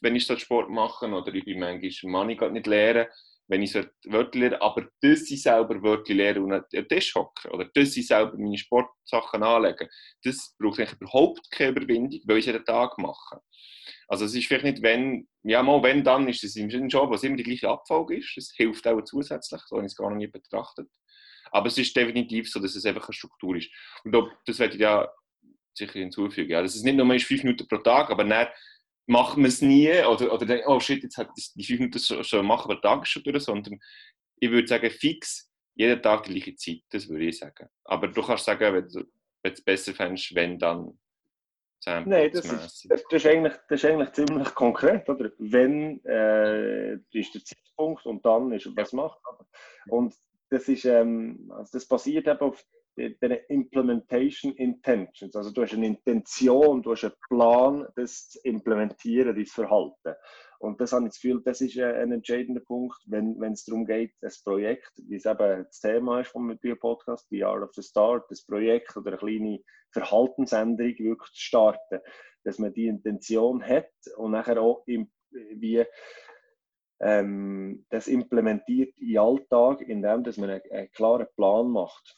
wenn 0.00 0.16
ich 0.16 0.26
so 0.26 0.36
Sport 0.36 0.68
mache, 0.68 1.06
oder 1.06 1.32
ich 1.32 1.44
bin 1.44 1.60
manchmal, 1.60 2.10
man 2.10 2.30
ich 2.30 2.40
nicht 2.40 2.66
lernen, 2.66 3.06
wenn 3.50 3.62
ich 3.62 3.74
Wörter 3.74 4.38
lerne, 4.38 4.62
aber 4.62 4.88
dass 5.02 5.28
ich 5.28 5.42
selber 5.42 5.82
Wörter 5.82 6.14
lernen 6.14 6.44
und 6.44 6.52
an 6.52 6.64
den 6.72 6.86
Tisch 6.86 7.14
hocken, 7.16 7.50
oder 7.50 7.64
dass 7.74 7.96
ich 7.96 8.06
selber 8.06 8.38
meine 8.38 8.56
Sportsachen 8.56 9.42
anlegen, 9.42 9.88
das 10.22 10.54
braucht 10.56 10.78
eigentlich 10.78 11.00
überhaupt 11.00 11.50
keine 11.50 11.72
Überwindung, 11.72 12.20
weil 12.26 12.38
ich 12.38 12.46
es 12.46 12.52
jeden 12.52 12.64
Tag 12.64 12.96
mache. 12.98 13.40
Also 14.06 14.24
es 14.24 14.34
ist 14.34 14.46
vielleicht 14.46 14.64
nicht, 14.64 14.82
wenn, 14.82 15.28
ja 15.42 15.62
mal 15.64 15.82
wenn, 15.82 16.04
dann 16.04 16.28
ist 16.28 16.44
es 16.44 16.54
im 16.54 16.68
Job, 16.88 17.10
was 17.10 17.24
immer 17.24 17.36
die 17.36 17.42
gleiche 17.42 17.68
Abfolge 17.68 18.18
ist. 18.18 18.36
Es 18.36 18.52
hilft 18.56 18.86
auch 18.86 19.02
zusätzlich, 19.02 19.60
so 19.66 19.76
habe 19.76 19.86
ich 19.86 19.92
es 19.92 19.96
gar 19.96 20.10
noch 20.10 20.16
nie 20.16 20.28
betrachtet. 20.28 20.88
Aber 21.50 21.66
es 21.66 21.76
ist 21.76 21.96
definitiv 21.96 22.48
so, 22.48 22.60
dass 22.60 22.76
es 22.76 22.84
einfach 22.84 23.08
eine 23.08 23.14
Struktur 23.14 23.56
ist. 23.56 23.68
Und 24.04 24.14
das 24.46 24.58
werde 24.60 24.74
ich 24.74 24.80
ja 24.80 25.08
sicher 25.74 25.98
hinzufügen. 25.98 26.50
Ja, 26.50 26.62
dass 26.62 26.76
es 26.76 26.82
nicht 26.82 26.96
nur 26.96 27.12
ist 27.14 27.26
fünf 27.26 27.42
Minuten 27.42 27.66
pro 27.66 27.78
Tag, 27.78 28.10
aber 28.10 28.24
dann 28.24 28.48
macht 29.10 29.36
man 29.36 29.46
es 29.46 29.60
nie 29.60 29.90
oder, 30.04 30.32
oder 30.32 30.46
denkt, 30.46 30.66
oh 30.68 30.78
shit, 30.78 31.02
jetzt 31.02 31.18
hat 31.18 31.30
das, 31.36 31.52
die 31.52 31.64
fünf 31.64 31.80
Minuten 31.80 31.98
schon, 31.98 32.22
schon 32.22 32.46
machen 32.46 32.70
wir 32.70 32.80
Tag 32.80 33.06
schon 33.08 33.24
durch, 33.24 33.42
sondern 33.42 33.80
ich 34.36 34.50
würde 34.50 34.68
sagen, 34.68 34.88
fix 34.90 35.50
jeden 35.74 36.00
Tag 36.00 36.24
die 36.24 36.34
gleiche 36.34 36.54
Zeit, 36.54 36.82
das 36.90 37.08
würde 37.08 37.24
ich 37.24 37.38
sagen. 37.38 37.68
Aber 37.84 38.06
du 38.06 38.22
kannst 38.22 38.44
sagen, 38.44 38.72
wenn 38.72 38.88
du, 38.88 39.04
es 39.42 39.64
besser 39.64 39.94
fändest, 39.94 40.34
wenn 40.34 40.58
dann 40.58 40.98
Nein, 41.86 42.30
das 42.30 42.44
ist, 42.44 42.86
das, 42.90 43.02
ist 43.10 43.26
eigentlich, 43.26 43.54
das 43.68 43.82
ist 43.82 43.90
eigentlich 43.90 44.12
ziemlich 44.12 44.54
konkret, 44.54 45.08
oder? 45.08 45.32
Wenn 45.38 46.04
äh, 46.04 46.96
ist 47.10 47.34
der 47.34 47.42
Zeitpunkt 47.42 48.04
und 48.04 48.24
dann 48.24 48.52
ist 48.52 48.68
was 48.76 48.92
macht. 48.92 49.18
Und 49.88 50.14
das 50.50 50.68
ist, 50.68 50.84
ähm, 50.84 51.50
also 51.56 51.70
das 51.72 51.88
basiert 51.88 52.28
eben 52.28 52.38
auf 52.40 52.62
den 52.96 53.38
Implementation 53.48 54.52
Intentions. 54.54 55.34
Also 55.34 55.50
du 55.50 55.62
hast 55.62 55.72
eine 55.72 55.86
Intention, 55.86 56.82
du 56.82 56.92
hast 56.92 57.04
einen 57.04 57.14
Plan, 57.28 57.86
das 57.96 58.30
zu 58.30 58.40
implementieren, 58.42 59.34
dein 59.34 59.46
Verhalten. 59.46 60.14
Und 60.58 60.80
das 60.80 60.92
habe 60.92 61.06
ich 61.06 61.12
das 61.12 61.20
Gefühl, 61.20 61.40
das 61.42 61.60
ist 61.62 61.78
ein 61.78 62.12
entscheidender 62.12 62.60
Punkt, 62.60 62.98
wenn, 63.06 63.40
wenn 63.40 63.52
es 63.54 63.64
darum 63.64 63.86
geht, 63.86 64.12
das 64.20 64.42
Projekt, 64.42 64.92
wie 65.08 65.16
es 65.16 65.24
eben 65.24 65.64
das 65.64 65.80
Thema 65.80 66.20
ist 66.20 66.28
vom 66.28 66.54
Podcast, 66.78 67.26
die 67.30 67.44
Art 67.44 67.62
of 67.62 67.72
the 67.74 67.82
Start, 67.82 68.30
das 68.30 68.44
Projekt 68.44 68.94
oder 68.96 69.12
eine 69.12 69.18
kleine 69.18 69.60
Verhaltensänderung 69.90 70.94
wirklich 70.98 71.30
zu 71.32 71.40
starten, 71.40 72.00
dass 72.44 72.58
man 72.58 72.74
die 72.74 72.88
Intention 72.88 73.62
hat 73.62 73.90
und 74.16 74.32
nachher 74.32 74.60
auch 74.60 74.82
im, 74.86 75.10
wie 75.30 75.84
ähm, 77.00 77.86
das 77.88 78.06
implementiert 78.06 78.94
den 78.98 79.18
Alltag, 79.18 79.80
indem 79.80 80.22
dass 80.24 80.36
man 80.36 80.50
einen, 80.50 80.70
einen 80.70 80.92
klaren 80.92 81.26
Plan 81.36 81.70
macht. 81.70 82.16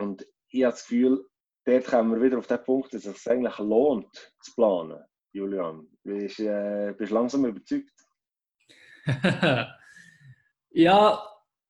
Und 0.00 0.26
ich 0.48 0.64
habe 0.64 0.72
das 0.72 0.82
Gefühl, 0.82 1.26
dort 1.64 1.84
kommen 1.84 2.14
wir 2.14 2.22
wieder 2.22 2.38
auf 2.38 2.46
den 2.46 2.64
Punkt, 2.64 2.94
dass 2.94 3.04
es 3.04 3.22
sich 3.22 3.32
eigentlich 3.32 3.58
lohnt, 3.58 4.34
zu 4.40 4.54
planen. 4.54 5.04
Julian, 5.32 5.86
bist, 6.02 6.40
äh, 6.40 6.92
langsam 6.92 7.44
überzeugt? 7.44 7.92
ja, 10.70 11.22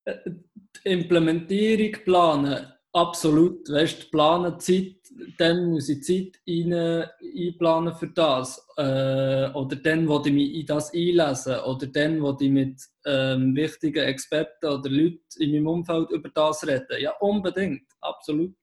äh, 0.05 0.17
die 0.27 0.89
Implementierung 0.89 2.03
planen, 2.05 2.73
absolut. 2.93 3.69
Weißt 3.71 4.11
planen 4.11 4.59
Zeit, 4.61 4.97
dann 5.39 5.71
muss 5.71 5.89
ich 5.89 6.03
Zeit 6.03 6.41
rein, 6.49 7.07
einplanen 7.21 7.95
für 7.95 8.09
das. 8.09 8.67
Äh, 8.77 9.51
oder 9.53 9.77
dann, 9.77 10.09
wo 10.09 10.23
ich 10.25 10.33
mich 10.33 10.55
in 10.55 10.67
das 10.67 10.93
einlesen. 10.93 11.61
Oder 11.61 11.87
dann, 11.87 12.23
wo 12.23 12.37
ich 12.41 12.51
mit 12.51 12.81
ähm, 13.07 13.55
wichtigen 13.55 14.05
Experten 14.05 14.67
oder 14.67 14.89
Leuten 14.89 15.21
in 15.39 15.53
meinem 15.53 15.67
Umfeld 15.67 16.11
über 16.11 16.29
das 16.31 16.67
reden. 16.67 17.01
Ja, 17.01 17.13
unbedingt, 17.21 17.85
absolut. 18.01 18.55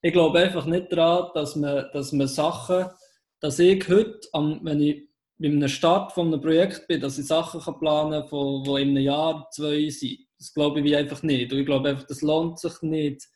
Ich 0.00 0.12
glaube 0.12 0.40
einfach 0.40 0.66
nicht 0.66 0.92
daran, 0.92 1.30
dass 1.34 1.56
man, 1.56 1.86
dass 1.92 2.12
man 2.12 2.26
Sachen 2.26 2.86
dass 3.42 3.58
ich 3.58 3.88
heute, 3.88 4.20
wenn 4.32 4.80
ich 4.80 5.08
bei 5.36 5.48
einem 5.48 5.68
Start 5.68 6.12
von 6.12 6.28
einem 6.28 6.40
Projekt 6.40 6.86
bin, 6.86 7.00
dass 7.00 7.18
ich 7.18 7.26
Sachen 7.26 7.60
kann 7.60 7.80
planen 7.80 8.24
kann, 8.30 8.62
die 8.62 8.82
in 8.82 8.90
einem 8.90 9.02
Jahr, 9.02 9.48
zwei 9.50 9.88
sind. 9.88 10.20
Das 10.38 10.54
glaube 10.54 10.80
ich 10.80 10.96
einfach 10.96 11.24
nicht. 11.24 11.52
Und 11.52 11.58
ich 11.58 11.66
glaube 11.66 11.88
einfach, 11.88 12.06
das 12.06 12.22
lohnt 12.22 12.60
sich 12.60 12.80
nicht, 12.82 13.26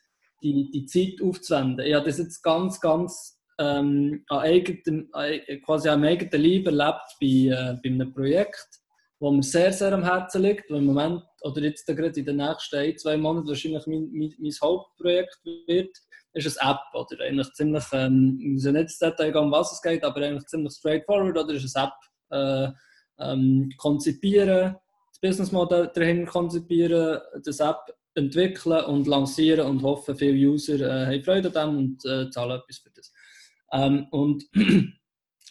die, 0.42 0.70
die 0.70 0.86
Zeit 0.86 1.22
aufzuwenden. 1.22 1.86
Ich 1.86 1.94
habe 1.94 2.06
das 2.06 2.18
jetzt 2.18 2.42
ganz, 2.42 2.80
ganz 2.80 3.40
ähm, 3.58 4.24
an 4.28 4.38
eigenem, 4.38 5.10
quasi 5.64 5.88
am 5.88 6.04
eigenen 6.04 6.42
Leib 6.42 6.66
erlebt 6.66 7.16
bei, 7.20 7.26
äh, 7.26 7.76
bei 7.82 7.90
einem 7.90 8.12
Projekt, 8.12 8.68
wo 9.18 9.30
mir 9.30 9.42
sehr, 9.42 9.72
sehr 9.72 9.92
am 9.92 10.04
Herzen 10.04 10.42
liegt, 10.42 10.70
wo 10.70 10.74
im 10.74 10.86
Moment 10.86 11.22
oder 11.42 11.62
jetzt 11.62 11.86
gerade 11.86 12.20
in 12.20 12.26
den 12.26 12.36
nächsten 12.36 12.76
ein, 12.76 12.98
zwei 12.98 13.16
Monaten 13.16 13.48
wahrscheinlich 13.48 13.86
mein, 13.86 14.10
mein, 14.12 14.34
mein 14.38 14.52
Hauptprojekt 14.62 15.38
wird 15.44 15.96
ist 16.36 16.60
eine 16.60 16.72
App, 16.72 16.80
oder 16.94 17.24
eigentlich 17.24 17.52
ziemlich, 17.54 17.84
ähm, 17.92 18.38
ich 18.40 18.46
muss 18.48 18.64
nicht 18.64 18.76
ins 18.76 18.98
Detail 18.98 19.32
gehen, 19.32 19.44
um 19.44 19.52
was 19.52 19.72
es 19.72 19.82
geht, 19.82 20.04
aber 20.04 20.20
eigentlich 20.20 20.46
ziemlich 20.46 20.74
straightforward, 20.74 21.38
oder 21.38 21.54
ist 21.54 21.76
eine 21.76 21.86
App 21.86 22.74
äh, 23.18 23.24
ähm, 23.24 23.70
konzipieren, 23.78 24.76
das 25.10 25.20
Businessmodell 25.20 25.90
dahin 25.94 26.26
konzipieren, 26.26 27.20
das 27.42 27.60
App 27.60 27.95
entwickeln 28.16 28.84
und 28.84 29.06
lancieren 29.06 29.66
und 29.66 29.82
hoffen, 29.82 30.16
viele 30.16 30.48
User 30.48 30.80
äh, 30.80 31.06
haben 31.06 31.24
Freude 31.24 31.50
daran 31.50 31.76
und 31.76 32.04
äh, 32.04 32.30
zahlen 32.30 32.60
etwas 32.60 32.78
für 32.78 32.90
das. 32.90 33.12
Ähm, 33.72 34.06
und 34.10 34.44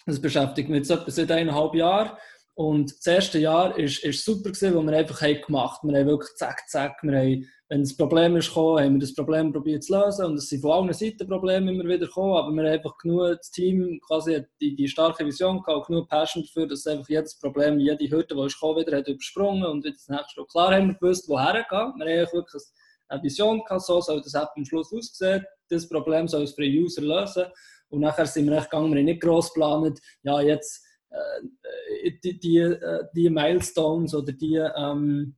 das 0.05 0.21
beschäftigt 0.21 0.69
mich 0.69 0.79
jetzt 0.79 0.91
etwa 0.91 1.11
seit 1.11 1.31
eineinhalb 1.31 1.75
Jahren 1.75 2.17
und 2.55 2.91
das 2.91 3.05
erste 3.05 3.37
Jahr 3.37 3.77
war 3.77 4.13
super, 4.13 4.49
gewesen, 4.49 4.73
wo 4.73 4.81
wir 4.81 4.97
einfach 4.97 5.21
haben 5.21 5.41
gemacht 5.41 5.83
haben. 5.83 5.91
Wir 5.91 5.99
haben 5.99 6.07
wirklich 6.07 6.33
zack, 6.35 6.63
zack, 6.69 7.03
wir 7.03 7.17
haben, 7.17 7.49
wenn 7.67 7.81
das 7.81 7.97
Problem 7.97 8.35
ist 8.35 8.49
gekommen, 8.49 8.83
haben 8.83 8.93
wir 8.93 8.99
das 8.99 9.15
Problem 9.15 9.51
probiert 9.51 9.83
zu 9.83 9.93
lösen. 9.93 10.25
Und 10.25 10.35
es 10.35 10.49
sind 10.49 10.61
von 10.61 10.71
allen 10.71 10.93
Seiten 10.93 11.27
Probleme 11.27 11.71
immer 11.71 11.83
wieder 11.83 12.05
gekommen, 12.05 12.37
aber 12.37 12.51
wir 12.51 12.63
haben 12.63 12.73
einfach 12.73 12.95
genug, 12.97 13.37
das 13.37 13.49
Team 13.49 13.99
quasi 14.05 14.43
die, 14.61 14.75
die 14.75 14.87
starke 14.87 15.25
Vision 15.25 15.63
gehabt, 15.63 15.87
genug 15.87 16.07
Passion 16.07 16.43
dafür, 16.43 16.67
dass 16.67 16.85
einfach 16.85 17.09
jedes 17.09 17.39
Problem, 17.39 17.79
jede 17.79 18.09
Hürde, 18.09 18.35
die 18.35 18.45
ist 18.45 18.59
gekommen, 18.59 18.81
wieder 18.81 18.97
hat 18.97 19.07
übersprungen 19.07 19.65
und 19.65 19.83
wieder 19.83 19.95
das 19.95 20.07
nächste 20.07 20.41
Mal. 20.41 20.47
Klar 20.47 20.75
haben 20.75 20.87
wir 20.89 20.95
gewusst, 20.95 21.27
woher 21.27 21.53
gehen. 21.53 21.93
Wir 21.97 22.25
haben 22.25 22.33
wirklich 22.33 22.63
eine 23.07 23.23
Vision 23.23 23.63
gehabt, 23.63 23.81
so 23.81 23.99
soll 23.99 24.21
das 24.21 24.35
am 24.35 24.65
Schluss 24.65 24.93
aussehen. 24.93 25.43
Das 25.69 25.89
Problem 25.89 26.27
soll 26.27 26.43
es 26.43 26.53
für 26.53 26.61
den 26.61 26.83
User 26.83 27.01
lösen. 27.01 27.45
Und 27.89 28.01
nachher 28.01 28.27
sind 28.27 28.47
wir 28.47 28.57
echt 28.57 28.69
gegangen, 28.69 28.91
wir 28.91 28.99
haben 28.99 29.05
nicht 29.05 29.21
gross 29.21 29.53
geplant, 29.53 29.99
ja, 30.23 30.41
jetzt 30.41 30.85
äh, 31.09 32.11
die, 32.23 32.39
die, 32.39 32.57
äh, 32.57 33.03
die, 33.15 33.29
Milestones 33.29 34.13
oder 34.13 34.33
die, 34.33 34.55
ähm, 34.55 35.35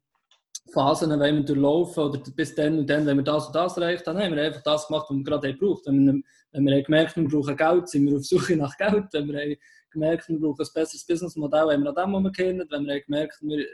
Phasen 0.74 1.10
wollen 1.10 1.38
wir 1.38 1.44
durchlaufen 1.44 2.04
oder 2.04 2.20
bis 2.36 2.56
dann 2.56 2.80
und 2.80 2.90
dann, 2.90 3.06
wenn 3.06 3.18
wir 3.18 3.24
das 3.24 3.48
und 3.48 3.56
das 3.56 3.78
erreicht 3.78 4.06
dann 4.06 4.22
haben 4.22 4.36
wir 4.36 4.44
einfach 4.44 4.64
das 4.64 4.88
gemacht, 4.88 5.08
was 5.10 5.18
wir 5.18 5.24
gerade 5.24 5.54
gebraucht 5.54 5.88
haben. 5.88 6.08
Wenn 6.08 6.16
wir, 6.16 6.24
wenn 6.52 6.66
wir 6.66 6.84
gemerkt 6.84 7.16
haben, 7.16 7.32
wir 7.32 7.38
brauchen 7.38 7.56
Geld, 7.56 7.90
sind 7.90 8.08
wir 8.08 8.18
auf 8.18 8.26
Suche 8.26 8.56
nach 8.56 8.76
Geld. 8.78 9.06
Wenn 9.12 9.28
wir 9.28 9.58
gemerkt 9.92 10.28
haben, 10.28 10.36
wir 10.36 10.48
brauchen 10.48 10.62
ein 10.62 10.74
besseres 10.74 11.06
Businessmodell, 11.06 11.72
haben 11.72 11.84
wir 11.84 11.90
an 11.90 11.96
dem, 11.96 12.14
was 12.14 12.24
wir 12.24 12.32
kennen. 12.32 12.68
Wenn 12.70 12.86
wir 12.86 13.02
gemerkt 13.02 13.40
haben, 13.40 13.50
wir, 13.50 13.66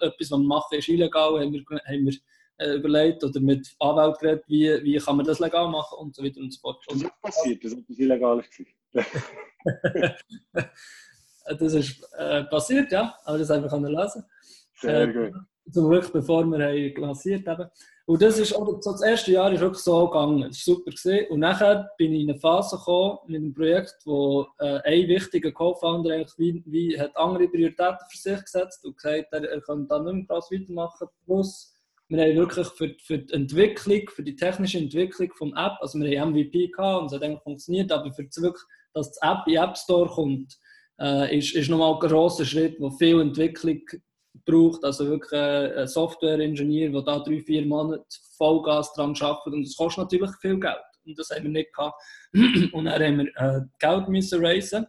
etwas, 0.00 0.30
was 0.30 0.38
wir 0.38 0.38
machen, 0.38 0.78
ist 0.78 0.88
illegal, 0.88 1.40
haben 1.40 1.52
wir, 1.52 1.62
haben 1.86 2.06
wir 2.06 2.14
äh, 2.58 2.74
überlegt 2.74 3.24
oder 3.24 3.40
mit 3.40 3.74
Anwalt 3.78 4.18
geredet, 4.18 4.44
wie, 4.48 4.82
wie 4.82 4.98
kann 4.98 5.16
man 5.16 5.26
das 5.26 5.38
legal 5.38 5.68
machen 5.68 5.98
und 5.98 6.14
so 6.14 6.24
weiter 6.24 6.40
und 6.40 6.52
so 6.52 6.60
fort. 6.60 6.82
Das 6.88 7.02
ist 7.02 7.20
passiert, 7.20 7.64
das 7.64 7.72
ist 7.72 7.78
etwas 7.78 7.98
Illegales. 7.98 8.46
das 11.58 11.74
ist 11.74 12.08
äh, 12.16 12.44
passiert, 12.44 12.92
ja, 12.92 13.14
aber 13.24 13.38
das 13.38 13.50
einfach 13.50 13.80
lesen. 13.80 14.24
Sehr 14.74 15.08
äh, 15.08 15.12
gut 15.12 15.34
zum 15.72 15.90
Glück, 15.90 16.12
bevor 16.12 16.44
wir 16.44 16.64
haben 16.64 17.46
haben. 17.46 17.70
Und 18.04 18.20
das 18.20 18.38
ist 18.38 18.54
auch, 18.54 18.80
so 18.80 18.92
das 18.92 19.02
erste 19.02 19.32
Jahr 19.32 19.52
ist 19.52 19.60
wirklich 19.60 19.82
so 19.82 20.06
gegangen. 20.06 20.40
Das 20.42 20.66
war 20.66 20.74
super. 20.74 20.90
Gewesen. 20.90 21.26
Und 21.30 21.40
nachher 21.40 21.88
bin 21.96 22.12
ich 22.12 22.22
in 22.22 22.30
eine 22.30 22.38
Phase 22.38 22.76
gekommen 22.76 23.18
mit 23.26 23.36
einem 23.36 23.54
Projekt, 23.54 23.96
wo 24.04 24.46
äh, 24.58 24.80
ein 24.84 25.08
wichtiger 25.08 25.52
Co-Founder 25.52 26.14
eigentlich 26.14 26.32
wie, 26.36 26.62
wie 26.66 27.00
hat 27.00 27.16
andere 27.16 27.48
Prioritäten 27.48 28.06
für 28.10 28.18
sich 28.18 28.40
gesetzt 28.40 28.84
und 28.84 28.96
gesagt, 28.96 29.28
er, 29.30 29.48
er 29.48 29.60
kann 29.60 29.86
da 29.86 30.00
nicht 30.00 30.14
mehr 30.14 30.26
krass 30.26 30.50
weitermachen. 30.50 31.08
Plus, 31.24 31.72
wir 32.08 32.22
haben 32.22 32.36
wirklich 32.36 32.66
für, 32.68 32.94
für 32.98 33.18
die 33.18 33.32
Entwicklung, 33.32 34.02
für 34.10 34.22
die 34.22 34.36
technische 34.36 34.78
Entwicklung 34.78 35.32
vom 35.32 35.56
App, 35.56 35.78
also 35.80 35.98
wir 35.98 36.20
haben 36.20 36.32
MVP 36.32 36.68
gehabt 36.68 37.00
und 37.00 37.06
es 37.06 37.12
hat 37.14 37.22
eigentlich 37.22 37.42
funktioniert, 37.42 37.90
aber 37.90 38.12
für 38.12 38.24
das 38.24 38.42
wirklich, 38.42 38.64
dass 38.92 39.12
die 39.12 39.26
App 39.26 39.46
in 39.46 39.56
App 39.56 39.78
Store 39.78 40.10
kommt, 40.10 40.58
äh, 41.00 41.38
ist, 41.38 41.54
ist 41.54 41.70
nochmal 41.70 41.94
ein 41.94 42.00
grosser 42.00 42.44
Schritt, 42.44 42.78
wo 42.80 42.90
viel 42.90 43.20
Entwicklung 43.20 43.80
braucht, 44.44 44.84
also 44.84 45.06
wirklich 45.06 45.40
ein 45.40 45.86
Software-Ingenieur, 45.86 46.90
der 46.90 47.02
da 47.02 47.18
drei, 47.18 47.40
vier 47.40 47.66
Monate 47.66 48.04
Vollgas 48.36 48.92
dran 48.94 49.14
arbeitet 49.20 49.52
und 49.54 49.66
das 49.66 49.76
kostet 49.76 50.04
natürlich 50.04 50.30
viel 50.40 50.58
Geld 50.58 50.76
und 51.06 51.18
das 51.18 51.30
haben 51.30 51.44
wir 51.44 51.50
nicht 51.50 51.72
gehabt. 51.74 52.00
Und 52.72 52.84
dann 52.84 53.02
haben 53.02 53.18
wir 53.18 53.26
äh, 53.36 53.60
Geld 53.78 54.08
müssen 54.08 54.44
raisen 54.44 54.86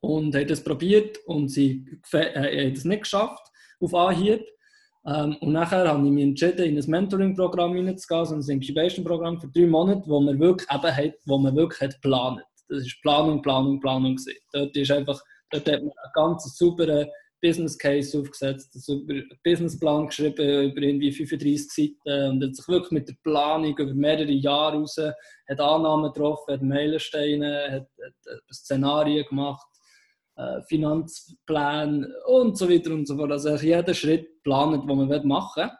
und 0.00 0.34
haben 0.34 0.46
das 0.46 0.62
probiert 0.62 1.18
und 1.26 1.48
sie 1.48 1.84
äh, 2.12 2.66
haben 2.66 2.74
das 2.74 2.84
nicht 2.84 3.02
geschafft 3.02 3.42
auf 3.80 3.94
Anhieb. 3.94 4.46
Ähm, 5.06 5.36
und 5.40 5.52
nachher 5.52 5.88
habe 5.88 6.04
ich 6.06 6.12
mich 6.12 6.24
entschieden, 6.24 6.66
in 6.66 6.78
ein 6.78 6.90
Mentoring-Programm 6.90 7.74
hineinzugehen, 7.74 8.20
also 8.20 8.34
ein 8.34 8.42
Incubation-Programm 8.42 9.40
für 9.40 9.48
drei 9.48 9.66
Monate, 9.66 10.08
wo 10.08 10.20
man 10.20 10.38
wirklich 10.38 10.68
eben 10.70 10.96
hat, 10.96 11.14
wo 11.26 11.38
man 11.38 11.56
wirklich 11.56 11.80
hat 11.80 11.94
geplant. 11.94 12.42
Das 12.68 12.82
ist 12.82 13.00
Planung, 13.02 13.42
Planung, 13.42 13.80
Planung 13.80 14.16
gewesen. 14.16 14.34
Dort 14.52 14.76
ist 14.76 14.90
einfach, 14.90 15.20
dort 15.50 15.66
hat 15.66 15.80
man 15.82 15.90
einen 15.90 16.12
ganz 16.14 16.56
sauberen 16.56 17.08
Business 17.40 17.78
Case 17.78 18.18
aufgesetzt, 18.18 18.70
also 18.74 19.00
über 19.00 19.14
einen 19.14 19.38
Businessplan 19.42 20.06
geschrieben, 20.06 20.70
über 20.70 20.82
irgendwie 20.82 21.12
35 21.12 21.70
Seiten 21.70 22.30
und 22.30 22.44
hat 22.44 22.56
sich 22.56 22.68
wirklich 22.68 22.90
mit 22.90 23.08
der 23.08 23.16
Planung 23.22 23.76
über 23.76 23.94
mehrere 23.94 24.30
Jahre 24.30 24.78
raus, 24.78 24.96
hat 24.98 25.60
Annahmen 25.60 26.12
getroffen, 26.12 26.54
hat 26.54 26.62
Meilensteine, 26.62 27.70
hat, 27.70 27.88
hat 28.04 28.42
Szenarien 28.52 29.26
gemacht, 29.28 29.66
äh, 30.36 30.62
Finanzplan 30.62 32.12
und 32.26 32.58
so 32.58 32.68
weiter 32.68 32.92
und 32.92 33.06
so 33.06 33.16
fort. 33.16 33.32
Also 33.32 33.54
jeden 33.56 33.94
Schritt 33.94 34.42
planet, 34.42 34.88
den 34.88 34.96
man 34.96 35.26
machen 35.26 35.64
will. 35.64 35.70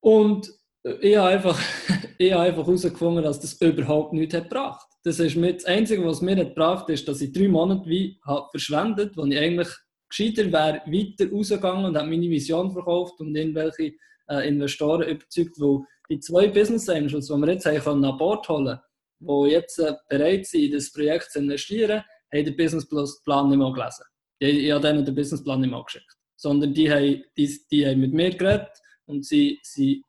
Und 0.00 0.52
ich 1.00 1.16
habe 1.16 1.28
einfach, 1.28 1.58
ich 2.18 2.32
habe 2.32 2.44
einfach 2.44 2.66
herausgefunden, 2.66 3.24
dass 3.24 3.40
das 3.40 3.60
überhaupt 3.60 4.12
nichts 4.12 4.34
hat 4.34 4.44
gebracht 4.44 4.91
das 5.04 5.18
ist 5.18 5.36
mir 5.36 5.54
das 5.54 5.64
Einzige, 5.64 6.04
was 6.04 6.22
mir 6.22 6.36
hat 6.36 6.48
gebracht 6.48 6.88
ist, 6.88 7.06
dass 7.08 7.20
ich 7.20 7.32
drei 7.32 7.48
Monate 7.48 7.88
wie 7.88 8.18
habe 8.24 8.48
verschwendet, 8.50 9.16
wo 9.16 9.24
ich 9.24 9.38
eigentlich 9.38 9.68
gescheiter 10.08 10.52
wäre, 10.52 10.82
weiter 10.86 11.30
rausgegangen 11.30 11.86
und 11.86 11.96
habe 11.96 12.08
meine 12.08 12.30
Vision 12.30 12.70
verkauft 12.70 13.18
und 13.20 13.34
irgendwelche 13.34 13.94
äh, 14.28 14.48
Investoren 14.48 15.08
überzeugt, 15.08 15.58
wo 15.58 15.84
die 16.08 16.20
zwei 16.20 16.48
Business 16.48 16.88
Angels, 16.88 17.26
die 17.26 17.34
wir 17.34 17.52
jetzt 17.52 17.66
haben, 17.66 18.04
an 18.04 18.16
Bord 18.16 18.48
holen 18.48 18.78
die 19.18 19.50
jetzt 19.50 19.78
äh, 19.78 19.94
bereit 20.08 20.46
sind, 20.46 20.64
in 20.64 20.72
das 20.72 20.92
Projekt 20.92 21.30
zu 21.30 21.38
investieren, 21.38 22.02
haben 22.32 22.44
den 22.44 22.56
Businessplan 22.56 23.48
nicht 23.48 23.58
mehr 23.58 23.72
gelesen. 23.72 24.04
Ich, 24.38 24.64
ich 24.64 24.72
habe 24.72 24.86
denen 24.86 25.04
den 25.04 25.14
Businessplan 25.14 25.60
nicht 25.60 25.70
mehr 25.70 25.82
geschickt. 25.84 26.16
Sondern 26.36 26.74
die 26.74 26.90
haben, 26.90 27.24
die, 27.36 27.60
die 27.70 27.86
haben 27.86 28.00
mit 28.00 28.12
mir 28.12 28.30
geredet 28.30 28.72
und 29.06 29.24
sie 29.24 29.60
waren 29.76 30.02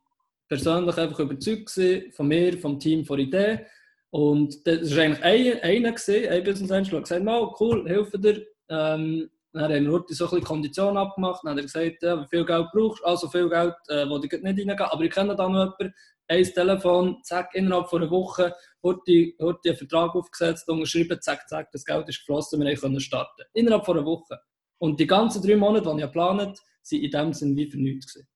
persönlich 0.48 0.98
einfach 0.98 1.20
überzeugt 1.20 1.80
von 2.16 2.28
mir, 2.28 2.58
vom 2.58 2.80
Team, 2.80 3.06
von 3.06 3.20
Idee 3.20 3.66
und 4.14 4.68
das 4.68 4.96
war 4.96 5.06
eigentlich 5.06 5.24
einer, 5.24 5.64
einer 5.64 5.92
gewesen, 5.92 6.30
ein 6.30 6.44
Business 6.44 6.72
Angel, 6.72 6.92
der 6.92 7.02
gesagt 7.02 7.28
hat, 7.28 7.60
cool, 7.60 7.90
helfe 7.90 8.20
dir. 8.20 8.46
Ähm, 8.70 9.28
dann 9.54 9.74
haben 9.74 9.86
wir 9.86 9.92
so 9.92 9.98
ein 9.98 10.06
bisschen 10.06 10.44
Konditionen 10.44 10.98
abgemacht. 10.98 11.44
Dann 11.44 11.54
hat 11.54 11.58
er 11.58 11.64
gesagt, 11.64 12.04
ja, 12.04 12.22
wie 12.22 12.28
viel 12.28 12.46
Geld 12.46 12.68
brauchst 12.72 13.02
du? 13.02 13.06
Also 13.06 13.28
viel 13.28 13.50
Geld 13.50 13.74
äh, 13.88 14.08
wo 14.08 14.18
ich 14.18 14.32
nicht 14.32 14.44
reingehen. 14.44 14.80
Aber 14.80 15.02
ich 15.02 15.10
kenne 15.10 15.36
da 15.36 15.50
noch 15.50 15.80
jemanden, 15.80 15.96
ein 16.28 16.44
Telefon, 16.44 17.24
zack, 17.24 17.56
innerhalb 17.56 17.90
von 17.90 18.04
einer 18.04 18.12
Woche, 18.12 18.54
hat 18.84 18.98
die 19.08 19.36
einen 19.40 19.78
Vertrag 19.78 20.14
aufgesetzt, 20.14 20.70
unterschrieben, 20.70 21.20
zack, 21.20 21.50
zack, 21.50 21.72
das 21.72 21.84
Geld 21.84 22.08
ist 22.08 22.20
geflossen, 22.20 22.62
wir 22.62 22.76
können 22.76 23.00
starten. 23.00 23.42
Innerhalb 23.54 23.84
von 23.84 23.98
einer 23.98 24.06
Woche. 24.06 24.40
Und 24.78 25.00
die 25.00 25.08
ganzen 25.08 25.42
drei 25.42 25.56
Monate, 25.56 25.90
die 25.90 25.96
ich 25.96 26.06
geplant 26.06 26.40
habe, 26.40 26.54
waren 26.54 27.02
in 27.02 27.10
dem 27.10 27.34
Sinne 27.34 27.56
wie 27.56 27.72
für 27.72 27.82
nichts. 27.82 28.14
Gewesen. 28.14 28.28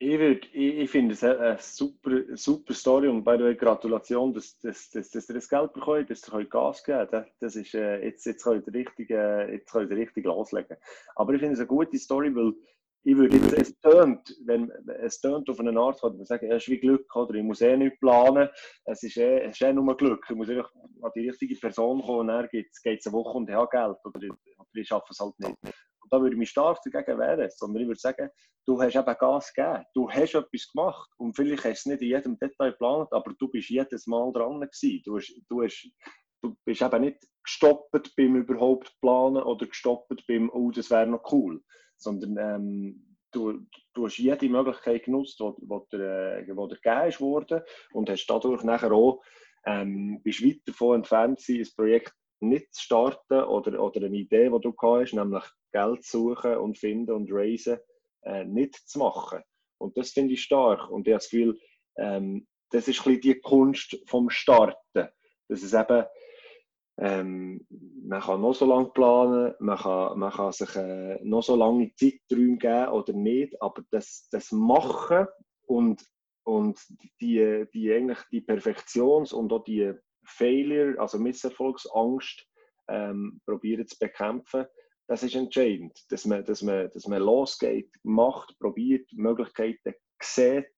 Ich, 0.00 0.20
ich, 0.20 0.54
ich 0.54 0.90
finde 0.90 1.14
es 1.14 1.24
eine, 1.24 1.58
super, 1.58 2.22
super 2.36 2.72
Story 2.72 3.08
und 3.08 3.24
bei 3.24 3.36
der 3.36 3.56
Gratulation, 3.56 4.32
dass, 4.32 4.56
dass, 4.60 4.90
dass, 4.90 5.10
dass 5.10 5.28
ihr 5.28 5.34
das 5.34 5.48
Geld 5.48 5.72
bekommt, 5.72 6.08
dass 6.08 6.28
ihr 6.32 6.44
Gas 6.44 6.84
geben 6.84 7.08
könnt. 7.08 7.26
Das 7.40 7.56
ist, 7.56 7.74
äh, 7.74 8.04
jetzt, 8.04 8.24
jetzt 8.24 8.44
könnt 8.44 8.64
ihr 8.68 8.74
richtig, 8.74 9.10
äh, 9.10 9.52
jetzt 9.52 9.72
könnt 9.72 9.90
ihr 9.90 9.96
richtig 9.96 10.24
loslegen. 10.24 10.76
Aber 11.16 11.34
ich 11.34 11.40
finde 11.40 11.54
es 11.54 11.58
eine 11.58 11.66
gute 11.66 11.98
Story, 11.98 12.32
weil 12.32 12.54
ich 13.02 13.16
würde 13.16 13.38
jetzt, 13.38 13.52
es 13.54 13.80
tönt, 13.80 14.36
wenn 14.44 14.70
es 15.02 15.20
tönt 15.20 15.50
auf 15.50 15.58
eine 15.58 15.76
Art, 15.80 16.00
kann 16.00 16.16
man 16.16 16.26
sagen, 16.26 16.48
es 16.50 16.62
ist 16.62 16.68
wie 16.68 16.78
Glück, 16.78 17.16
oder? 17.16 17.34
Ich 17.34 17.42
muss 17.42 17.60
eh 17.60 17.76
nicht 17.76 17.98
planen, 17.98 18.48
es 18.84 19.02
ist 19.02 19.16
eh, 19.16 19.40
es 19.40 19.52
ist 19.52 19.62
eh 19.62 19.72
nur 19.72 19.96
Glück. 19.96 20.24
Ich 20.28 20.36
muss 20.36 20.48
einfach 20.48 20.70
an 21.02 21.10
die 21.16 21.28
richtige 21.28 21.56
Person 21.56 22.02
kommen 22.02 22.20
und 22.20 22.28
dann 22.28 22.48
geht 22.50 22.68
es 22.72 23.06
eine 23.06 23.12
Woche 23.14 23.38
und 23.38 23.48
ich 23.48 23.54
habe 23.56 23.68
Geld, 23.68 23.96
oder, 24.04 24.20
oder 24.20 24.68
ich 24.74 24.86
schaffe 24.86 25.06
es 25.10 25.18
halt 25.18 25.38
nicht. 25.40 25.56
Und 26.08 26.12
da 26.14 26.22
würde 26.22 26.34
ich 26.34 26.38
mich 26.38 26.50
stark 26.50 26.78
dagegen 26.82 27.18
wehren, 27.18 27.50
sondern 27.54 27.82
ich 27.82 27.88
würde 27.88 28.00
sagen, 28.00 28.30
du 28.66 28.80
hast 28.80 28.96
eben 28.96 29.14
Gas 29.18 29.52
gegeben, 29.52 29.84
du 29.92 30.10
hast 30.10 30.34
etwas 30.34 30.72
gemacht. 30.72 31.10
Und 31.18 31.36
vielleicht 31.36 31.64
hast 31.64 31.84
du 31.84 31.90
es 31.90 32.00
nicht 32.00 32.02
in 32.02 32.08
jedem 32.08 32.38
Detail 32.38 32.70
geplant, 32.70 33.12
aber 33.12 33.34
du 33.38 33.48
bist 33.48 33.68
jedes 33.68 34.06
Mal 34.06 34.32
dran 34.32 34.60
gewesen. 34.60 35.02
Du, 35.04 35.16
hast, 35.16 35.34
du, 35.50 35.62
hast, 35.62 35.90
du 36.42 36.56
bist 36.64 36.80
eben 36.80 37.00
nicht 37.02 37.18
gestoppt 37.44 38.16
beim 38.16 38.36
überhaupt 38.36 38.94
planen 39.02 39.42
oder 39.42 39.66
gestoppt 39.66 40.26
beim, 40.26 40.50
oh, 40.50 40.70
das 40.70 40.90
wäre 40.90 41.06
noch 41.06 41.30
cool, 41.30 41.62
sondern 41.98 42.38
ähm, 42.38 43.16
du, 43.32 43.66
du 43.92 44.06
hast 44.06 44.16
jede 44.16 44.48
Möglichkeit 44.48 45.04
genutzt, 45.04 45.38
die 45.40 45.52
dir, 45.92 46.38
äh, 46.38 46.46
dir 46.46 46.54
gegeben 46.54 47.20
wurde 47.20 47.66
und 47.92 48.08
hast 48.08 48.26
dadurch 48.26 48.64
nachher 48.64 48.92
auch 48.92 49.22
ähm, 49.66 50.22
bist 50.22 50.42
weit 50.42 50.60
davon 50.64 50.96
entfernt 50.96 51.44
ein 51.46 51.66
Projekt 51.76 52.14
nicht 52.40 52.74
zu 52.74 52.82
starten 52.82 53.42
oder, 53.42 53.82
oder 53.82 54.06
eine 54.06 54.16
Idee, 54.16 54.50
die 54.50 54.60
du 54.60 54.74
hast, 54.80 55.12
nämlich 55.12 55.44
Geld 55.72 56.04
suchen 56.04 56.56
und 56.56 56.78
finden 56.78 57.12
und 57.12 57.28
raisen, 57.32 57.78
äh, 58.22 58.44
nicht 58.44 58.74
zu 58.74 58.98
machen. 58.98 59.42
Und 59.78 59.96
das 59.96 60.10
finde 60.10 60.34
ich 60.34 60.42
stark. 60.42 60.90
Und 60.90 61.06
ich 61.06 61.12
habe 61.12 61.20
das 61.20 61.30
Gefühl, 61.30 61.58
ähm, 61.96 62.46
das 62.70 62.88
ist 62.88 63.06
ein 63.06 63.20
die 63.20 63.40
Kunst 63.40 63.96
vom 64.06 64.30
Starten. 64.30 65.08
Dass 65.48 65.62
es 65.62 65.72
eben, 65.72 66.04
ähm, 66.98 67.66
man 68.04 68.20
kann 68.20 68.40
noch 68.40 68.54
so 68.54 68.66
lange 68.66 68.90
planen, 68.90 69.54
man 69.60 69.78
kann, 69.78 70.18
man 70.18 70.32
kann 70.32 70.52
sich 70.52 70.74
äh, 70.76 71.18
noch 71.22 71.42
so 71.42 71.56
lange 71.56 71.92
Zeiträume 71.94 72.58
geben 72.58 72.88
oder 72.88 73.12
nicht, 73.12 73.60
aber 73.62 73.82
das, 73.90 74.28
das 74.30 74.52
Machen 74.52 75.26
und, 75.66 76.04
und 76.44 76.78
die, 77.20 77.66
die, 77.72 77.92
eigentlich 77.92 78.18
die 78.30 78.40
Perfektions- 78.40 79.32
und 79.32 79.52
auch 79.52 79.64
die 79.64 79.92
Failure, 80.24 81.00
also 81.00 81.18
Misserfolgsangst, 81.18 82.46
ähm, 82.88 83.40
probieren 83.46 83.86
zu 83.86 83.96
bekämpfen, 83.98 84.66
das 85.08 85.22
ist 85.22 85.34
entscheidend, 85.34 85.98
dass 86.10 86.26
man, 86.26 86.44
dass 86.44 86.62
man, 86.62 86.90
dass 86.92 87.08
man 87.08 87.22
losgeht, 87.22 87.90
macht, 88.02 88.58
probiert, 88.58 89.10
Möglichkeiten 89.12 89.94
sieht 90.22 90.68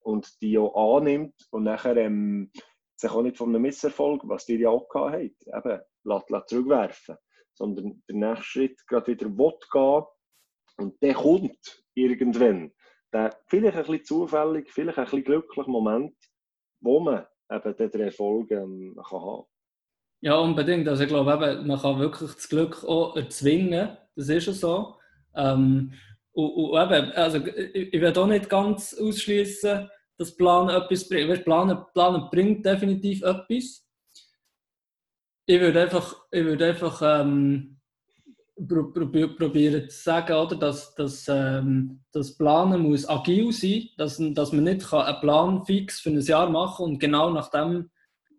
und 0.00 0.30
die 0.42 0.58
auch 0.58 0.98
annimmt 0.98 1.34
und 1.50 1.64
nachher 1.64 1.96
ähm, 1.96 2.52
sich 2.94 3.10
auch 3.10 3.22
nicht 3.22 3.38
von 3.38 3.48
einem 3.48 3.62
Misserfolg, 3.62 4.22
was 4.24 4.44
die 4.44 4.56
ja 4.56 4.68
auch 4.68 4.86
gehabt 4.88 5.14
habt, 5.14 5.66
eben, 5.66 5.80
lässt, 6.04 6.30
lässt 6.30 6.48
zurückwerfen, 6.50 7.16
sondern 7.54 8.02
der 8.06 8.16
nächste 8.16 8.44
Schritt 8.44 8.86
gerade 8.86 9.06
wieder 9.06 9.26
will 9.26 9.58
gehen 9.72 10.04
und 10.76 11.02
der 11.02 11.14
kommt 11.14 11.84
irgendwann. 11.94 12.72
Der 13.14 13.34
vielleicht 13.46 13.78
ein 13.78 13.86
bisschen 13.86 14.04
zufällig, 14.04 14.70
vielleicht 14.70 14.98
ein 14.98 15.04
bisschen 15.04 15.24
glücklicher 15.24 15.70
Moment, 15.70 16.14
wo 16.80 17.00
man 17.00 17.26
eben 17.50 17.76
den 17.76 18.00
Erfolg 18.02 18.50
ähm, 18.50 18.94
kann 19.08 19.20
haben 19.20 19.49
ja, 20.20 20.36
unbedingt. 20.36 20.86
Also 20.88 21.02
ich 21.04 21.08
glaube, 21.08 21.32
eben, 21.32 21.66
man 21.66 21.80
kann 21.80 21.98
wirklich 21.98 22.32
das 22.32 22.48
Glück 22.48 22.84
auch 22.84 23.16
erzwingen. 23.16 23.96
Das 24.16 24.28
ist 24.28 24.46
ja 24.46 24.52
so. 24.52 24.96
Ähm, 25.34 25.92
und, 26.32 26.50
und 26.50 26.92
eben, 26.92 27.12
also 27.12 27.38
ich, 27.46 27.94
ich 27.94 28.00
will 28.00 28.16
auch 28.16 28.26
nicht 28.26 28.48
ganz 28.48 28.94
ausschließen, 28.94 29.88
dass 30.18 30.36
Planen 30.36 30.70
etwas 30.70 31.08
bringt. 31.08 31.44
Planen, 31.44 31.78
Planen 31.94 32.28
bringt 32.30 32.66
definitiv 32.66 33.22
etwas. 33.22 33.86
Ich 35.46 35.60
würde 35.60 35.82
einfach, 35.82 36.16
ich 36.30 36.44
würde 36.44 36.66
einfach 36.66 37.00
ähm, 37.02 37.80
probieren 38.68 39.88
zu 39.88 40.02
sagen, 40.02 40.34
oder, 40.34 40.56
dass, 40.56 40.94
dass 40.94 41.26
ähm, 41.28 42.02
das 42.12 42.36
Planen 42.36 42.82
muss 42.82 43.08
agil 43.08 43.50
sein 43.52 43.88
dass, 43.96 44.20
dass 44.34 44.52
man 44.52 44.64
nicht 44.64 44.86
kann 44.86 45.06
einen 45.06 45.20
Plan 45.20 45.64
fix 45.64 46.00
für 46.00 46.10
ein 46.10 46.20
Jahr 46.20 46.50
machen 46.50 46.76
kann 46.76 46.92
und 46.92 46.98
genau 46.98 47.30
nach 47.30 47.50
dem 47.50 47.90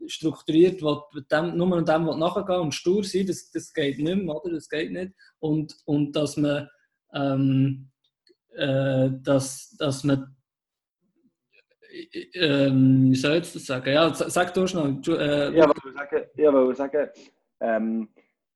strukturiert 0.07 0.81
will, 0.81 1.01
dem, 1.31 1.57
nur 1.57 1.77
an 1.77 1.85
dem 1.85 2.19
nachgehen 2.19 2.61
und 2.61 2.73
stur 2.73 3.03
sein, 3.03 3.27
das, 3.27 3.51
das 3.51 3.73
geht 3.73 3.99
nicht 3.99 4.23
mehr, 4.23 4.35
oder? 4.35 4.53
das 4.53 4.69
geht 4.69 4.91
nicht. 4.91 5.13
Und, 5.39 5.75
und 5.85 6.15
dass 6.15 6.37
man 6.37 6.69
ähm, 7.13 7.91
äh, 8.55 9.09
dass, 9.23 9.75
dass 9.77 10.03
man 10.03 10.35
ähm, 12.33 13.11
wie 13.11 13.15
soll 13.15 13.37
ich 13.37 13.51
das 13.51 13.65
sagen? 13.65 13.93
Ja, 13.93 14.13
sag 14.13 14.53
du 14.53 14.65
schnell. 14.65 15.01
Äh, 15.07 15.57
ja, 15.57 15.69
ich 15.69 15.93
sagen, 15.93 16.25
ja, 16.35 16.53
weil 16.53 16.75
sagen 16.75 17.09
ähm, 17.59 18.09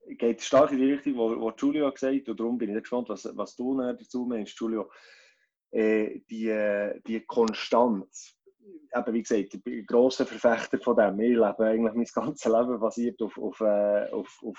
geht 0.07 0.41
stark 0.41 0.71
in 0.71 0.77
die 0.77 0.93
Richtung, 0.93 1.17
wo, 1.17 1.39
wo 1.39 1.51
Giulio 1.51 1.91
gesagt 1.91 2.15
hat, 2.15 2.29
und 2.29 2.39
darum 2.39 2.57
bin 2.57 2.69
ich 2.69 2.81
gespannt, 2.81 3.09
was, 3.09 3.29
was 3.35 3.55
du 3.55 3.77
dazu 3.77 4.25
meinst, 4.25 4.57
Giulio. 4.57 4.89
Äh, 5.71 6.21
die, 6.29 7.01
die 7.05 7.25
Konstanz, 7.25 8.34
eben 8.95 9.13
wie 9.13 9.21
gesagt, 9.21 9.53
ich 9.53 9.63
bin 9.63 9.85
grosser 9.85 10.25
Verfechter 10.25 10.79
von 10.79 10.95
dem. 10.95 11.19
Ich 11.19 11.35
lebe 11.35 11.65
eigentlich 11.65 11.93
mein 11.93 12.25
ganzes 12.25 12.51
Leben 12.51 12.79
basiert 12.79 13.21
auf, 13.21 13.37
auf, 13.37 13.59
äh, 13.61 14.09
auf, 14.11 14.39
auf 14.43 14.57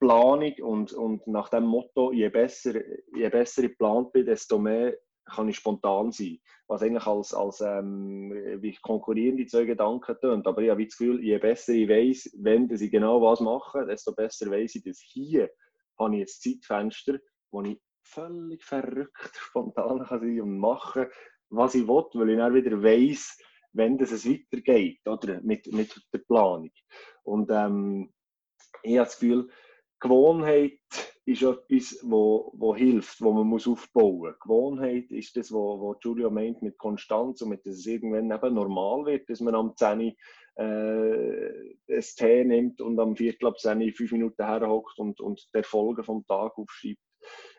Planung 0.00 0.52
und, 0.62 0.92
und 0.92 1.26
nach 1.26 1.48
dem 1.48 1.64
Motto, 1.64 2.12
je 2.12 2.28
besser, 2.28 2.80
je 3.14 3.28
besser 3.28 3.64
ich 3.64 3.70
geplant 3.70 4.12
bin, 4.12 4.26
desto 4.26 4.58
mehr 4.58 4.96
kann 5.24 5.48
ich 5.48 5.56
spontan 5.56 6.12
sein. 6.12 6.38
Was 6.66 6.82
eigentlich 6.82 7.06
als, 7.06 7.32
als 7.32 7.60
ähm, 7.60 8.30
wie 8.60 8.74
konkurrierende 8.82 9.46
zwei 9.46 9.64
Gedanken 9.64 10.16
tönt. 10.20 10.46
Aber 10.46 10.62
ich 10.62 10.70
habe 10.70 10.84
das 10.84 10.96
Gefühl, 10.96 11.22
je 11.22 11.38
besser 11.38 11.72
ich 11.72 11.88
weiß, 11.88 12.36
wenn 12.40 12.70
ich 12.70 12.90
genau 12.90 13.22
was 13.22 13.40
mache, 13.40 13.86
desto 13.86 14.14
besser 14.14 14.50
weiß 14.50 14.74
ich, 14.74 14.82
dass 14.82 14.98
hier 15.00 15.50
habe 15.98 16.16
ich 16.16 16.22
ein 16.22 16.26
Zeitfenster, 16.26 17.18
wo 17.50 17.62
ich 17.62 17.80
völlig 18.02 18.62
verrückt 18.62 19.32
spontan 19.38 20.04
kann 20.04 20.20
sein 20.20 20.40
und 20.40 20.58
machen, 20.58 21.06
was 21.50 21.74
ich 21.74 21.86
will, 21.86 22.04
weil 22.14 22.30
ich 22.30 22.36
dann 22.36 22.54
wieder 22.54 22.82
weiß, 22.82 23.38
wenn 23.74 24.00
es 24.00 24.28
weitergeht, 24.28 25.06
oder? 25.06 25.40
Mit, 25.42 25.70
mit 25.72 25.94
der 26.12 26.18
Planung. 26.18 26.70
Und 27.22 27.50
ähm, 27.50 28.12
ich 28.82 28.96
habe 28.96 29.06
das 29.06 29.18
Gefühl, 29.18 29.48
Gewohnheit 30.00 30.80
ist 31.26 31.42
etwas, 31.42 31.98
wo, 32.02 32.52
wo 32.54 32.74
hilft, 32.76 33.20
wo 33.22 33.32
man 33.32 33.46
muss 33.46 33.66
aufbauen 33.66 34.18
muss. 34.18 34.40
Gewohnheit 34.40 35.10
ist 35.10 35.36
das, 35.36 35.50
was 35.50 35.58
wo 35.58 35.94
Giulio 36.00 36.30
meint 36.30 36.62
mit 36.62 36.76
Konstanz 36.76 37.40
und 37.40 37.48
mit, 37.48 37.64
dass 37.66 37.76
es 37.76 37.86
irgendwann 37.86 38.30
eben 38.30 38.54
normal 38.54 39.06
wird, 39.06 39.30
dass 39.30 39.40
man 39.40 39.54
am 39.54 39.74
10 39.74 40.14
äh, 40.56 40.64
ein 41.88 42.04
Tee 42.16 42.44
nimmt 42.44 42.80
und 42.80 43.00
am 43.00 43.16
Viertel 43.16 43.46
ab 43.46 43.58
10 43.58 43.92
fünf 43.92 44.12
Minuten 44.12 44.44
herhockt 44.44 44.98
und, 44.98 45.20
und 45.20 45.48
die 45.54 45.58
Erfolge 45.58 46.04
vom 46.04 46.26
Tag 46.26 46.58
aufschreibt 46.58 47.00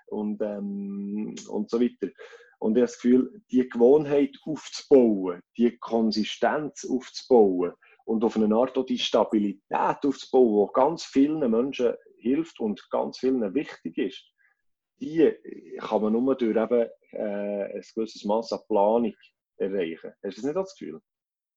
und, 0.08 0.42
ähm, 0.42 1.36
und 1.50 1.70
so 1.70 1.82
weiter. 1.82 2.12
Und 2.60 2.78
ich 2.78 2.82
habe 2.82 2.88
das 2.88 2.96
Gefühl, 2.96 3.42
die 3.52 3.68
Gewohnheit 3.70 4.36
aufzubauen, 4.46 5.42
die 5.58 5.78
Konsistenz 5.78 6.86
aufzubauen 6.90 7.74
und 8.06 8.24
auf 8.24 8.36
eine 8.36 8.56
Art 8.56 8.78
auch 8.78 8.86
die 8.86 9.00
Stabilität 9.00 9.62
aufzubauen, 9.72 10.68
die 10.70 10.74
ganz 10.74 11.04
vielen 11.06 11.52
Menschen 11.52 11.94
hilft 12.18 12.60
und 12.60 12.90
ganz 12.90 13.20
vielen 13.20 13.54
wichtig 13.54 13.98
ist, 13.98 14.24
die 15.00 15.32
kann 15.80 16.02
man 16.02 16.14
nur 16.14 16.36
durch 16.36 16.56
eben, 16.56 16.90
äh, 17.12 17.76
ein 17.76 17.84
gewisses 17.94 18.24
Maß 18.24 18.54
an 18.54 18.60
Planung 18.68 19.14
erreichen. 19.58 20.14
Hast 20.24 20.38
du 20.38 20.42
das 20.42 20.44
nicht 20.44 20.56
das 20.56 20.76
Gefühl? 20.76 21.02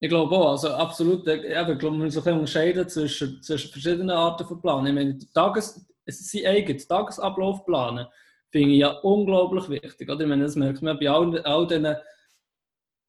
Ich 0.01 0.09
glaube 0.09 0.35
auch, 0.37 0.51
also 0.53 0.69
absolut. 0.69 1.27
Eben, 1.27 1.73
ich 1.73 1.79
glaube, 1.79 1.97
man 1.97 2.07
muss 2.07 2.27
ein 2.27 2.35
unterscheiden 2.35 2.89
zwischen, 2.89 3.43
zwischen 3.43 3.71
verschiedenen 3.71 4.11
Arten 4.11 4.47
von 4.47 4.61
Planen. 4.61 4.87
Ich 4.87 4.95
meine, 4.95 5.19
Tages, 5.35 5.87
es 6.05 6.21
ist 6.21 6.31
sein 6.31 6.47
eigenes 6.47 6.87
Tagesablauf 6.87 7.65
planen, 7.65 8.07
finde 8.51 8.71
ich 8.71 8.81
ja 8.81 8.91
unglaublich 9.01 9.69
wichtig. 9.69 10.09
Oder? 10.09 10.23
Ich 10.23 10.29
meine, 10.29 10.45
das 10.45 10.57
merkt 10.57 10.83
man 10.83 10.99
bei 10.99 11.11
all, 11.11 11.39
all 11.43 11.67
diesen 11.67 11.97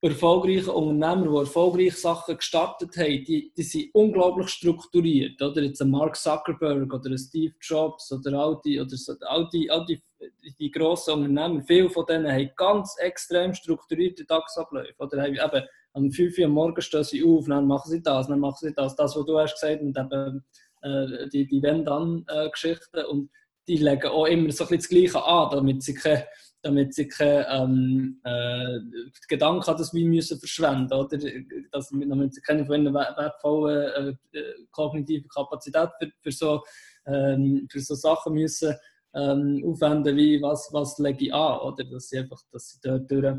erfolgreichen 0.01 0.69
Unternehmer, 0.69 1.29
die 1.29 1.37
erfolgreich 1.39 1.95
Sachen 1.95 2.37
gestartet 2.37 2.95
haben, 2.95 3.23
die, 3.25 3.51
die 3.55 3.63
sind 3.63 3.89
unglaublich 3.93 4.49
strukturiert. 4.49 5.41
Oder 5.41 5.61
jetzt 5.61 5.81
ein 5.81 5.89
Mark 5.89 6.15
Zuckerberg 6.15 6.93
oder 6.93 7.09
ein 7.09 7.17
Steve 7.17 7.53
Jobs 7.59 8.11
oder 8.11 8.39
all 8.39 8.61
die, 8.63 8.79
oder 8.79 8.95
so, 8.95 9.13
all 9.21 9.49
die, 9.51 9.69
all 9.69 9.85
die, 9.85 10.01
die 10.57 10.71
grossen 10.71 11.15
Unternehmer, 11.15 11.63
viele 11.63 11.89
von 11.89 12.05
denen 12.05 12.31
haben 12.31 12.51
ganz 12.55 12.95
extrem 12.99 13.53
strukturierte 13.53 14.25
Tagesabläufe. 14.25 14.95
Oder 14.99 15.21
haben 15.21 15.35
eben 15.35 15.67
am 15.93 16.11
5 16.11 16.37
Uhr 16.37 16.45
am 16.45 16.51
Morgen 16.51 16.81
stehen 16.81 17.03
sie 17.03 17.23
auf, 17.23 17.47
dann 17.47 17.67
machen 17.67 17.91
sie 17.91 18.01
das, 18.01 18.27
dann 18.27 18.39
machen 18.39 18.67
sie 18.67 18.73
das. 18.73 18.95
Das, 18.95 19.15
was 19.15 19.25
du 19.25 19.37
hast 19.37 19.55
gesagt 19.55 19.81
und 19.81 19.97
eben 19.97 20.45
äh, 20.81 21.27
die, 21.29 21.45
die 21.45 21.61
Wenn-Dann-Geschichten. 21.61 23.03
Die 23.69 23.77
legen 23.77 24.09
auch 24.09 24.25
immer 24.25 24.51
so 24.51 24.65
das 24.65 24.89
Gleiche 24.89 25.23
an, 25.23 25.51
damit 25.51 25.83
sie 25.83 25.93
keine 25.93 26.25
damit 26.61 26.93
sie 26.93 27.07
keine 27.07 27.47
ähm, 27.49 28.19
äh, 28.23 28.79
Gedanken 29.27 29.65
haben, 29.65 29.77
dass 29.77 29.93
wir 29.93 30.05
müssen 30.05 30.39
verschwenden 30.39 30.93
oder 30.93 31.17
dass, 31.71 31.89
damit 31.89 32.33
sie 32.33 32.41
keine 32.41 32.65
von 32.65 32.93
wertvollen 32.93 34.17
äh, 34.33 34.37
äh, 34.37 34.53
kognitiven 34.71 35.29
Kapazitäten 35.29 35.93
für, 35.99 36.11
für, 36.21 36.31
so, 36.31 36.63
ähm, 37.05 37.65
für 37.71 37.79
so 37.79 37.95
Sachen 37.95 38.33
müssen 38.33 38.75
ähm, 39.15 39.63
aufwenden 39.65 40.17
wie 40.17 40.41
was, 40.41 40.69
was 40.73 40.97
lege 40.99 41.27
ich 41.27 41.33
an 41.33 41.59
oder 41.59 41.83
dass 41.85 42.09
sie 42.09 42.19
einfach 42.19 42.41
dass 42.51 42.69
sie 42.69 42.79
dort 42.83 43.09
durch, 43.09 43.37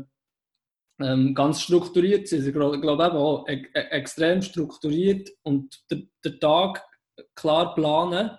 ähm, 0.99 1.33
ganz 1.35 1.61
strukturiert 1.61 2.27
sind. 2.27 2.45
Ich 2.45 2.53
glaube, 2.53 2.77
eben 2.77 3.17
auch 3.17 3.47
e 3.47 3.65
e 3.73 3.79
extrem 3.91 4.41
strukturiert 4.41 5.29
und 5.43 5.79
der 5.91 6.39
Tag 6.39 6.83
klar 7.35 7.75
planen 7.75 8.31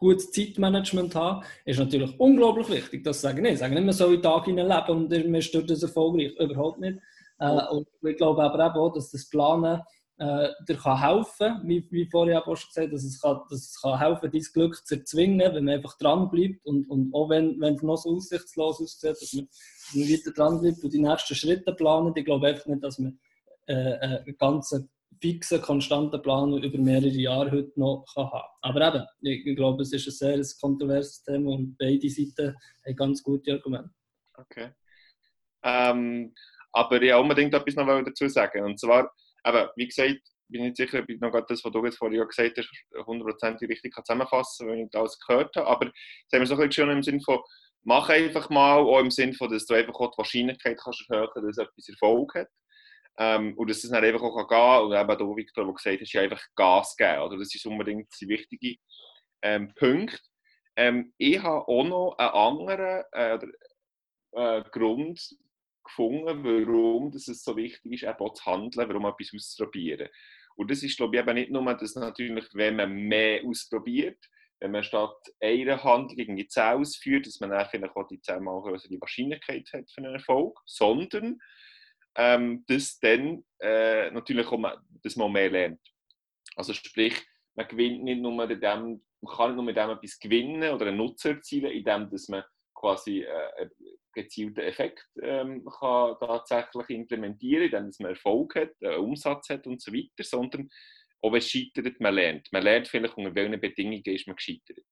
gutes 0.00 0.32
Zeitmanagement 0.32 1.14
haben, 1.14 1.44
ist 1.64 1.78
natürlich 1.78 2.18
unglaublich 2.18 2.68
wichtig. 2.70 3.04
Das 3.04 3.20
sage 3.20 3.36
ich 3.36 3.42
nicht. 3.42 3.52
Ich 3.52 3.58
sage 3.60 3.74
nicht, 3.74 3.84
man 3.84 3.92
soll 3.92 4.14
in 4.14 4.22
Tag 4.22 4.46
leben 4.46 4.62
und 4.88 5.10
man 5.10 5.34
ist 5.36 5.54
dort 5.54 5.70
das 5.70 5.82
erfolgreich. 5.82 6.32
Überhaupt 6.38 6.80
nicht. 6.80 6.98
Äh, 7.38 7.66
und 7.70 7.86
ich 8.02 8.16
glaube 8.16 8.42
aber 8.42 8.74
auch, 8.74 8.92
dass 8.92 9.10
das 9.10 9.28
Planen 9.28 9.80
äh, 10.18 10.48
dir 10.68 10.76
kann 10.76 11.00
helfen 11.00 11.62
wie, 11.64 11.86
wie 11.90 12.04
vorher 12.04 12.46
auch 12.46 12.56
schon 12.56 12.68
gesagt 12.68 12.92
dass 12.92 13.04
es, 13.04 13.20
kann, 13.20 13.40
dass 13.48 13.60
es 13.60 13.80
kann 13.80 13.98
helfen 13.98 14.30
dein 14.30 14.42
Glück 14.52 14.86
zu 14.86 14.96
erzwingen, 14.96 15.54
wenn 15.54 15.64
man 15.64 15.74
einfach 15.74 15.96
dran 15.96 16.30
bleibt 16.30 16.66
und, 16.66 16.90
und 16.90 17.14
auch 17.14 17.30
wenn, 17.30 17.58
wenn 17.58 17.74
es 17.74 17.82
noch 17.82 17.96
so 17.96 18.16
aussichtslos 18.16 18.82
aussieht, 18.82 19.12
dass 19.12 19.32
man, 19.32 19.46
dass 19.46 19.94
man 19.94 20.08
weiter 20.10 20.32
dran 20.32 20.60
bleibt 20.60 20.84
und 20.84 20.92
die 20.92 21.00
nächsten 21.00 21.34
Schritte 21.34 21.72
planen. 21.72 22.12
Ich 22.14 22.24
glaube 22.26 22.48
einfach 22.48 22.66
nicht, 22.66 22.84
dass 22.84 22.98
man 22.98 23.18
äh, 23.66 23.72
äh 23.72 24.22
einen 24.26 24.36
ganzen 24.36 24.90
fixen, 25.20 25.60
konstanten 25.60 26.20
Plan 26.22 26.52
über 26.52 26.78
mehrere 26.78 27.08
Jahre 27.08 27.50
heute 27.50 27.78
noch 27.78 28.04
kann 28.14 28.30
haben 28.30 28.48
Aber 28.62 28.88
eben, 28.88 29.06
ich 29.20 29.56
glaube, 29.56 29.82
es 29.82 29.92
ist 29.92 30.06
ein 30.06 30.42
sehr 30.42 30.58
kontroverses 30.60 31.22
Thema 31.22 31.52
und 31.52 31.76
beide 31.78 32.08
Seiten 32.08 32.56
haben 32.86 32.96
ganz 32.96 33.22
gute 33.22 33.52
Argumente. 33.52 33.90
Okay. 34.34 34.70
Ähm, 35.62 36.34
aber 36.72 37.02
ich 37.02 37.12
unbedingt 37.12 37.54
etwas 37.54 37.74
noch 37.74 37.86
dazu 38.02 38.28
sagen. 38.28 38.64
Und 38.64 38.80
zwar, 38.80 39.12
aber 39.42 39.72
wie 39.76 39.88
gesagt, 39.88 40.20
bin 40.48 40.62
ich 40.62 40.68
nicht 40.68 40.76
sicher, 40.76 41.00
ob 41.00 41.08
ich 41.08 41.20
noch 41.20 41.32
das, 41.32 41.64
was 41.64 41.72
du 41.72 41.84
jetzt 41.84 41.98
vorhin 41.98 42.26
gesagt 42.26 42.58
hast, 42.58 43.06
hundertprozentig 43.06 43.68
richtig 43.68 43.94
zusammenfassen 43.94 44.66
kann, 44.66 44.76
wenn 44.76 44.84
ich 44.84 44.90
das 44.90 45.18
gehört 45.20 45.54
habe. 45.56 45.66
Aber 45.66 45.84
das 45.86 45.94
haben 46.32 46.40
wir 46.40 46.46
so 46.46 46.54
ein 46.54 46.68
bisschen 46.68 46.86
schon 46.86 46.96
im 46.96 47.02
Sinne 47.02 47.20
von, 47.20 47.40
mach 47.82 48.08
einfach 48.08 48.50
mal, 48.50 48.78
auch 48.78 49.00
im 49.00 49.10
Sinne 49.10 49.34
von, 49.34 49.50
dass 49.50 49.66
du 49.66 49.74
einfach 49.74 49.94
auch 49.94 50.10
die 50.12 50.18
Wahrscheinlichkeit 50.18 50.78
kannst 50.82 51.04
erhöhen, 51.08 51.28
dass 51.34 51.58
etwas 51.58 51.88
Erfolg 51.88 52.34
hat. 52.34 52.48
Ähm, 53.20 53.52
und 53.56 53.68
dass 53.68 53.84
es 53.84 53.90
dann 53.90 54.02
einfach 54.02 54.22
auch 54.22 54.36
gehen 54.36 54.46
kann. 54.48 54.84
Und 54.84 54.92
eben 54.92 55.18
da, 55.18 55.36
Victor, 55.36 55.64
der 55.64 55.74
gesagt 55.74 56.00
hat, 56.00 56.22
einfach 56.22 56.42
Gas 56.56 56.96
geben. 56.96 57.20
Oder? 57.20 57.36
Das 57.38 57.54
ist 57.54 57.66
unbedingt 57.66 58.08
ein 58.20 58.28
wichtiger 58.28 58.80
ähm, 59.42 59.74
Punkt. 59.74 60.22
Ähm, 60.76 61.12
ich 61.18 61.42
habe 61.42 61.68
auch 61.68 61.84
noch 61.84 62.16
einen 62.16 62.30
anderen 62.30 63.04
äh, 63.12 63.38
äh, 64.32 64.62
Grund 64.70 65.20
gefunden, 65.84 66.44
warum 66.44 67.08
es 67.08 67.26
so 67.26 67.56
wichtig 67.56 67.92
ist, 67.92 68.02
eben 68.04 68.18
auch 68.18 68.32
zu 68.32 68.44
handeln, 68.46 68.88
warum 68.88 69.04
etwas 69.04 69.32
auszuprobieren. 69.34 70.08
Und 70.56 70.70
das 70.70 70.82
ist, 70.82 70.96
glaube 70.96 71.16
ich, 71.16 71.22
eben 71.22 71.34
nicht 71.34 71.50
nur, 71.50 71.74
dass 71.74 71.94
natürlich, 71.96 72.46
wenn 72.54 72.76
man 72.76 72.92
mehr 72.92 73.42
ausprobiert, 73.44 74.18
wenn 74.60 74.72
man 74.72 74.84
statt 74.84 75.16
einer 75.40 75.82
Handlung 75.82 76.18
irgendwie 76.18 76.46
10 76.46 76.62
ausführt, 76.80 77.26
dass 77.26 77.40
man 77.40 77.50
dann 77.50 77.66
vielleicht 77.70 77.96
auch 77.96 78.06
die 78.06 78.20
10 78.20 78.42
Mal 78.42 78.78
die 78.88 79.00
Wahrscheinlichkeit 79.00 79.68
hat 79.72 79.90
für 79.90 80.02
einen 80.02 80.14
Erfolg, 80.14 80.58
sondern 80.66 81.38
ähm, 82.16 82.64
dass 82.66 82.98
dann 82.98 83.44
äh, 83.60 84.10
natürlich 84.10 84.46
auch 84.46 84.58
man, 84.58 84.78
dass 85.02 85.16
man 85.16 85.32
mehr 85.32 85.50
lernt. 85.50 85.80
Also 86.56 86.72
sprich, 86.72 87.14
man 87.54 87.68
gewinnt 87.68 88.02
nicht 88.02 88.20
nur 88.20 88.34
mit 88.34 88.62
dem, 88.62 89.02
man 89.20 89.36
kann 89.36 89.48
nicht 89.48 89.56
nur 89.56 89.64
mit 89.64 89.76
dem 89.76 89.90
etwas 89.90 90.18
gewinnen 90.18 90.72
oder 90.72 90.86
einen 90.86 90.96
Nutzen 90.96 91.36
erzielen, 91.36 91.70
indem 91.72 92.10
dass 92.10 92.28
man 92.28 92.44
quasi 92.74 93.20
äh, 93.20 93.68
gezielten 94.12 94.60
Effekt 94.60 95.06
ähm, 95.22 95.64
kann 95.64 96.16
tatsächlich 96.18 96.90
implementieren 96.90 97.64
indem 97.64 97.90
man 98.00 98.10
Erfolg 98.10 98.54
hat, 98.56 98.70
einen 98.82 98.98
Umsatz 98.98 99.50
hat 99.50 99.66
und 99.66 99.80
so 99.80 99.92
weiter, 99.92 100.24
sondern 100.24 100.68
ob 101.22 101.34
es 101.34 101.50
scheitert, 101.50 102.00
man 102.00 102.14
lernt. 102.14 102.48
Man 102.50 102.62
lernt 102.62 102.88
vielleicht, 102.88 103.16
unter 103.16 103.34
welchen 103.34 103.60
Bedingungen 103.60 104.02
ist 104.04 104.26
man 104.26 104.36
gescheitert. 104.36 104.84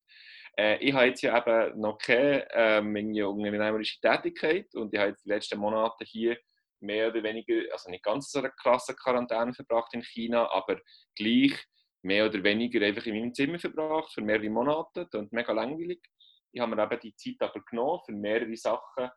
Äh, 0.58 0.78
ich 0.84 0.92
habe 0.92 1.06
jetzt 1.06 1.22
ja 1.22 1.38
eben 1.38 1.80
noch 1.80 1.98
keine 1.98 2.46
ähm, 2.52 2.94
unternehmerische 2.94 4.00
Tätigkeit 4.00 4.74
und 4.74 4.92
ich 4.92 5.00
habe 5.00 5.10
jetzt 5.10 5.24
die 5.24 5.30
letzten 5.30 5.58
Monate 5.58 6.04
hier 6.04 6.36
mehr 6.80 7.08
oder 7.08 7.22
weniger, 7.22 7.72
also 7.72 7.90
nicht 7.90 8.04
ganz 8.04 8.30
so 8.30 8.38
eine 8.38 8.50
krasse 8.50 8.94
Quarantäne 8.94 9.52
verbracht 9.52 9.92
in 9.94 10.02
China, 10.02 10.50
aber 10.52 10.80
gleich 11.16 11.52
mehr 12.02 12.26
oder 12.26 12.42
weniger 12.42 12.84
einfach 12.84 13.06
in 13.06 13.14
meinem 13.14 13.34
Zimmer 13.34 13.58
verbracht 13.58 14.12
für 14.12 14.20
mehrere 14.20 14.50
Monate 14.50 15.08
und 15.14 15.32
mega 15.32 15.52
langweilig. 15.52 16.00
Ich 16.52 16.60
habe 16.60 16.74
mir 16.74 16.82
eben 16.82 17.00
die 17.00 17.14
Zeit 17.14 17.48
aber 17.48 17.60
genommen, 17.68 18.00
für 18.06 18.12
mehrere 18.12 18.56
Sachen 18.56 19.10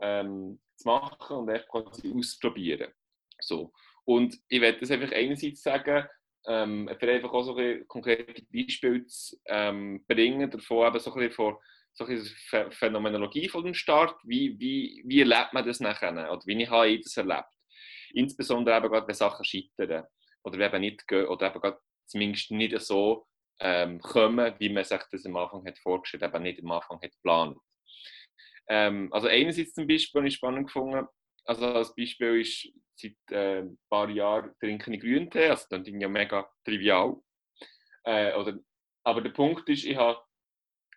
ähm, 0.00 0.60
zu 0.76 0.88
machen 0.88 1.36
und 1.36 1.48
echt 1.48 1.68
quasi 1.68 2.12
auszuprobieren. 2.14 2.92
So. 3.40 3.72
Und 4.04 4.38
ich 4.48 4.60
werde 4.60 4.80
das 4.80 4.90
einfach 4.90 5.12
einerseits 5.12 5.62
sagen, 5.62 6.06
ähm, 6.46 6.88
einfach 6.88 7.32
auch 7.32 7.42
so 7.42 7.56
ein 7.56 7.86
konkrete 7.88 8.42
Beispiele 8.52 9.04
zu 9.06 9.36
ähm, 9.46 10.04
bringen, 10.06 10.50
davon 10.50 10.86
eben 10.86 11.00
so 11.00 11.12
ein 11.12 11.18
bisschen 11.18 11.32
von 11.34 11.56
so 11.96 12.04
eine 12.04 12.70
Phänomenologie 12.70 13.48
von 13.48 13.64
dem 13.64 13.74
Start, 13.74 14.18
wie, 14.24 14.58
wie, 14.58 15.02
wie 15.06 15.20
erlebt 15.20 15.52
man 15.52 15.66
das 15.66 15.80
nachher, 15.80 16.12
oder 16.12 16.42
wie 16.44 16.68
habe 16.68 16.88
ich 16.88 17.02
das 17.02 17.16
erlebt. 17.16 17.48
Insbesondere 18.12 18.76
eben 18.76 18.88
gerade, 18.88 19.08
wenn 19.08 19.14
Sachen 19.14 19.44
scheitern 19.44 20.04
oder 20.44 20.58
eben 20.58 20.80
nicht 20.80 21.08
gehen, 21.08 21.26
oder 21.26 21.48
eben 21.48 21.60
gerade 21.60 21.78
zumindest 22.06 22.50
nicht 22.50 22.78
so 22.80 23.26
ähm, 23.60 23.98
kommen, 24.00 24.54
wie 24.58 24.68
man 24.68 24.84
sich 24.84 25.00
das 25.10 25.24
am 25.24 25.36
Anfang 25.36 25.66
hat 25.66 25.78
vorgestellt 25.78 26.22
eben 26.22 26.42
nicht 26.42 26.62
am 26.62 26.70
Anfang 26.70 27.00
hat 27.00 27.12
geplant. 27.12 27.58
Ähm, 28.68 29.12
also 29.12 29.28
einerseits 29.28 29.72
zum 29.72 29.86
Beispiel, 29.86 30.22
was 30.22 30.28
ich 30.28 30.34
spannend 30.34 30.66
gefunden 30.66 31.06
also 31.46 31.64
als 31.66 31.94
Beispiel 31.94 32.40
ist, 32.40 32.68
seit 32.96 33.14
äh, 33.30 33.60
ein 33.60 33.78
paar 33.88 34.10
Jahren 34.10 34.52
trinke 34.58 34.92
ich 34.92 35.00
Grüntee, 35.00 35.48
also 35.48 35.64
das 35.70 35.86
ist 35.86 35.94
ja 36.00 36.08
mega 36.08 36.50
trivial. 36.64 37.16
Äh, 38.04 38.34
oder, 38.34 38.58
aber 39.04 39.20
der 39.20 39.30
Punkt 39.30 39.68
ist, 39.68 39.84
ich 39.84 39.96
habe 39.96 40.20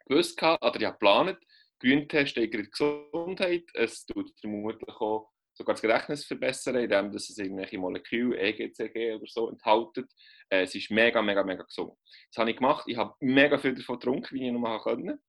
gewusst, 0.10 0.42
oder 0.42 0.76
ich 0.76 0.86
habe 0.86 0.94
geplant, 0.94 1.38
Grüntee 1.80 2.26
steigert 2.26 2.66
die 2.66 2.72
Gesundheit, 2.72 3.64
es 3.74 4.06
tut 4.06 4.32
vermutlich 4.42 4.96
auch 4.96 5.32
sogar 5.54 5.76
das 5.76 5.82
Gedächtnis 5.82 6.26
verbessern, 6.26 6.76
indem 6.76 7.08
es 7.14 7.38
irgendwelche 7.38 7.78
Moleküle, 7.78 8.38
EGCG 8.38 9.16
oder 9.16 9.26
so 9.28 9.50
enthält. 9.50 10.08
Äh, 10.50 10.64
es 10.64 10.74
ist 10.74 10.90
mega, 10.90 11.22
mega, 11.22 11.44
mega 11.44 11.64
gesund. 11.64 11.94
Das 12.32 12.40
habe 12.40 12.52
ich 12.52 12.58
gemacht. 12.58 12.86
Ich 12.88 12.98
habe 12.98 13.14
mega 13.20 13.58
viel 13.58 13.76
davon 13.76 14.00
getrunken, 14.00 14.36
wie 14.36 14.48
ich 14.48 14.52
nur 14.54 14.80
konnte. 14.80 15.20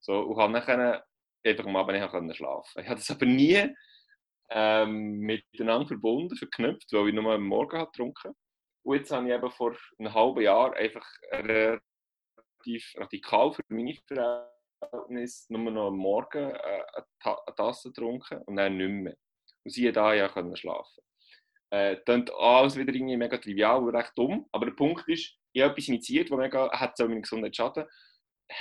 So, 0.00 0.20
und 0.20 0.38
habe 0.38 0.52
dann 0.52 1.00
einfach 1.44 1.66
am 1.66 1.76
Abend 1.76 2.26
nicht 2.26 2.36
schlafen 2.36 2.82
Ich 2.82 2.88
habe 2.88 2.96
das 2.96 3.10
aber 3.10 3.26
nie 3.26 3.74
ähm, 4.50 5.18
miteinander 5.18 5.86
verbunden, 5.86 6.36
verknüpft, 6.36 6.92
weil 6.92 7.08
ich 7.08 7.14
nur 7.14 7.32
am 7.32 7.46
Morgen 7.46 7.78
habe 7.78 7.90
getrunken 7.90 8.32
Und 8.82 8.96
jetzt 8.96 9.10
habe 9.12 9.28
ich 9.28 9.34
eben 9.34 9.50
vor 9.50 9.76
einem 9.98 10.14
halben 10.14 10.42
Jahr 10.42 10.74
einfach 10.74 11.06
relativ 12.66 12.94
radikal 12.96 13.52
für 13.52 13.62
meine 13.68 13.94
Verhältnisse 14.06 15.52
nur 15.52 15.70
noch 15.70 15.88
am 15.88 15.96
Morgen 15.96 16.50
äh, 16.50 16.82
eine 17.22 17.36
Tasse 17.56 17.88
getrunken 17.88 18.42
und 18.46 18.56
dann 18.56 18.76
nicht 18.76 18.88
mehr. 18.88 19.16
Und 19.64 19.70
sie 19.70 19.90
da 19.92 20.14
ja 20.14 20.28
können 20.28 20.56
schlafen. 20.56 21.02
Äh, 21.70 21.96
dann 22.06 22.28
alles 22.38 22.76
wieder 22.76 22.94
irgendwie 22.94 23.16
mega 23.16 23.38
trivial 23.38 23.82
und 23.82 23.94
recht 23.94 24.12
dumm. 24.16 24.46
Aber 24.52 24.66
der 24.66 24.72
Punkt 24.72 25.08
ist, 25.08 25.34
ich 25.52 25.62
habe 25.62 25.72
etwas 25.72 25.88
initiiert, 25.88 26.30
das 26.30 26.38
mega, 26.38 26.70
hat 26.70 26.96
so 26.96 27.08
meine 27.08 27.22
Gesundheit 27.22 27.56
schaden. 27.56 27.86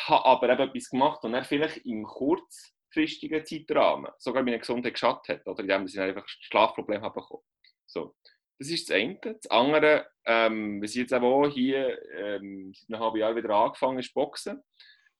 Habe 0.06 0.26
aber 0.26 0.50
eben 0.50 0.70
etwas 0.70 0.90
gemacht 0.90 1.24
und 1.24 1.34
dann 1.34 1.44
vielleicht 1.44 1.86
im 1.86 2.04
kurzfristigen 2.04 3.46
Zeitrahmen 3.46 4.12
sogar 4.18 4.42
meine 4.42 4.58
Gesundheit 4.58 4.94
geschadet 4.94 5.28
hat. 5.30 5.48
Oder 5.48 5.62
indem 5.62 5.86
ich 5.86 6.00
einfach 6.00 6.28
Schlafprobleme 6.28 7.04
habe 7.04 7.22
bekommen. 7.22 7.44
So. 7.86 8.16
Das 8.58 8.70
ist 8.70 8.90
das 8.90 8.96
eine. 8.96 9.20
Das 9.22 9.48
andere, 9.52 10.08
ähm, 10.26 10.82
was 10.82 10.92
ich 10.92 10.98
jetzt 10.98 11.14
auch 11.14 11.48
hier 11.50 12.00
ähm, 12.14 12.74
seit 12.74 12.90
einem 12.90 13.04
halben 13.04 13.18
Jahr 13.18 13.36
wieder 13.36 13.50
angefangen 13.50 14.00
ist, 14.00 14.14
Boxen. 14.14 14.62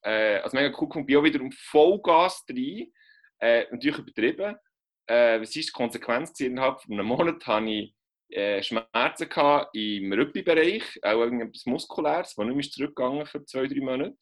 Äh, 0.02 0.38
also 0.38 0.56
mega 0.56 0.76
cool, 0.80 1.04
bin 1.04 1.16
auch 1.16 1.24
wieder 1.24 1.40
um 1.40 1.52
Vollgas 1.52 2.44
rein. 2.48 2.92
Äh, 3.38 3.66
natürlich 3.70 3.98
übertrieben 3.98 4.56
äh, 5.06 5.40
was 5.40 5.54
ist 5.54 5.68
die 5.68 5.72
Konsequenz? 5.72 6.38
Innerhalb 6.40 6.80
von 6.80 6.94
einem 6.94 7.06
Monat 7.06 7.46
hatte 7.46 7.70
ich 7.70 7.94
äh, 8.28 8.62
Schmerzen 8.62 9.28
im 9.72 10.12
Rückenbereich, 10.12 10.82
auch 11.02 11.20
irgendetwas 11.20 11.66
Muskuläres, 11.66 12.34
das 12.34 12.44
nicht 12.44 12.56
mehr 12.56 12.70
zurückgegangen 12.70 13.26
für 13.26 13.44
zwei, 13.44 13.66
drei 13.66 13.80
Monate. 13.80 14.16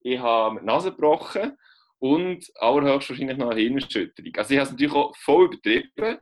Ich 0.00 0.18
habe 0.18 0.60
die 0.60 0.66
Nase 0.66 0.90
gebrochen 0.90 1.56
und 1.98 2.50
allerhöchstwahrscheinlich 2.56 3.38
noch 3.38 3.50
eine 3.50 3.60
Hirnerschütterung. 3.60 4.32
Also 4.36 4.52
ich 4.52 4.60
habe 4.60 4.66
es 4.66 4.72
natürlich 4.72 4.94
auch 4.94 5.16
voll 5.16 5.46
übertrieben. 5.46 6.18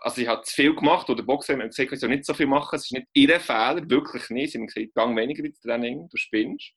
Also 0.00 0.20
ich 0.20 0.28
habe 0.28 0.42
zu 0.42 0.54
viel 0.54 0.74
gemacht, 0.74 1.08
oder 1.10 1.22
Boxer 1.22 1.54
haben 1.54 1.60
gesagt, 1.60 1.92
ich 1.92 2.00
soll 2.00 2.10
nicht 2.10 2.24
so 2.24 2.34
viel 2.34 2.46
machen, 2.46 2.76
es 2.76 2.84
ist 2.84 2.92
nicht 2.92 3.06
ihr 3.14 3.40
Fehler, 3.40 3.88
wirklich 3.88 4.30
nicht. 4.30 4.52
Sie 4.52 4.58
haben 4.58 4.66
gesagt, 4.66 4.94
gang 4.94 5.16
weniger 5.16 5.44
ins 5.44 5.60
Training, 5.60 6.08
du 6.08 6.16
spinnst. 6.16 6.72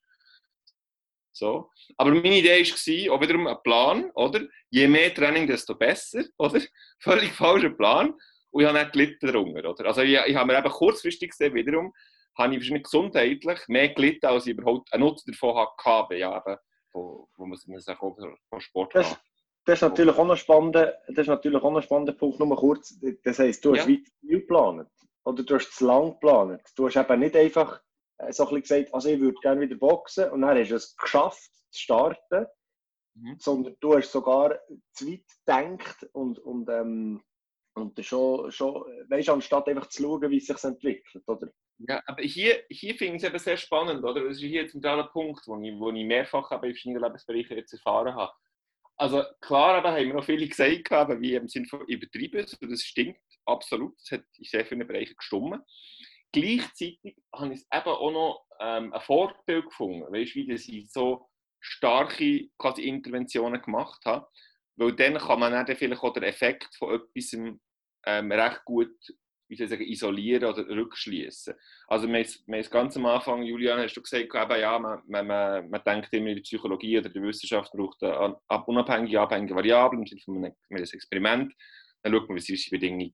So. 1.32 1.70
Aber 1.96 2.10
meine 2.10 2.38
Idee 2.38 2.62
war 2.62 3.14
auch 3.14 3.20
wiederum 3.20 3.46
ein 3.46 3.62
Plan, 3.62 4.10
oder? 4.14 4.46
Je 4.70 4.86
mehr 4.86 5.14
Training, 5.14 5.46
desto 5.46 5.74
besser, 5.74 6.24
oder? 6.38 6.60
Völlig 6.98 7.32
falscher 7.32 7.70
Plan. 7.70 8.14
Und 8.50 8.62
ich 8.62 8.68
habe 8.68 8.78
nicht 8.78 8.92
gelitten 8.92 9.26
darunter, 9.26 9.70
oder? 9.70 9.86
Also 9.86 10.02
ich, 10.02 10.18
ich 10.26 10.36
habe 10.36 10.52
mir 10.52 10.58
eben 10.58 10.68
kurzfristig 10.68 11.30
gesehen, 11.30 11.54
wiederum, 11.54 11.92
habe 12.36 12.54
ich 12.54 12.60
wahrscheinlich 12.60 12.84
gesundheitlich 12.84 13.60
mehr 13.68 13.88
gelitten, 13.90 14.26
als 14.26 14.46
ich 14.46 14.52
überhaupt 14.52 14.92
einen 14.92 15.04
Nutzen 15.04 15.32
davon 15.32 15.66
hatte, 15.84 16.16
ja, 16.16 16.36
eben, 16.36 16.56
wo, 16.92 17.28
wo 17.36 17.46
man 17.46 17.56
sich 17.56 17.88
auch 17.88 18.16
von 18.48 18.60
Sport 18.60 18.94
das, 18.94 19.16
das, 19.64 19.78
ist 19.78 19.82
natürlich 19.82 20.16
auch 20.16 20.28
ein 20.28 20.36
spannender, 20.36 20.98
das 21.08 21.18
ist 21.18 21.28
natürlich 21.28 21.62
auch 21.62 21.74
ein 21.74 21.82
spannender 21.82 22.12
Punkt, 22.12 22.38
nur 22.38 22.56
kurz. 22.56 22.98
Das 23.22 23.38
heisst, 23.38 23.64
du 23.64 23.74
hast 23.74 23.86
ja. 23.86 23.92
weit 23.94 24.08
viel 24.20 24.40
geplant. 24.40 24.88
Oder 25.24 25.42
du 25.42 25.54
hast 25.54 25.72
zu 25.72 25.86
lang 25.86 26.12
geplant. 26.12 26.62
Du 26.76 26.86
hast 26.86 26.96
eben 26.96 27.20
nicht 27.20 27.36
einfach 27.36 27.80
äh, 28.18 28.32
so 28.32 28.48
ein 28.48 28.60
gesagt, 28.60 28.92
also 28.92 29.08
ich 29.08 29.20
würde 29.20 29.38
gerne 29.40 29.60
wieder 29.60 29.76
boxen 29.76 30.30
und 30.30 30.42
dann 30.42 30.58
hast 30.58 30.70
du 30.70 30.74
es 30.74 30.96
geschafft 30.96 31.50
zu 31.70 31.80
starten, 31.80 32.46
mhm. 33.14 33.36
sondern 33.38 33.76
du 33.80 33.96
hast 33.96 34.10
sogar 34.10 34.58
zu 34.92 35.08
weit 35.08 35.24
gedacht 35.44 36.08
und, 36.12 36.38
und, 36.40 36.68
ähm, 36.68 37.22
und 37.74 38.04
schon, 38.04 38.50
schon 38.50 38.84
weißt, 39.08 39.30
anstatt 39.30 39.68
einfach 39.68 39.88
zu 39.88 40.02
schauen, 40.02 40.30
wie 40.30 40.38
es 40.38 40.46
sich 40.46 40.64
entwickelt, 40.64 41.24
oder? 41.26 41.48
Ja, 41.78 42.02
aber 42.06 42.22
hier, 42.22 42.62
hier 42.68 42.94
finde 42.94 43.16
ich 43.16 43.22
es 43.22 43.28
eben 43.28 43.38
sehr 43.38 43.56
spannend, 43.56 44.04
oder? 44.04 44.22
Das 44.22 44.36
ist 44.36 44.40
hier 44.40 44.62
ein 44.62 44.68
zentraler 44.68 45.08
Punkt, 45.08 45.46
wo 45.46 45.58
ich, 45.60 45.78
wo 45.78 45.90
ich 45.90 46.04
mehrfach 46.04 46.50
in 46.52 46.60
verschiedenen 46.60 47.02
Lebensbereichen 47.02 47.56
jetzt 47.56 47.72
erfahren 47.72 48.14
habe. 48.14 48.32
Also 49.02 49.24
klar, 49.40 49.74
aber 49.74 49.90
haben 49.90 50.06
wir 50.06 50.14
noch 50.14 50.24
viele 50.24 50.46
gesagt, 50.46 50.88
wie 51.20 51.34
im 51.34 51.48
Sinne 51.48 51.66
von 51.66 51.84
übertrieben, 51.88 52.46
das 52.60 52.82
stimmt 52.84 53.18
absolut, 53.46 53.98
das 53.98 54.12
hat 54.12 54.24
in 54.38 54.44
sehr 54.44 54.64
vielen 54.64 54.86
Bereichen 54.86 55.16
gestimmt. 55.16 55.60
Gleichzeitig 56.30 57.16
habe 57.34 57.52
ich 57.52 57.62
eben 57.62 57.88
auch 57.88 58.12
noch 58.12 58.46
ähm, 58.60 58.92
ein 58.92 59.00
Vorteil 59.00 59.62
gefunden, 59.62 60.02
weißt, 60.02 60.36
wie 60.36 60.46
dass 60.46 60.68
ich 60.68 60.92
so 60.92 61.28
starke 61.58 62.48
quasi 62.58 62.82
Interventionen 62.82 63.60
gemacht 63.60 64.00
habe, 64.04 64.28
weil 64.76 64.94
dann 64.94 65.18
kann 65.18 65.40
man 65.40 65.50
dann 65.50 65.76
vielleicht 65.76 66.00
auch 66.00 66.12
den 66.12 66.22
Effekt 66.22 66.72
von 66.76 66.94
etwas 66.94 67.32
ähm, 68.06 68.30
recht 68.30 68.64
gut 68.64 68.94
wie 69.52 69.56
soll 69.56 69.64
ich 69.66 69.70
sagen, 69.70 69.86
isolieren 69.86 70.50
oder 70.50 70.66
rückschließen. 70.66 71.52
Also 71.86 72.08
wir 72.08 72.24
haben 72.24 72.70
ganz 72.70 72.96
am 72.96 73.04
Anfang, 73.04 73.42
Julian, 73.42 73.80
hast 73.80 73.94
du 73.94 74.00
gesagt, 74.00 74.34
eben, 74.34 74.60
ja, 74.60 74.78
man, 74.78 75.02
man, 75.06 75.68
man, 75.68 75.84
denkt 75.84 76.08
immer, 76.14 76.34
die 76.34 76.40
Psychologie 76.40 76.98
oder 76.98 77.10
die 77.10 77.20
Wissenschaft 77.20 77.70
braucht 77.72 78.02
eine 78.02 78.34
unabhängige, 78.66 79.20
abhängige 79.20 79.54
Variable 79.54 79.98
im 79.98 80.06
Sinne 80.06 80.22
von 80.22 80.36
einem, 80.38 80.54
einem 80.70 80.82
Experiment. 80.82 81.52
Dann 82.02 82.12
schaut 82.14 82.28
man, 82.28 82.38
was 82.38 82.48
ist 82.48 82.70
Bedingung 82.70 83.12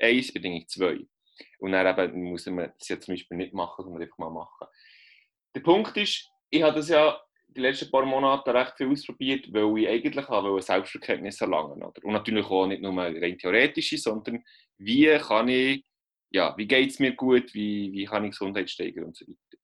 1, 0.00 0.32
Bedingung 0.32 0.66
2. 0.66 0.98
Und 1.60 1.70
dann 1.70 1.86
eben 1.86 2.24
muss 2.24 2.46
man 2.46 2.72
das 2.76 2.88
jetzt 2.88 3.06
zum 3.06 3.14
Beispiel 3.14 3.36
nicht 3.36 3.54
machen, 3.54 3.84
sondern 3.84 4.02
einfach 4.02 4.18
mal 4.18 4.30
machen. 4.30 4.66
Der 5.54 5.60
Punkt 5.60 5.96
ist, 5.96 6.28
ich 6.50 6.62
habe 6.64 6.74
das 6.74 6.88
ja 6.88 7.20
die 7.58 7.62
letzten 7.62 7.90
paar 7.90 8.06
Monate 8.06 8.54
recht 8.54 8.76
viel 8.76 8.90
ausprobiert, 8.90 9.52
weil 9.52 9.78
ich 9.78 9.88
eigentlich 9.88 10.28
habe 10.28 10.62
Selbstverkenntnis 10.62 11.40
erlangen 11.40 11.82
oder? 11.82 12.04
Und 12.04 12.12
natürlich 12.12 12.46
auch 12.46 12.66
nicht 12.66 12.82
nur 12.82 12.96
rein 12.96 13.38
theoretische, 13.38 13.98
sondern 13.98 14.42
wie 14.78 15.06
kann 15.18 15.48
ich, 15.48 15.84
ja, 16.30 16.56
wie 16.56 16.66
geht 16.66 16.90
es 16.90 16.98
mir 16.98 17.14
gut, 17.14 17.52
wie, 17.54 17.92
wie 17.92 18.04
kann 18.04 18.24
ich 18.24 18.30
Gesundheit 18.30 18.70
steigern 18.70 19.06
und 19.06 19.16
so 19.16 19.26
weiter. 19.26 19.62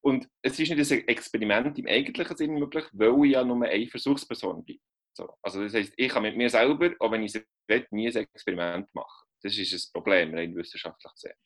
Und 0.00 0.28
es 0.42 0.58
ist 0.58 0.70
nicht 0.70 0.92
ein 0.92 1.08
Experiment 1.08 1.78
im 1.78 1.86
eigentlichen 1.86 2.36
Sinne 2.36 2.58
möglich, 2.58 2.84
weil 2.92 3.24
ich 3.24 3.32
ja 3.32 3.42
nur 3.42 3.64
eine 3.64 3.86
Versuchsperson 3.86 4.64
bin. 4.64 4.78
So. 5.14 5.28
Also 5.42 5.62
das 5.62 5.74
heißt, 5.74 5.94
ich 5.96 6.08
kann 6.08 6.22
mit 6.22 6.36
mir 6.36 6.50
selber, 6.50 6.90
auch 7.00 7.10
wenn 7.10 7.22
ich 7.22 7.34
es 7.34 7.42
will, 7.68 7.86
nie 7.90 8.08
ein 8.08 8.16
Experiment 8.16 8.94
machen. 8.94 9.26
Das 9.42 9.56
ist 9.56 9.72
ein 9.72 9.92
Problem, 9.92 10.34
rein 10.34 10.54
wissenschaftlich 10.54 11.12
gesehen. 11.14 11.36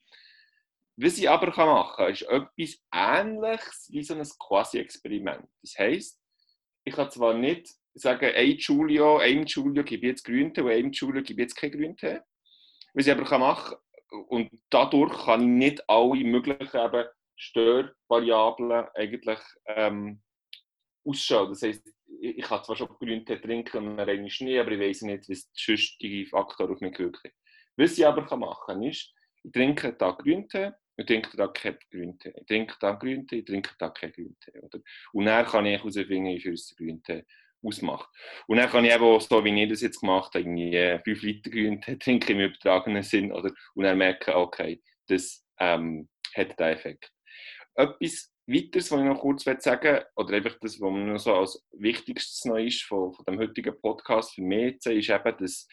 Was 1.01 1.17
ich 1.17 1.31
aber 1.31 1.55
machen 1.55 1.97
kann, 1.97 2.13
ist 2.13 2.23
etwas 2.23 2.83
Ähnliches 2.93 3.89
wie 3.93 4.03
so 4.03 4.15
ein 4.15 4.23
Quasi-Experiment. 4.23 5.47
Das 5.63 5.79
heisst, 5.79 6.21
ich 6.85 6.93
kann 6.93 7.11
zwar 7.11 7.35
nicht 7.35 7.71
sagen, 7.95 8.33
ein 8.35 8.57
Julio, 8.57 9.19
einem 9.19 9.45
Julio 9.45 9.85
ich 9.85 10.03
jetzt 10.03 10.25
Grüntee 10.25 10.63
und 10.63 10.71
einem 10.71 10.91
Julio 10.91 11.23
ich 11.23 11.31
jetzt 11.31 11.55
kein 11.55 11.71
Grüntee. 11.71 12.21
Was 12.95 13.07
ich 13.07 13.13
aber 13.13 13.39
machen 13.39 13.77
kann, 14.11 14.25
und 14.29 14.51
dadurch 14.71 15.25
kann 15.25 15.43
ich 15.43 15.47
nicht 15.47 15.89
alle 15.89 16.25
möglichen 16.25 16.81
eben 16.81 17.05
Störvariablen 17.37 18.89
eigentlich 18.95 19.39
ähm, 19.67 20.21
ausschauen. 21.05 21.51
Das 21.51 21.63
heisst, 21.63 21.89
ich 22.21 22.43
kann 22.43 22.65
zwar 22.65 22.75
schon 22.75 22.89
Grüntee 22.99 23.37
trinken 23.37 23.87
und 23.87 23.97
dann 23.99 24.09
rein 24.09 24.29
Schnee, 24.29 24.59
aber 24.59 24.73
ich 24.73 24.81
weiß 24.81 25.03
nicht, 25.03 25.29
was 25.29 25.49
die 25.53 25.77
sonstige 25.77 26.27
Faktor 26.27 26.71
auf 26.71 26.81
mich 26.81 26.99
wirkt. 26.99 27.33
Was 27.77 27.97
ich 27.97 28.05
aber 28.05 28.37
machen 28.37 28.63
kann, 28.67 28.83
ist, 28.83 29.15
ich 29.45 29.53
trinke 29.53 29.89
einen 29.89 29.99
Tag 29.99 30.19
Grüntee, 30.19 30.73
ich 30.99 31.07
trinke 31.07 31.37
Tag 31.37 31.55
keinen 31.55 31.79
Grüntee. 31.91 32.35
Ich 32.37 32.47
trinke 32.47 32.79
Tag 32.79 33.01
Grüntee, 33.01 33.39
ich 33.39 33.45
trinke 33.45 33.71
Tag 33.79 33.95
keinen 33.95 34.13
Grüntee. 34.13 34.59
Oder? 34.61 34.81
Und 35.13 35.27
dann 35.27 35.47
kann 35.47 35.65
ich 35.67 35.79
herausfinden, 35.79 36.35
wie 36.35 36.41
viel 36.41 36.55
der 36.55 36.77
Grüntee 36.77 37.25
ausmacht. 37.63 38.09
Und 38.49 38.57
dann 38.57 38.69
kann 38.69 38.85
ich 38.85 38.93
eben 38.93 39.05
auch, 39.05 39.21
so 39.21 39.45
wie 39.45 39.63
ich 39.63 39.69
das 39.69 39.81
jetzt 39.81 40.01
gemacht 40.01 40.35
habe, 40.35 40.41
irgendwie 40.41 40.99
5 41.05 41.23
Liter 41.23 41.51
Grüntee 41.51 41.97
trinken 42.01 42.33
im 42.33 42.41
übertragenen 42.41 43.03
Sinn. 43.05 43.33
Oder? 43.33 43.53
Und 43.75 43.85
dann 43.85 43.97
merken, 43.97 44.35
okay, 44.35 44.83
das 45.07 45.47
ähm, 45.61 46.09
hat 46.35 46.59
diesen 46.59 46.73
Effekt. 46.73 47.13
Etwas, 47.75 48.33
weiteres, 48.49 48.91
was 48.91 48.99
ich 48.99 49.07
noch 49.07 49.21
kurz 49.21 49.45
sagen 49.45 49.83
will, 49.83 50.05
oder 50.17 50.35
einfach 50.35 50.59
das, 50.61 50.81
was 50.81 50.91
mir 50.91 51.05
noch 51.05 51.19
so 51.19 51.35
als 51.35 51.65
wichtigstes 51.73 52.45
noch 52.45 52.57
ist 52.57 52.83
von, 52.83 53.13
von 53.13 53.25
dem 53.25 53.39
heutigen 53.39 53.81
Podcast 53.81 54.35
für 54.35 54.43
mich 54.43 54.85
ist 54.85 55.11
eben, 55.11 55.37
dass 55.39 55.69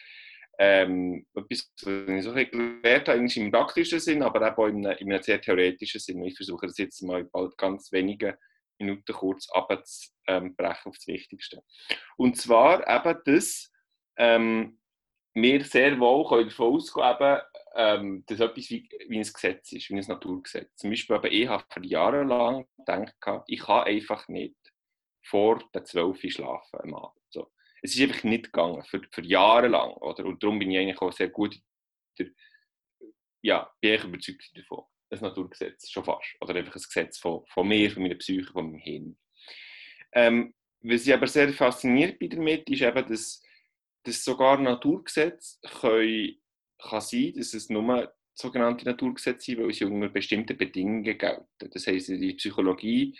ähm, 0.58 1.26
etwas, 1.34 1.70
was 1.82 2.08
ich 2.08 2.24
so 2.24 2.32
gelernt 2.32 3.08
habe, 3.08 3.18
im 3.18 3.50
praktischen 3.52 4.00
Sinn, 4.00 4.22
aber 4.22 4.56
auch 4.56 4.66
in 4.66 4.86
einem, 4.86 4.98
in 4.98 5.12
einem 5.12 5.22
sehr 5.22 5.40
theoretischen 5.40 6.00
Sinn. 6.00 6.22
Ich 6.24 6.36
versuche 6.36 6.66
das 6.66 6.78
jetzt 6.78 7.02
mal 7.02 7.24
bald 7.24 7.56
ganz 7.58 7.92
wenige 7.92 8.38
Minuten 8.78 9.12
kurz 9.12 9.48
abzubrechen 9.50 10.90
auf 10.90 10.96
das 10.96 11.06
Wichtigste. 11.06 11.62
Und 12.16 12.36
zwar 12.36 12.88
eben, 12.88 13.20
dass 13.24 13.70
ähm, 14.16 14.78
wir 15.34 15.64
sehr 15.64 15.98
wohl 16.00 16.26
können 16.26 16.48
davon 16.48 16.74
ausgehen 16.74 17.16
können, 17.18 17.40
ähm, 17.74 18.24
dass 18.26 18.40
etwas 18.40 18.70
wie, 18.70 18.88
wie 19.08 19.18
ein 19.18 19.22
Gesetz 19.22 19.72
ist, 19.72 19.90
wie 19.90 19.98
ein 19.98 20.04
Naturgesetz. 20.06 20.76
Zum 20.76 20.90
Beispiel, 20.90 21.16
aber 21.16 21.30
ich 21.30 21.46
habe 21.46 21.64
für 21.70 21.84
Jahre 21.84 22.24
lang 22.24 22.66
gedacht, 22.78 23.44
ich 23.46 23.60
kann 23.60 23.84
einfach 23.84 24.28
nicht 24.28 24.56
vor 25.22 25.62
der 25.74 25.84
12 25.84 26.24
Uhr 26.24 26.30
schlafen 26.30 26.80
am 26.82 26.94
Abend. 26.94 27.22
So. 27.28 27.50
Es 27.82 27.94
ist 27.94 28.00
einfach 28.00 28.24
nicht 28.24 28.46
gegangen, 28.46 28.82
für, 28.84 29.00
für 29.10 29.22
Jahre 29.22 29.68
lang. 29.68 29.92
Oder? 29.94 30.24
Und 30.24 30.42
darum 30.42 30.58
bin 30.58 30.70
ich 30.70 30.78
eigentlich 30.78 31.00
auch 31.00 31.12
sehr 31.12 31.28
gut, 31.28 31.58
der, 32.18 32.28
ja, 33.42 33.70
bin 33.80 33.94
ich 33.94 34.04
überzeugt 34.04 34.50
davon. 34.56 34.84
Ein 35.10 35.20
Naturgesetz, 35.20 35.88
schon 35.90 36.04
fast. 36.04 36.34
Oder 36.40 36.56
einfach 36.56 36.74
ein 36.74 36.82
Gesetz 36.82 37.18
von, 37.18 37.44
von 37.46 37.68
mir, 37.68 37.90
von 37.90 38.02
meiner 38.02 38.16
Psyche, 38.16 38.50
von 38.50 38.66
meinem 38.66 38.80
Hirn. 38.80 39.18
Ähm, 40.12 40.54
was 40.80 41.06
ich 41.06 41.14
aber 41.14 41.26
sehr 41.26 41.52
fasziniert 41.52 42.18
bin 42.18 42.30
damit, 42.30 42.68
ist 42.68 42.82
eben, 42.82 43.08
dass, 43.08 43.42
dass 44.04 44.24
sogar 44.24 44.58
Naturgesetze 44.58 45.58
können 45.80 46.40
kann 46.78 47.00
sein, 47.00 47.32
dass 47.36 47.54
es 47.54 47.70
nur 47.70 48.14
sogenannte 48.34 48.84
Naturgesetze 48.84 49.44
sind, 49.44 49.62
weil 49.62 49.72
sie 49.72 49.84
unter 49.84 50.08
bestimmten 50.08 50.56
Bedingungen 50.56 51.02
gelten. 51.02 51.46
Das 51.70 51.86
heisst, 51.86 52.10
in 52.10 52.20
der 52.20 52.34
Psychologie 52.34 53.18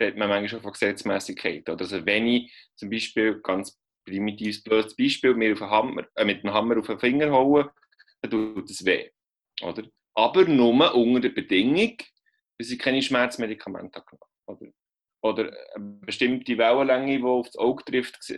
redet 0.00 0.18
man 0.18 0.28
manchmal 0.28 0.48
schon 0.48 0.62
von 0.62 0.72
Gesetzmäßigkeit. 0.72 1.68
Also 1.68 2.04
wenn 2.04 2.26
ich 2.26 2.52
zum 2.74 2.90
Beispiel, 2.90 3.40
ganz 3.42 3.78
primitives, 4.06 4.62
blödes 4.62 4.96
Beispiel, 4.96 5.34
mir 5.34 5.52
auf 5.52 5.60
Hammer, 5.60 6.06
äh, 6.14 6.24
mit 6.24 6.42
dem 6.42 6.52
Hammer 6.52 6.78
auf 6.78 6.86
den 6.86 6.98
Finger 6.98 7.30
haue, 7.30 7.70
dann 8.22 8.30
tut 8.30 8.70
es 8.70 8.84
weh. 8.84 9.10
Oder? 9.62 9.82
Aber 10.14 10.44
nur 10.46 10.94
unter 10.94 11.20
der 11.20 11.28
Bedingung, 11.30 11.96
dass 12.58 12.70
ich 12.70 12.78
keine 12.78 13.02
Schmerzmedikamente 13.02 14.00
habe. 14.00 14.18
Oder? 14.46 14.72
oder 15.26 15.52
eine 15.74 15.98
bestimmte 16.00 16.56
Wellenlänge, 16.56 17.18
die 17.18 17.24
auf 17.24 17.46
das 17.46 17.56
Auge 17.56 17.84
trifft, 17.84 18.28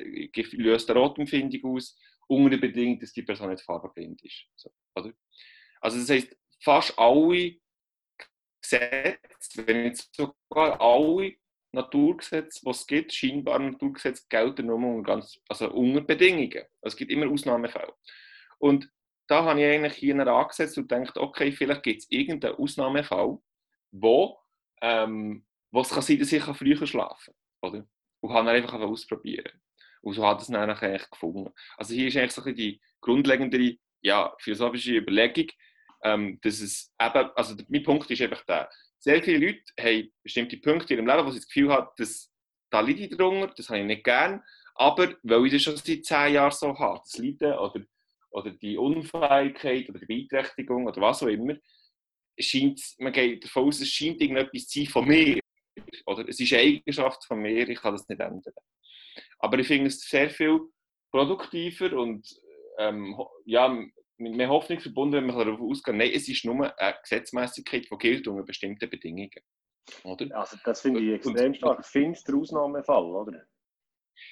löst 0.52 0.90
eine 0.90 0.98
Rotempfindung 0.98 1.76
aus 1.76 1.98
unter 2.26 2.50
der 2.50 2.58
Bedingung, 2.58 2.98
dass 3.00 3.12
die 3.12 3.22
Person 3.22 3.50
nicht 3.50 3.62
farbenblind 3.62 4.22
ist. 4.24 4.46
So, 4.56 4.70
oder? 4.96 5.12
Also 5.80 5.98
das 5.98 6.10
heißt, 6.10 6.36
fast 6.62 6.98
alle 6.98 7.56
Gesetze, 8.60 9.66
wenn 9.66 9.84
nicht 9.84 10.14
sogar 10.14 10.80
alle 10.80 11.36
Naturgesetze, 11.72 12.60
die 12.64 12.70
es 12.70 12.86
gibt, 12.86 13.12
scheinbar 13.12 13.58
Naturgesetze, 13.58 14.24
gelten 14.28 14.66
nur 14.66 14.76
unter, 14.76 15.14
ganz, 15.14 15.38
also 15.48 15.70
unter 15.70 16.00
Bedingungen. 16.00 16.64
Es 16.80 16.96
gibt 16.96 17.10
immer 17.10 17.30
Ausnahmefälle. 17.30 17.92
Und 18.58 18.90
da 19.26 19.44
habe 19.44 19.60
ich 19.60 19.66
eigentlich 19.66 19.94
hier 19.94 20.26
angesetzt 20.26 20.78
und 20.78 20.88
gedacht, 20.88 21.16
okay, 21.18 21.52
vielleicht 21.52 21.82
gibt 21.82 22.00
es 22.00 22.10
irgendeinen 22.10 22.56
Ausnahmefall, 22.56 23.38
wo, 23.90 24.38
ähm, 24.80 25.46
wo 25.70 25.80
es 25.82 25.90
kann 25.90 26.02
sein, 26.02 26.18
dass 26.18 26.32
ich 26.32 26.42
früher 26.42 26.86
schlafen 26.86 27.34
kann. 27.60 27.70
Oder? 27.70 27.86
Und 28.20 28.32
habe 28.32 28.46
dann 28.46 28.56
einfach 28.56 28.80
ausprobieren. 28.80 29.60
Und 30.00 30.14
so 30.14 30.26
hat 30.26 30.40
es 30.40 30.46
dann 30.46 30.70
eigentlich 30.70 31.10
gefunden. 31.10 31.52
Also 31.76 31.94
hier 31.94 32.08
ist 32.08 32.16
eigentlich 32.16 32.32
so 32.32 32.42
die 32.50 32.80
grundlegende 33.00 33.76
ja, 34.00 34.34
philosophische 34.38 34.96
Überlegung, 34.96 35.48
ähm, 36.02 36.38
dass 36.42 36.60
es 36.60 36.94
eben, 37.00 37.30
also 37.34 37.56
mein 37.68 37.82
Punkt 37.82 38.10
ist 38.10 38.22
einfach 38.22 38.44
der, 38.44 38.70
sehr 38.98 39.22
viele 39.22 39.46
Leute 39.46 39.62
haben 39.78 40.12
bestimmte 40.22 40.56
Punkte 40.58 40.94
in 40.94 41.00
ihrem 41.00 41.08
Leben, 41.08 41.26
wo 41.26 41.30
sie 41.30 41.38
das 41.38 41.46
Gefühl 41.48 41.72
haben, 41.72 41.88
dass 41.96 42.32
da 42.70 42.80
leide 42.80 43.04
ich 43.04 43.10
drunter, 43.10 43.52
das 43.56 43.68
habe 43.68 43.80
ich 43.80 43.86
nicht 43.86 44.04
gern, 44.04 44.42
aber 44.74 45.14
weil 45.22 45.46
ich 45.46 45.52
das 45.52 45.62
schon 45.62 45.76
seit 45.76 46.04
zehn 46.04 46.34
Jahren 46.34 46.52
so 46.52 46.78
habe, 46.78 47.00
das 47.02 47.18
Leiden 47.18 47.52
oder, 47.58 47.80
oder 48.30 48.50
die 48.50 48.76
Unfähigkeit 48.76 49.88
oder 49.88 49.98
die 49.98 50.06
Beeinträchtigung 50.06 50.86
oder 50.86 51.00
was 51.00 51.22
auch 51.22 51.28
immer, 51.28 51.54
scheint, 52.38 52.80
man 52.98 53.12
geht 53.12 53.44
davon 53.44 53.68
aus, 53.68 53.80
es 53.80 53.88
scheint 53.88 54.20
irgendetwas 54.20 54.66
zu 54.66 54.80
sein 54.80 54.88
von 54.88 55.06
mir. 55.06 55.40
Oder 56.06 56.28
es 56.28 56.40
ist 56.40 56.52
eine 56.52 56.62
Eigenschaft 56.62 57.24
von 57.24 57.40
mir, 57.40 57.68
ich 57.68 57.80
kann 57.80 57.94
das 57.94 58.08
nicht 58.08 58.20
ändern. 58.20 58.54
Aber 59.38 59.58
ich 59.58 59.66
finde 59.66 59.88
es 59.88 60.00
sehr 60.00 60.30
viel 60.30 60.60
produktiver 61.10 61.92
und 61.94 62.28
ähm, 62.78 63.16
ja, 63.44 63.76
mit 64.18 64.34
mehr 64.34 64.48
Hoffnung 64.48 64.80
verbunden, 64.80 65.16
wenn 65.16 65.26
man 65.26 65.38
darauf 65.38 65.60
ausgeht, 65.60 65.94
nein, 65.94 66.10
es 66.12 66.28
ist 66.28 66.44
nur 66.44 66.78
eine 66.78 66.98
Gesetzmäßigkeit, 67.02 67.88
die 67.90 67.98
gilt 67.98 68.28
unter 68.28 68.42
bestimmten 68.42 68.90
Bedingungen. 68.90 69.30
Oder? 70.04 70.36
Also 70.36 70.56
das 70.64 70.80
finde 70.82 71.00
ich 71.00 71.14
extrem 71.14 71.54
stark. 71.54 71.84
Finster 71.86 72.36
Ausnahmefall, 72.36 73.04
oder? 73.04 73.44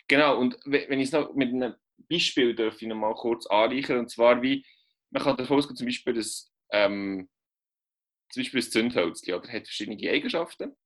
Genau, 0.08 0.38
und 0.38 0.58
wenn 0.64 1.00
ich 1.00 1.08
es 1.08 1.12
noch 1.12 1.34
mit 1.34 1.50
einem 1.50 1.74
Beispiel 2.10 2.54
darf 2.54 2.80
ich 2.82 2.88
noch 2.88 2.96
mal 2.96 3.14
kurz 3.14 3.46
anreichern, 3.46 4.00
und 4.00 4.10
zwar 4.10 4.42
wie, 4.42 4.66
man 5.10 5.22
kann 5.22 5.36
davon 5.36 5.58
ausgehen, 5.58 5.76
zum 5.76 5.86
Beispiel, 5.86 6.14
dass 6.14 6.52
ähm, 6.72 7.28
zum 8.30 8.42
Beispiel 8.42 8.60
das 8.60 8.70
Zündholz, 8.70 9.26
oder, 9.28 9.52
hat 9.52 9.66
verschiedene 9.66 10.10
Eigenschaften 10.10 10.76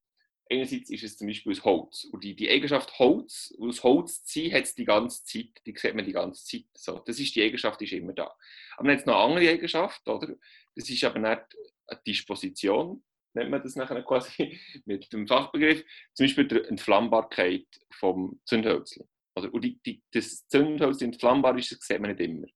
einerseits 0.50 0.90
ist 0.90 1.04
es 1.04 1.16
zum 1.16 1.28
Beispiel 1.28 1.52
aus 1.52 1.64
Holz. 1.64 2.04
Und 2.04 2.24
die, 2.24 2.34
die 2.34 2.50
Eigenschaft 2.50 2.98
Holz, 2.98 3.54
aus 3.60 3.82
Holz 3.82 4.24
zu 4.24 4.40
sein, 4.40 4.52
hat 4.52 4.64
es 4.64 4.74
die 4.74 4.84
ganze 4.84 5.24
Zeit, 5.24 5.60
die 5.64 5.74
sieht 5.76 5.94
man 5.94 6.04
die 6.04 6.12
ganze 6.12 6.44
Zeit. 6.44 6.66
So, 6.74 6.98
das 6.98 7.18
ist 7.18 7.34
die 7.34 7.42
Eigenschaft, 7.42 7.80
die 7.80 7.84
ist 7.84 7.92
immer 7.92 8.12
da. 8.12 8.34
Aber 8.80 8.88
dann 8.88 8.96
hat 8.96 9.00
es 9.00 9.06
noch 9.06 9.22
andere 9.22 9.46
Eigenschaft, 9.50 10.08
oder? 10.08 10.34
Das 10.74 10.88
ist 10.88 11.04
aber 11.04 11.18
nicht 11.18 11.42
eine 11.86 12.00
Disposition, 12.06 13.04
nennt 13.34 13.50
man 13.50 13.62
das 13.62 13.76
nachher 13.76 14.02
quasi 14.02 14.58
mit 14.86 15.12
dem 15.12 15.26
Fachbegriff. 15.28 15.84
Zum 16.14 16.24
Beispiel 16.24 16.48
die 16.48 16.64
Entflammbarkeit 16.64 17.66
vom 17.92 18.40
Zündhölzchen. 18.46 19.06
Oder? 19.36 19.52
Und 19.52 19.62
die, 19.66 19.78
die, 19.84 20.02
das 20.12 20.48
Zündholz 20.48 21.02
entflammbar 21.02 21.58
ist, 21.58 21.72
das 21.72 21.80
sieht 21.80 22.00
man 22.00 22.12
nicht 22.12 22.26
immer. 22.26 22.46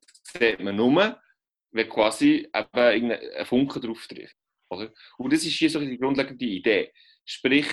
Das 0.00 0.40
sieht 0.40 0.60
man 0.60 0.76
nur, 0.76 1.20
wenn 1.72 1.88
quasi 1.88 2.48
ein 2.52 3.44
Funke 3.44 3.80
drauf 3.80 4.06
trifft. 4.06 4.36
Oder? 4.70 4.92
Und 5.16 5.32
das 5.32 5.44
ist 5.44 5.56
hier 5.56 5.70
so 5.70 5.80
die 5.80 5.98
grundlegende 5.98 6.44
Idee. 6.44 6.92
Sprich, 7.24 7.66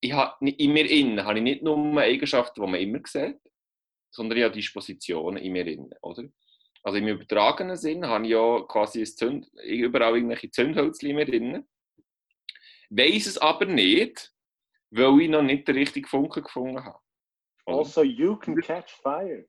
ich 0.00 0.12
habe, 0.12 0.48
in 0.48 0.72
mir 0.72 0.88
innen 0.88 1.24
habe 1.24 1.38
ich 1.40 1.42
nicht 1.42 1.64
nur 1.64 2.00
Eigenschaften, 2.00 2.62
die 2.62 2.70
man 2.70 2.80
immer 2.80 3.00
sieht, 3.04 3.40
sondern 4.12 4.38
ich 4.38 4.44
habe 4.44 4.54
Dispositionen 4.54 5.42
in 5.42 5.52
mir 5.52 5.66
innen, 5.66 5.92
oder? 6.02 6.28
Also 6.86 6.98
im 6.98 7.08
übertragenen 7.08 7.76
Sinn 7.76 8.06
habe 8.06 8.26
ich 8.26 8.30
ja 8.30 8.60
quasi 8.68 9.00
ein 9.00 9.06
Zünd, 9.06 9.50
überall 9.64 10.14
irgendwelche 10.14 10.52
Zündhölzchen 10.52 11.16
mir 11.16 11.26
drin. 11.26 11.66
Weiß 12.90 13.26
es 13.26 13.38
aber 13.38 13.64
nicht, 13.64 14.32
weil 14.92 15.20
ich 15.20 15.28
noch 15.28 15.42
nicht 15.42 15.66
den 15.66 15.74
richtigen 15.74 16.06
Funken 16.06 16.44
gefunden 16.44 16.84
habe. 16.84 17.00
Oder? 17.64 17.78
Also, 17.78 18.04
you 18.04 18.36
can 18.36 18.54
catch 18.60 18.88
fire. 19.02 19.44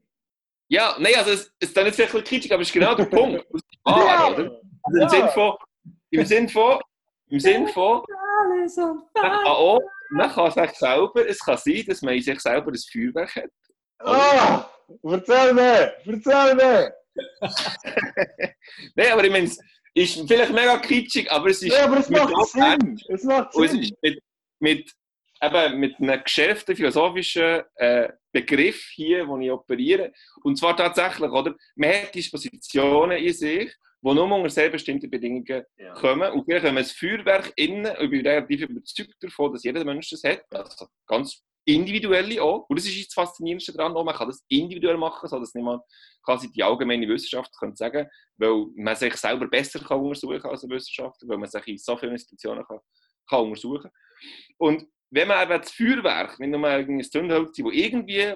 Ja, 0.68 0.96
nein, 0.98 1.14
also 1.16 1.30
es, 1.30 1.54
es 1.60 1.68
ist 1.68 1.78
dann 1.78 1.86
jetzt 1.86 1.98
vielleicht 1.98 2.16
ein 2.16 2.24
kritisch, 2.24 2.52
aber 2.52 2.64
es 2.64 2.70
ist 2.70 2.74
genau 2.74 2.96
der 2.96 3.06
Punkt. 3.06 3.46
ja, 3.86 4.30
oder? 4.30 4.60
Also 4.82 5.00
Im 5.00 5.08
Sinn 5.08 5.30
von, 5.30 5.58
im 6.10 6.26
Sinn 6.26 6.50
von, 6.50 6.80
im 7.28 7.40
Sinn 7.40 7.68
von 7.68 8.02
man 9.14 9.14
kann, 9.14 9.46
auch, 9.46 9.80
man 10.10 10.32
kann 10.32 10.50
sich 10.50 10.72
selber, 10.72 11.28
es 11.28 11.38
kann 11.38 11.58
sein, 11.58 11.84
dass 11.88 12.02
man 12.02 12.16
in 12.16 12.24
sich 12.24 12.40
selber 12.40 12.72
ein 12.72 12.80
Feuerwerk 12.92 13.36
hat. 13.36 13.52
Ah! 14.00 14.68
Oh, 15.04 15.12
erzähl 15.12 15.54
mir! 15.54 15.94
Erzähl 16.04 16.56
mir! 16.56 16.98
Nein, 18.96 19.12
aber 19.12 19.24
ich 19.24 19.32
meine, 19.32 19.46
es 19.46 19.60
ist 19.94 20.28
vielleicht 20.28 20.52
mega 20.52 20.78
kitschig, 20.78 21.32
aber 21.32 21.50
es 21.50 21.62
ist. 21.62 21.74
Ja, 21.74 21.86
aber 21.86 22.00
es 22.00 22.10
macht 22.10 22.48
Sinn! 22.48 23.00
Es 23.10 23.24
macht 23.24 23.54
Sinn! 23.54 23.64
Es 23.64 23.74
ist 23.74 23.94
mit, 24.02 24.24
mit, 24.60 24.94
eben, 25.42 25.80
mit 25.80 26.00
einem 26.00 26.24
geschärften 26.24 26.76
philosophischen 26.76 27.62
äh, 27.76 28.10
Begriff 28.32 28.90
hier, 28.94 29.26
den 29.26 29.42
ich 29.42 29.52
operiere. 29.52 30.12
Und 30.44 30.58
zwar 30.58 30.76
tatsächlich, 30.76 31.32
oder? 31.32 31.56
Man 31.76 31.90
hat 31.90 32.14
Dispositionen 32.14 33.18
in 33.18 33.34
sich 33.34 33.74
die 34.02 34.14
nur 34.14 34.32
unter 34.32 34.50
sehr 34.50 34.70
bestimmten 34.70 35.10
Bedingungen 35.10 35.64
ja. 35.78 35.94
kommen. 35.94 36.32
Und 36.32 36.46
vielleicht, 36.46 36.66
wenn 36.66 36.76
man 36.76 36.84
ein 36.84 36.90
Feuerwerk 36.90 37.52
innen, 37.56 37.94
ich 38.00 38.10
bin 38.10 38.26
relativ 38.26 38.62
überzeugt 38.62 39.16
davon, 39.22 39.54
dass 39.54 39.64
jeder 39.64 39.84
Mensch 39.84 40.10
das 40.10 40.24
hat, 40.24 40.44
also 40.52 40.88
ganz 41.08 41.42
individuell 41.68 42.40
auch. 42.40 42.66
Und 42.70 42.80
das 42.80 42.86
ist 42.86 43.08
das 43.08 43.14
Faszinierendste 43.14 43.74
daran, 43.74 43.94
man 43.94 44.16
kann 44.16 44.28
das 44.28 44.44
individuell 44.48 44.98
machen, 44.98 45.28
sodass 45.28 45.54
niemand 45.54 45.84
quasi 46.24 46.52
die 46.52 46.64
allgemeine 46.64 47.08
Wissenschaft 47.08 47.54
sagen 47.74 48.08
weil 48.38 48.68
man 48.76 48.96
sich 48.96 49.16
selber 49.16 49.48
besser 49.48 49.80
kann 49.80 50.00
untersuchen 50.00 50.46
als 50.46 50.64
ein 50.64 50.70
Wissenschaftler, 50.70 51.28
weil 51.28 51.38
man 51.38 51.50
sich 51.50 51.68
in 51.68 51.78
so 51.78 51.98
vielen 51.98 52.14
Institutionen 52.14 52.64
kann, 52.66 52.80
kann 53.28 53.42
untersuchen 53.42 53.92
Und 54.58 54.88
wenn 55.10 55.28
man 55.28 55.44
eben 55.44 55.62
das 55.62 55.72
Feuerwerk, 55.72 56.40
nicht 56.40 56.50
nur 56.50 56.68
ein 56.68 57.04
Zündholz, 57.04 57.58
das 57.58 57.74
irgendwie 57.74 58.36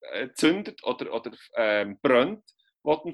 äh, 0.00 0.28
zündet 0.34 0.82
oder, 0.84 1.12
oder 1.12 1.32
ähm, 1.56 1.98
brennt, 2.00 2.44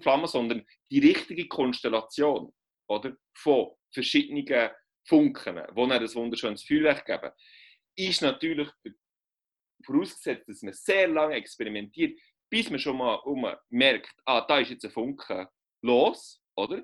Flammen, 0.01 0.27
sondern 0.27 0.64
die 0.91 1.01
richtige 1.01 1.49
Konstellation 1.49 2.53
oder, 2.89 3.17
von 3.37 3.71
verschiedenen 3.93 4.71
Funken, 5.09 5.57
die 5.57 5.75
dann 5.75 5.93
ein 5.93 6.14
wunderschönes 6.14 6.62
Feuerwerk 6.62 7.05
geben, 7.05 7.33
ist 7.97 8.23
natürlich 8.23 8.69
vorausgesetzt, 9.85 10.49
dass 10.49 10.62
man 10.62 10.72
sehr 10.72 11.09
lange 11.09 11.35
experimentiert, 11.35 12.18
bis 12.51 12.70
man 12.70 12.79
schon 12.79 12.97
mal 12.97 13.20
merkt, 13.68 14.14
ah, 14.24 14.41
da 14.41 14.61
ist 14.61 14.70
jetzt 14.70 14.85
ein 14.85 14.91
Funke 14.91 15.49
los, 15.83 16.41
oder? 16.57 16.83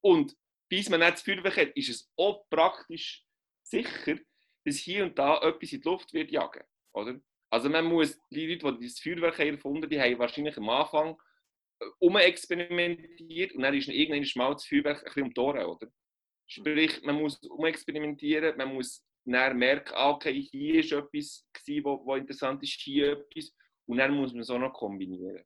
Und 0.00 0.34
bis 0.68 0.88
man 0.88 1.00
nicht 1.00 1.14
das 1.14 1.22
Feuerwerk 1.22 1.56
hat, 1.56 1.76
ist 1.76 1.88
es 1.88 2.10
auch 2.16 2.44
praktisch 2.50 3.24
sicher, 3.62 4.18
bis 4.64 4.78
hier 4.78 5.04
und 5.04 5.18
da 5.18 5.40
etwas 5.40 5.72
in 5.72 5.80
die 5.80 5.88
Luft 5.88 6.12
wird 6.12 6.30
jagen. 6.30 6.64
Oder? 6.92 7.20
Also 7.50 7.68
man 7.68 7.86
muss, 7.86 8.20
die 8.30 8.46
Leute, 8.46 8.78
die 8.78 8.86
das 8.86 9.00
Feuerwerk 9.00 9.38
erfunden 9.38 9.82
haben, 9.82 9.90
die 9.90 10.00
haben 10.00 10.18
wahrscheinlich 10.18 10.56
am 10.58 10.68
Anfang 10.68 11.16
äh, 11.80 11.86
umexperimentiert 11.98 13.52
und 13.52 13.62
dann 13.62 13.74
ist 13.74 13.88
irgendein 13.88 14.28
Mal 14.34 14.52
das 14.52 14.66
Feuerwerk 14.66 14.98
ein 14.98 15.04
bisschen 15.04 15.22
um 15.24 15.34
die 15.34 15.40
Ohren, 15.40 15.64
oder? 15.64 15.88
Sprich, 16.46 17.02
man 17.02 17.16
muss 17.16 17.38
umexperimentieren, 17.42 18.56
man 18.56 18.74
muss 18.74 19.04
dann 19.32 19.56
merken, 19.56 19.92
ah, 19.94 20.10
okay, 20.10 20.32
hier 20.32 20.80
ist 20.80 20.92
etwas, 20.92 21.46
was, 21.54 22.18
interessant 22.18 22.62
ist, 22.62 22.80
hier 22.80 23.12
etwas 23.12 23.54
und 23.86 23.98
dann 23.98 24.14
muss 24.14 24.32
man 24.32 24.42
es 24.42 24.50
auch 24.50 24.58
noch 24.58 24.72
kombinieren. 24.72 25.44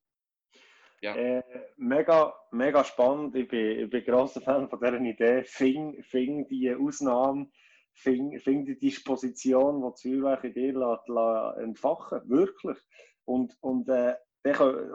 Ja. 1.00 1.16
Äh, 1.16 1.42
mega, 1.76 2.32
mega 2.52 2.84
spannend. 2.84 3.34
Ich 3.34 3.48
bin, 3.48 3.80
ich 3.80 3.90
bin 3.90 4.04
grosser 4.04 4.40
Fan 4.40 4.68
von 4.68 4.78
dieser 4.78 5.00
Idee. 5.00 5.42
Fing, 5.42 6.00
fing 6.02 6.46
die 6.46 6.72
Ausnahme, 6.72 7.50
fing, 7.92 8.38
fing 8.38 8.64
die 8.64 8.78
Disposition, 8.78 9.82
die 9.82 10.00
Feuerwerk 10.00 10.44
in 10.44 10.54
dir 10.54 10.72
lässt, 10.78 11.08
lässt 11.08 11.58
entfachen 11.58 12.28
Wirklich. 12.28 12.78
Und, 13.24 13.56
und, 13.60 13.88
äh, 13.88 14.14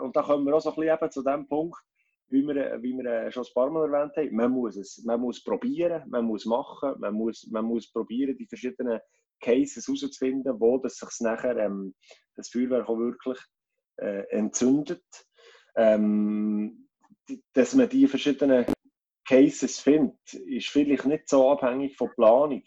und 0.01 0.15
da 0.15 0.21
kommen 0.21 0.45
wir 0.45 0.55
auch 0.55 0.61
so 0.61 0.73
ein 0.73 0.75
bisschen 0.75 1.11
zu 1.11 1.23
dem 1.23 1.47
Punkt, 1.47 1.77
wie 2.29 2.43
wir, 2.43 2.81
wie 2.81 2.93
wir 2.93 3.31
schon 3.31 3.43
ein 3.43 3.53
paar 3.53 3.69
Mal 3.69 3.93
erwähnt 3.93 4.17
haben. 4.17 4.35
Man 4.35 4.51
muss 4.51 4.75
es 4.75 5.03
man 5.03 5.21
muss 5.21 5.43
probieren, 5.43 6.03
man 6.07 6.25
muss 6.25 6.45
machen, 6.45 6.95
man 6.99 7.13
muss, 7.13 7.47
man 7.51 7.65
muss 7.65 7.91
probieren, 7.91 8.37
die 8.37 8.47
verschiedenen 8.47 8.99
Cases 9.39 9.85
herauszufinden, 9.85 10.59
wo 10.59 10.77
das 10.77 10.97
sich 10.97 11.09
nachher 11.19 11.57
ähm, 11.57 11.93
das 12.35 12.49
Feuerwerk 12.49 12.89
auch 12.89 12.97
wirklich 12.97 13.39
äh, 13.97 14.23
entzündet 14.29 15.03
ähm, 15.77 16.87
dass 17.53 17.75
man 17.75 17.87
die 17.87 18.07
verschiedenen 18.07 18.65
Cases 19.25 19.79
findet, 19.79 20.33
ist 20.33 20.69
vielleicht 20.69 21.05
nicht 21.05 21.29
so 21.29 21.51
abhängig 21.51 21.95
von 21.95 22.09
Planung, 22.15 22.63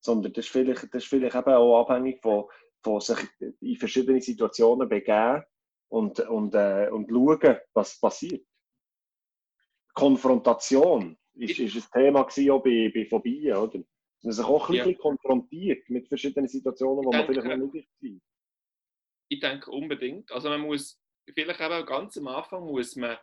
sondern 0.00 0.32
das 0.32 0.46
ist 0.46 0.52
vielleicht, 0.52 0.94
das 0.94 1.02
ist 1.02 1.08
vielleicht 1.08 1.34
eben 1.34 1.52
auch 1.52 1.82
abhängig 1.82 2.20
von, 2.22 2.44
von 2.82 3.00
sich 3.00 3.18
in 3.60 3.76
verschiedene 3.76 4.20
Situationen 4.20 4.88
begeben 4.88 5.42
und, 5.88 6.20
und, 6.20 6.54
äh, 6.54 6.88
und 6.90 7.10
schauen, 7.10 7.58
was 7.74 8.00
passiert. 8.00 8.46
Konfrontation 9.94 11.16
ist, 11.34 11.58
ist 11.58 11.76
ein 11.76 12.02
Thema 12.02 12.20
auch 12.20 12.62
bei, 12.62 12.90
bei 12.94 13.06
Phobien, 13.06 13.56
oder? 13.56 13.78
Dass 13.78 14.24
man 14.24 14.32
sich 14.32 14.44
auch 14.44 14.68
ein 14.68 14.76
bisschen 14.76 14.92
ja. 14.92 14.98
konfrontiert 14.98 15.90
mit 15.90 16.08
verschiedenen 16.08 16.48
Situationen, 16.48 17.04
wo 17.04 17.12
man 17.12 17.26
vielleicht 17.26 17.46
noch 17.46 17.72
nicht 17.72 17.86
ist. 18.00 18.22
Ich 19.28 19.40
denke 19.40 19.70
unbedingt. 19.70 20.30
Also 20.32 20.48
man 20.48 20.60
muss 20.60 21.00
vielleicht 21.32 21.60
eben 21.60 21.86
ganz 21.86 22.16
am 22.18 22.28
Anfang 22.28 22.64
muss 22.64 22.96
man 22.96 23.16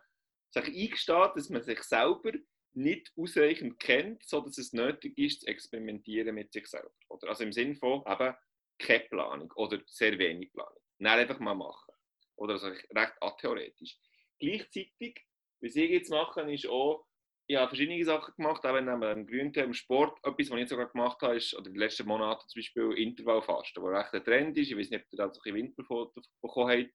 sich 0.50 0.66
eingestehen, 0.66 1.30
dass 1.36 1.50
man 1.50 1.64
sich 1.64 1.82
selber 1.84 2.32
nicht 2.74 3.12
ausreichend 3.16 3.80
kennt, 3.80 4.24
sodass 4.24 4.58
es 4.58 4.74
nötig 4.74 5.18
ist, 5.18 5.42
zu 5.42 5.48
experimentieren 5.48 6.36
mit 6.36 6.52
sich 6.54 6.68
selber. 6.68 6.92
Oder 7.10 7.30
also 7.30 7.44
im 7.44 7.52
Sinne 7.52 7.76
von 7.76 8.02
eben 8.06 8.36
keine 8.80 9.04
Planung 9.10 9.52
oder 9.56 9.82
sehr 9.88 10.18
wenig 10.18 10.52
Planung. 10.54 10.80
Dann 11.00 11.20
einfach 11.20 11.40
mal 11.40 11.56
machen. 11.56 11.94
Oder 12.36 12.54
also 12.54 12.68
recht 12.68 13.14
atheoretisch. 13.22 13.98
Gleichzeitig, 14.40 15.22
was 15.62 15.76
ich 15.76 15.90
jetzt 15.90 16.10
mache, 16.10 16.42
ist 16.52 16.68
auch, 16.68 17.06
ich 17.48 17.58
habe 17.58 17.68
verschiedene 17.68 18.04
Sachen 18.06 18.34
gemacht, 18.36 18.66
auch 18.66 18.80
neben 18.80 19.02
dem 19.02 19.28
Grüntee 19.28 19.62
im 19.62 19.74
Sport. 19.74 20.18
Etwas, 20.24 20.50
was 20.50 20.60
ich 20.60 20.70
sogar 20.70 20.88
gemacht 20.88 21.22
habe, 21.22 21.36
ist, 21.36 21.54
oder 21.54 21.68
in 21.68 21.74
den 21.74 21.80
letzten 21.80 22.08
Monaten 22.08 22.48
zum 22.48 22.60
Beispiel 22.60 22.94
Intervallfasten, 22.94 23.84
wo 23.84 23.88
recht 23.88 24.14
ein 24.14 24.24
Trend 24.24 24.58
ist. 24.58 24.72
Ich 24.72 24.78
weiß 24.78 24.90
nicht, 24.90 25.04
ob 25.04 25.14
ihr 25.14 25.18
da 25.18 25.34
so 25.34 25.42
ein 25.44 25.54
Winterfoto 25.54 26.22
bekommen 26.42 26.72
habt 26.72 26.92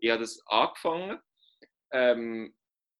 ich 0.00 0.10
habe 0.10 0.22
das 0.22 0.42
angefangen, 0.46 1.18
ähm, 1.92 2.54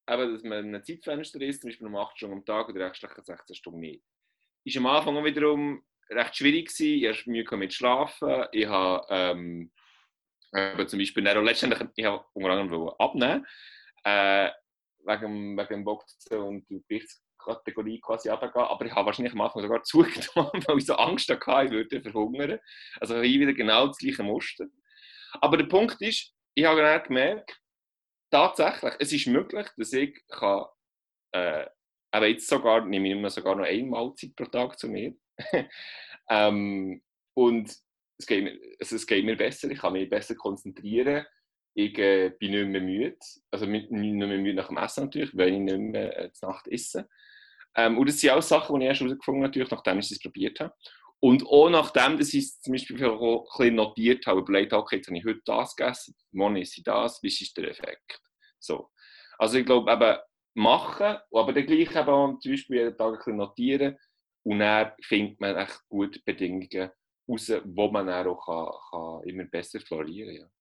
eben, 0.07 0.33
dass 0.33 0.43
man 0.43 0.75
ein 0.75 0.83
Zeitfenster 0.83 1.41
ist, 1.41 1.61
zum 1.61 1.69
Beispiel 1.69 1.87
um 1.87 1.95
8 1.95 2.17
Stunden 2.17 2.37
am 2.37 2.45
Tag 2.45 2.69
oder 2.69 2.89
restlichen 2.89 3.23
16 3.23 3.55
Stunden 3.55 3.79
nicht. 3.79 4.03
Ist 4.63 4.77
am 4.77 4.85
Anfang 4.85 5.17
auch 5.17 5.23
wiederum 5.23 5.83
recht 6.09 6.35
schwierig 6.35 6.67
gewesen. 6.67 7.03
Ich 7.03 7.07
hatte 7.07 7.29
Mühe 7.29 7.57
mit 7.57 7.73
Schlafen. 7.73 8.45
Ich 8.51 8.67
habe 8.67 9.05
ähm, 9.09 9.71
zum 10.87 10.99
Beispiel 10.99 11.23
letztendlich 11.23 11.89
ich 11.95 12.05
habe 12.05 12.25
unter 12.33 12.51
anderem 12.51 12.89
abnehmen 12.99 13.47
äh, 14.03 14.49
wegen, 15.05 15.57
wegen 15.57 15.67
dem 15.69 15.83
Boxen 15.83 16.37
und 16.37 16.69
der 16.69 16.79
Gewichtskategorie 16.79 17.99
quasi 17.99 18.29
runtergehen. 18.29 18.65
Aber 18.65 18.85
ich 18.85 18.91
habe 18.91 19.05
wahrscheinlich 19.07 19.33
am 19.33 19.41
Anfang 19.41 19.61
sogar 19.61 19.83
zugenommen, 19.83 20.63
weil 20.67 20.77
ich 20.77 20.85
so 20.85 20.95
Angst 20.95 21.29
hatte, 21.29 21.65
ich 21.65 21.71
würde 21.71 22.01
verhungern. 22.01 22.59
Also 22.99 23.21
hier 23.21 23.41
wieder 23.41 23.53
genau 23.53 23.87
das 23.87 23.97
gleiche 23.97 24.23
Muster. 24.23 24.65
Aber 25.39 25.57
der 25.57 25.65
Punkt 25.65 26.01
ist, 26.01 26.33
ich 26.53 26.65
habe 26.65 26.81
dann 26.81 27.03
gemerkt, 27.03 27.61
tatsächlich, 28.31 28.93
es 28.99 29.13
ist 29.13 29.27
möglich, 29.27 29.67
dass 29.77 29.93
ich 29.93 30.19
kann, 30.27 30.65
äh, 31.33 31.65
aber 32.11 32.27
jetzt 32.27 32.47
sogar, 32.47 32.85
nehme 32.85 33.07
ich 33.07 33.13
immer 33.13 33.29
sogar 33.29 33.55
noch 33.55 33.65
eine 33.65 33.83
Mahlzeit 33.85 34.35
pro 34.35 34.45
Tag 34.45 34.77
zu 34.77 34.87
mir. 34.87 35.13
ähm, 36.29 37.01
und 37.33 37.73
es 38.17 38.27
geht, 38.27 38.43
mir, 38.43 38.59
also 38.79 38.95
es 38.95 39.07
geht 39.07 39.25
mir 39.25 39.37
besser, 39.37 39.69
ich 39.71 39.79
kann 39.79 39.93
mich 39.93 40.09
besser 40.09 40.35
konzentrieren. 40.35 41.25
Ich 41.73 41.97
äh, 41.97 42.29
bin 42.37 42.51
nicht 42.51 42.67
mehr 42.67 42.81
müde. 42.81 43.17
Also 43.49 43.65
nicht 43.65 43.91
mehr 43.91 44.27
müde 44.27 44.53
nach 44.53 44.67
dem 44.67 44.77
Essen 44.77 45.05
natürlich, 45.05 45.35
weil 45.35 45.53
ich 45.53 45.59
nicht 45.59 45.77
mehr 45.77 46.17
äh, 46.17 46.31
zur 46.33 46.49
Nacht 46.49 46.67
esse. 46.67 47.07
Ähm, 47.75 47.97
und 47.97 48.09
das 48.09 48.19
sind 48.19 48.31
auch 48.31 48.41
Sachen, 48.41 48.79
die 48.79 48.85
ich 48.85 48.89
erst 48.89 49.01
herausgefunden 49.01 49.43
habe, 49.43 49.67
nachdem 49.69 49.99
ich 49.99 50.11
es 50.11 50.19
probiert 50.19 50.59
habe. 50.59 50.73
Und 51.19 51.45
auch 51.45 51.69
nachdem, 51.69 52.17
dass 52.17 52.33
ich 52.33 52.59
zum 52.59 52.73
Beispiel 52.73 52.95
ein 53.03 53.43
bisschen 53.57 53.75
notiert 53.75 54.25
habe, 54.25 54.41
überlegt, 54.41 54.73
okay, 54.73 54.97
jetzt 54.97 55.07
habe 55.07 55.17
ich 55.17 55.25
heute 55.25 55.41
das 55.45 55.75
gegessen, 55.75 56.15
morgen 56.31 56.57
ist 56.57 56.77
ich 56.77 56.83
das, 56.83 57.21
wie 57.21 57.27
ist 57.27 57.55
der 57.55 57.69
Effekt? 57.69 58.19
So. 58.59 58.89
Also 59.37 59.59
ich 59.59 59.65
glaube 59.65 59.91
eben, 59.91 60.17
machen, 60.53 61.17
aber 61.31 61.53
dann 61.53 61.65
gleich 61.65 61.95
eben 61.95 62.09
auch 62.09 62.39
zum 62.39 62.51
Beispiel 62.51 62.77
jeden 62.77 62.97
Tag 62.97 63.13
ein 63.13 63.17
bisschen 63.17 63.37
notieren 63.37 63.97
und 64.43 64.59
dann 64.59 64.91
findet 65.01 65.39
man 65.39 65.55
echt 65.55 65.79
gute 65.87 66.19
Bedingungen 66.25 66.91
raus, 67.27 67.51
wo 67.65 67.89
man 67.89 68.07
dann 68.07 68.27
auch 68.27 68.45
kann, 68.45 69.21
kann 69.21 69.29
immer 69.29 69.45
besser 69.45 69.79
florieren 69.79 70.35
kann. 70.35 70.45
Ja. 70.45 70.60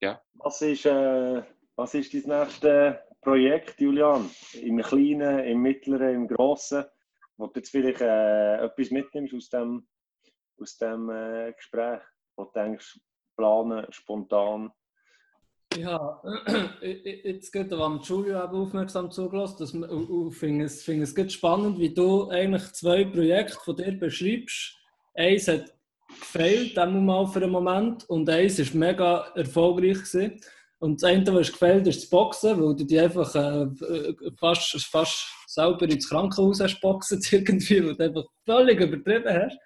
Ja. 0.00 0.20
Was, 0.34 0.62
ist, 0.62 0.86
äh, 0.86 1.42
was 1.76 1.94
ist 1.94 2.14
dein 2.14 2.40
nächstes 2.40 2.94
Projekt, 3.20 3.80
Julian? 3.80 4.30
Im 4.54 4.78
Kleinen, 4.82 5.40
im 5.40 5.60
Mittleren, 5.60 6.14
im 6.14 6.28
Grossen? 6.28 6.84
wo 7.38 7.46
du 7.46 7.60
jetzt 7.60 7.70
vielleicht 7.70 8.00
äh, 8.00 8.64
etwas 8.64 8.90
mitnimmst 8.90 9.34
aus 9.34 9.48
dem, 9.48 9.86
aus 10.60 10.76
dem 10.76 11.08
äh, 11.08 11.52
Gespräch, 11.52 12.02
wo 12.36 12.44
du 12.44 12.52
denkst, 12.52 13.00
planen, 13.36 13.86
spontan. 13.90 14.72
Ja, 15.76 16.20
jetzt 16.80 17.52
geht 17.52 17.72
am 17.72 18.00
Julio 18.00 18.40
aufmerksam 18.40 19.10
zugelassen. 19.10 19.84
Ich 20.30 20.36
finde 20.36 20.64
es, 20.64 20.82
find 20.82 21.02
es 21.02 21.14
geht 21.14 21.32
spannend, 21.32 21.78
wie 21.78 21.94
du 21.94 22.28
eigentlich 22.28 22.72
zwei 22.72 23.04
Projekte 23.04 23.58
von 23.64 23.76
dir 23.76 23.92
beschreibst. 23.92 24.76
Eins 25.14 25.46
hat 25.46 25.74
gefehlt, 26.18 26.76
mal 26.76 27.26
für 27.26 27.42
einen 27.42 27.52
Moment, 27.52 28.08
und 28.08 28.28
eins 28.28 28.58
war 28.58 28.78
mega 28.78 29.26
erfolgreich. 29.34 29.98
Gewesen. 29.98 30.40
Und 30.80 31.02
das 31.02 31.10
eine, 31.10 31.34
was 31.34 31.50
gefällt, 31.50 31.86
ist 31.88 32.02
das 32.02 32.10
Boxen, 32.10 32.62
weil 32.62 32.76
du 32.76 32.84
die 32.84 33.00
einfach 33.00 33.34
äh, 33.34 33.66
fast, 34.38 34.80
fast 34.86 35.26
selber 35.46 35.88
ins 35.88 36.08
Krankenhaus 36.08 36.60
hast 36.60 36.80
boxen 36.80 37.20
irgendwie, 37.30 37.84
weil 37.84 37.96
du 37.96 38.04
einfach 38.04 38.24
völlig 38.44 38.80
übertrieben 38.80 39.34
hast. 39.34 39.58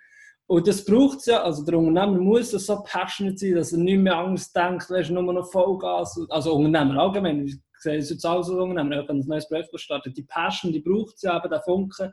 Und 0.47 0.67
das 0.67 0.85
braucht 0.85 1.19
es 1.19 1.27
ja, 1.27 1.43
also 1.43 1.65
der 1.65 1.79
Unternehmer 1.79 2.19
muss 2.19 2.51
so 2.51 2.83
passionate 2.83 3.39
sein, 3.39 3.55
dass 3.55 3.73
er 3.73 3.79
nicht 3.79 3.99
mehr 3.99 4.17
Angst 4.17 4.55
denkt, 4.57 4.91
weißt, 4.91 5.11
nur 5.11 5.23
noch 5.23 5.51
Vollgas. 5.51 6.19
Also 6.31 6.55
Unternehmer 6.55 7.01
allgemein, 7.01 7.47
ich 7.47 7.57
sehe 7.79 7.99
es 7.99 8.11
jetzt 8.11 8.25
auch 8.25 8.43
so 8.43 8.63
Unternehmer, 8.63 9.03
habe 9.03 9.13
ein 9.13 9.21
neues 9.21 9.49
Projekt 9.49 9.71
gestartet. 9.71 10.17
Die 10.17 10.25
Passion, 10.25 10.73
die 10.73 10.81
braucht 10.81 11.17
es 11.17 11.23
ja 11.23 11.37
eben, 11.37 11.51
der 11.51 11.63
Funken, 11.63 12.13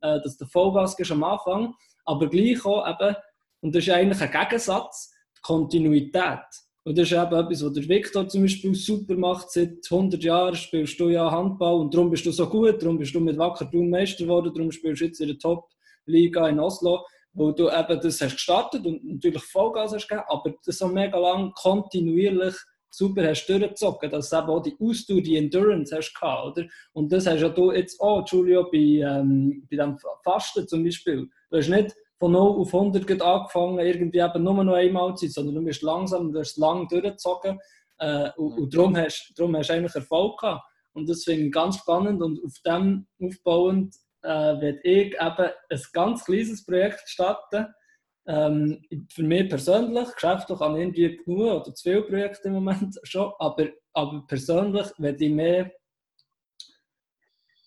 äh, 0.00 0.20
dass 0.20 0.36
du 0.36 0.46
Vollgas 0.46 0.96
gibst 0.96 1.12
am 1.12 1.24
Anfang, 1.24 1.74
aber 2.06 2.28
gleich 2.28 2.64
auch 2.64 2.88
eben, 2.88 3.16
und 3.60 3.74
das 3.74 3.84
ist 3.84 3.90
eigentlich 3.90 4.20
ein 4.20 4.30
Gegensatz, 4.30 5.12
die 5.36 5.40
Kontinuität. 5.42 6.46
Und 6.84 6.96
das 6.96 7.10
ist 7.10 7.12
eben 7.12 7.34
etwas, 7.34 7.64
was 7.64 7.72
der 7.74 7.88
Victor 7.88 8.28
zum 8.28 8.42
Beispiel 8.42 8.74
super 8.74 9.14
macht. 9.14 9.50
Seit 9.50 9.86
100 9.90 10.22
Jahren 10.22 10.54
spielst 10.54 10.98
du 10.98 11.10
ja 11.10 11.30
Handball 11.30 11.80
und 11.80 11.94
darum 11.94 12.10
bist 12.10 12.24
du 12.24 12.32
so 12.32 12.48
gut, 12.48 12.82
darum 12.82 12.98
bist 12.98 13.14
du 13.14 13.20
mit 13.20 13.36
Wacker 13.36 13.68
Meister 13.72 14.24
geworden, 14.24 14.52
darum 14.54 14.72
spielst 14.72 15.02
du 15.02 15.04
jetzt 15.04 15.20
in 15.20 15.28
der 15.28 15.38
Top-Liga 15.38 16.48
in 16.48 16.58
Oslo, 16.58 17.04
wo 17.34 17.52
du 17.52 17.68
eben 17.68 18.00
das 18.00 18.20
hast 18.20 18.32
gestartet 18.32 18.86
und 18.86 19.04
natürlich 19.04 19.42
Vollgas 19.44 19.92
hast 19.92 20.08
gegeben, 20.08 20.26
aber 20.28 20.54
das 20.64 20.78
so 20.78 20.88
mega 20.88 21.18
lang 21.18 21.52
kontinuierlich 21.52 22.54
super 22.90 23.28
hast 23.28 23.46
durchgezogen, 23.46 24.10
dass 24.10 24.30
du 24.30 24.36
eben 24.36 24.48
auch 24.48 24.62
die 24.62 24.76
Ausdauer, 24.80 25.20
die 25.20 25.36
Endurance 25.36 25.94
hast 25.94 26.14
gehabt, 26.14 26.58
oder? 26.58 26.68
Und 26.92 27.12
das 27.12 27.26
hast 27.26 27.40
ja 27.40 27.48
du 27.48 27.72
jetzt 27.72 28.00
auch, 28.00 28.26
Julio, 28.26 28.64
bei, 28.70 28.78
ähm, 28.78 29.66
bei 29.70 29.76
dem 29.76 29.96
Fasten 30.24 30.66
zum 30.66 30.82
Beispiel. 30.82 31.28
Du 31.50 31.56
hast 31.56 31.68
nicht 31.68 31.94
von 32.20 32.32
0 32.32 32.60
auf 32.60 32.74
100 32.74 33.22
angefangen, 33.22 33.78
irgendwie 33.78 34.18
eben 34.18 34.44
nur 34.44 34.62
noch 34.62 34.74
einmal 34.74 35.16
Zeit, 35.16 35.32
sondern 35.32 35.54
du 35.54 35.64
bist 35.64 35.82
langsam, 35.82 36.30
du 36.30 36.38
hast 36.38 36.58
lang 36.58 36.86
durchgezogen 36.86 37.58
äh, 37.98 38.30
und, 38.36 38.58
und 38.58 38.74
darum, 38.74 38.96
hast, 38.96 39.32
darum 39.36 39.56
hast 39.56 39.70
du 39.70 39.72
eigentlich 39.72 39.94
Erfolg 39.94 40.38
gehabt. 40.38 40.62
Und 40.92 41.08
das 41.08 41.24
finde 41.24 41.46
ich 41.46 41.52
ganz 41.52 41.78
spannend 41.78 42.20
und 42.20 42.44
auf 42.44 42.52
dem 42.66 43.06
aufbauend 43.22 43.94
äh, 44.22 44.28
werde 44.28 44.80
ich 44.82 45.14
eben 45.14 45.50
ein 45.70 45.82
ganz 45.94 46.24
kleines 46.24 46.64
Projekt 46.64 47.08
starten. 47.08 47.68
Ähm, 48.26 48.82
für 49.10 49.22
mich 49.22 49.48
persönlich, 49.48 50.12
geschäftlich 50.12 50.60
habe 50.60 50.76
ich 50.76 50.82
irgendwie 50.84 51.16
genug 51.24 51.62
oder 51.62 51.74
zu 51.74 51.82
viele 51.82 52.02
Projekte 52.02 52.48
im 52.48 52.54
Moment 52.54 53.00
schon, 53.02 53.32
aber, 53.38 53.68
aber 53.94 54.26
persönlich 54.26 54.88
werde 54.98 55.24
ich 55.24 55.32
mehr 55.32 55.72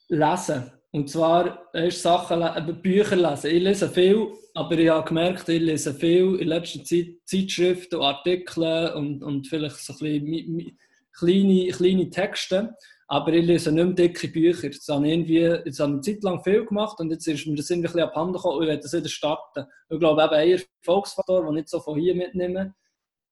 lesen 0.09 0.71
Und 0.93 1.09
zwar 1.09 1.73
ist 1.73 2.03
Sachen, 2.03 2.41
le 2.41 2.73
Bücher 2.73 3.15
lesen. 3.15 3.49
Ich 3.49 3.63
lese 3.63 3.89
viel, 3.89 4.27
aber 4.53 4.77
ich 4.77 4.89
habe 4.89 5.07
gemerkt, 5.07 5.49
ich 5.49 5.59
lese 5.59 5.91
viel 5.91 6.35
in 6.35 6.49
letzter 6.49 6.83
Zeit 6.83 7.07
Zeitschriften 7.25 7.95
und 7.95 8.03
Artikel 8.03 8.93
und, 8.95 9.23
und 9.23 9.47
vielleicht 9.47 9.77
so 9.77 9.93
ein 9.93 10.23
bisschen 10.23 10.77
kleine, 11.17 11.67
kleine 11.69 12.09
Texte. 12.11 12.75
Aber 13.07 13.33
ich 13.33 13.43
lese 13.43 13.71
nicht 13.71 13.83
mehr 13.83 13.93
dicke 13.95 14.27
Bücher. 14.27 14.69
Das 14.69 14.87
habe 14.87 15.07
das 15.07 15.19
habe 15.19 15.65
ich 15.65 15.81
eine 15.81 16.01
Zeit 16.01 16.21
lang 16.21 16.43
viel 16.43 16.63
gemacht 16.63 16.99
und 16.99 17.09
jetzt 17.09 17.27
ist 17.27 17.47
mir 17.47 17.55
das 17.55 17.71
irgendwie 17.71 17.87
ein 17.87 17.93
bisschen 17.93 18.09
abhanden 18.09 18.33
gekommen 18.33 18.57
und 18.57 18.63
ich 18.63 18.69
werde 18.69 18.83
das 18.83 18.93
wieder 18.93 19.09
starten. 19.09 19.65
Ich 19.89 19.99
glaube, 19.99 20.23
eben 20.23 20.33
ein 20.33 20.61
Erfolgsfaktor, 20.79 21.43
den 21.43 21.57
ich 21.57 21.69
so 21.69 21.79
von 21.79 21.99
hier 21.99 22.13
mitnehme, 22.13 22.75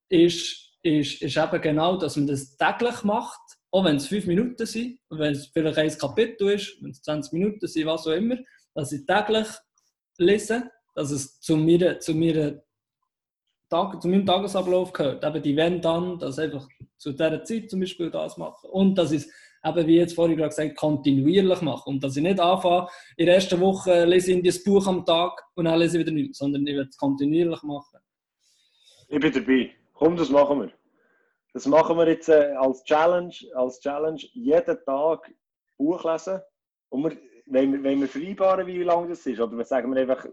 ist, 0.08 0.78
ist, 0.82 1.22
ist 1.22 1.36
eben 1.36 1.60
genau, 1.60 1.96
dass 1.96 2.16
man 2.16 2.26
das 2.26 2.56
täglich 2.56 3.04
macht, 3.04 3.40
auch 3.72 3.84
wenn 3.84 3.96
es 3.96 4.06
fünf 4.06 4.26
Minuten 4.26 4.66
sind, 4.66 5.00
und 5.08 5.18
wenn 5.18 5.32
es 5.32 5.46
vielleicht 5.46 5.78
ein 5.78 5.98
Kapitel 5.98 6.50
ist, 6.50 6.76
wenn 6.82 6.90
es 6.90 7.02
20 7.02 7.32
Minuten 7.32 7.66
sind, 7.66 7.86
was 7.86 8.06
auch 8.06 8.12
immer, 8.12 8.36
dass 8.74 8.92
ich 8.92 9.06
täglich 9.06 9.48
lese, 10.18 10.70
dass 10.94 11.10
es 11.10 11.40
zu, 11.40 11.56
mir, 11.56 11.98
zu, 11.98 12.14
mir, 12.14 12.62
Tag, 13.70 14.02
zu 14.02 14.08
meinem 14.08 14.26
Tagesablauf 14.26 14.92
gehört. 14.92 15.24
Eben 15.24 15.42
die 15.42 15.56
wenn 15.56 15.80
dann, 15.80 16.18
dass 16.18 16.38
einfach 16.38 16.68
zu 16.98 17.12
dieser 17.12 17.42
Zeit 17.42 17.70
zum 17.70 17.80
Beispiel 17.80 18.10
das 18.10 18.36
mache. 18.36 18.68
Und 18.68 18.96
dass 18.96 19.12
ich 19.12 19.22
es 19.22 19.32
eben, 19.64 19.86
wie 19.86 19.96
jetzt 19.96 20.14
vorhin 20.14 20.36
gesagt 20.36 20.76
kontinuierlich 20.76 21.62
mache. 21.62 21.88
Und 21.88 22.04
dass 22.04 22.14
ich 22.14 22.22
nicht 22.22 22.38
anfange, 22.38 22.88
in 23.16 23.24
der 23.24 23.36
ersten 23.36 23.58
Woche 23.60 24.04
lese 24.04 24.32
ich 24.32 24.42
das 24.44 24.62
Buch 24.62 24.86
am 24.86 25.06
Tag 25.06 25.42
und 25.54 25.64
dann 25.64 25.78
lese 25.78 25.96
ich 25.96 26.04
wieder 26.04 26.14
nichts, 26.14 26.38
sondern 26.38 26.66
ich 26.66 26.74
will 26.74 26.86
es 26.90 26.96
kontinuierlich 26.98 27.62
machen. 27.62 28.00
Ich 29.08 29.18
bin 29.18 29.32
dabei. 29.32 29.70
Komm, 29.94 30.16
das 30.16 30.28
machen 30.28 30.60
wir. 30.60 30.72
Das 31.54 31.66
machen 31.66 31.98
wir 31.98 32.08
jetzt 32.08 32.28
äh, 32.28 32.54
als 32.56 32.82
Challenge, 32.84 33.34
als 33.54 33.80
Challenge 33.80 34.22
jeden 34.32 34.84
Tag 34.84 35.30
Buch 35.76 36.04
lesen. 36.04 36.40
Und 36.88 37.04
wir, 37.04 37.18
wenn, 37.46 37.72
wir, 37.72 37.82
wenn 37.82 38.00
wir 38.00 38.08
vereinbaren, 38.08 38.66
wie 38.66 38.82
lange 38.82 39.08
das 39.08 39.26
ist, 39.26 39.40
oder 39.40 39.56
wir 39.56 39.64
sagen 39.64 39.94
wir 39.94 40.00
einfach, 40.00 40.26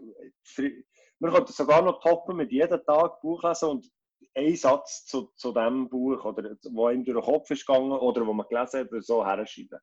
wir 0.56 1.30
können 1.30 1.46
sogar 1.46 1.82
noch 1.82 2.00
toppen 2.00 2.36
mit 2.36 2.50
jedem 2.50 2.82
Tag 2.84 3.20
Buch 3.20 3.42
lesen 3.42 3.68
und 3.68 3.90
einen 4.34 4.56
Satz 4.56 5.04
zu, 5.06 5.32
zu 5.34 5.52
dem 5.52 5.88
Buch, 5.88 6.24
oder 6.24 6.56
wo 6.70 6.88
ihm 6.88 7.04
durch 7.04 7.18
den 7.18 7.32
Kopf 7.32 7.50
ist 7.50 7.66
gegangen 7.66 7.92
oder 7.92 8.26
wo 8.26 8.32
man 8.32 8.46
gelesen 8.48 8.80
hat, 8.80 9.04
so 9.04 9.24
herschreiben. 9.24 9.80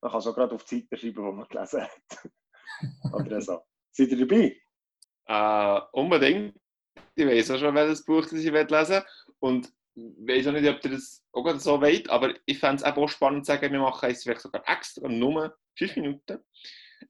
Man 0.00 0.10
kann 0.10 0.20
so 0.20 0.32
gerade 0.32 0.54
auf 0.54 0.64
die 0.64 0.80
Seite 0.80 0.96
schreiben, 0.96 1.24
wo 1.24 1.32
man 1.32 1.48
gelesen 1.48 1.82
hat. 1.82 2.30
oder 3.12 3.40
so. 3.40 3.60
Seid 3.90 4.08
ihr 4.08 4.26
dabei? 4.26 4.56
Uh, 5.28 5.80
unbedingt. 5.92 6.58
Ich 7.14 7.26
weiß 7.26 7.50
auch 7.52 7.58
schon, 7.58 7.74
welches 7.74 8.04
Buch 8.04 8.22
das 8.22 8.32
ich 8.32 8.50
lesen 8.50 8.70
will. 8.70 9.04
Und 9.38 9.72
weiß 9.94 10.46
auch 10.46 10.52
nicht, 10.52 10.68
ob 10.68 10.84
ihr 10.84 10.90
das 10.92 11.22
auch 11.32 11.58
so 11.58 11.80
weit, 11.80 12.08
aber 12.08 12.34
ich 12.46 12.58
fände 12.58 12.76
es 12.76 12.82
auch 12.82 13.08
spannend 13.08 13.44
zu 13.44 13.52
sagen, 13.52 13.72
wir 13.72 13.80
machen 13.80 14.10
es 14.10 14.22
vielleicht 14.22 14.40
sogar 14.40 14.62
extra 14.66 15.08
nur 15.08 15.56
fünf 15.76 15.96
Minuten. 15.96 16.38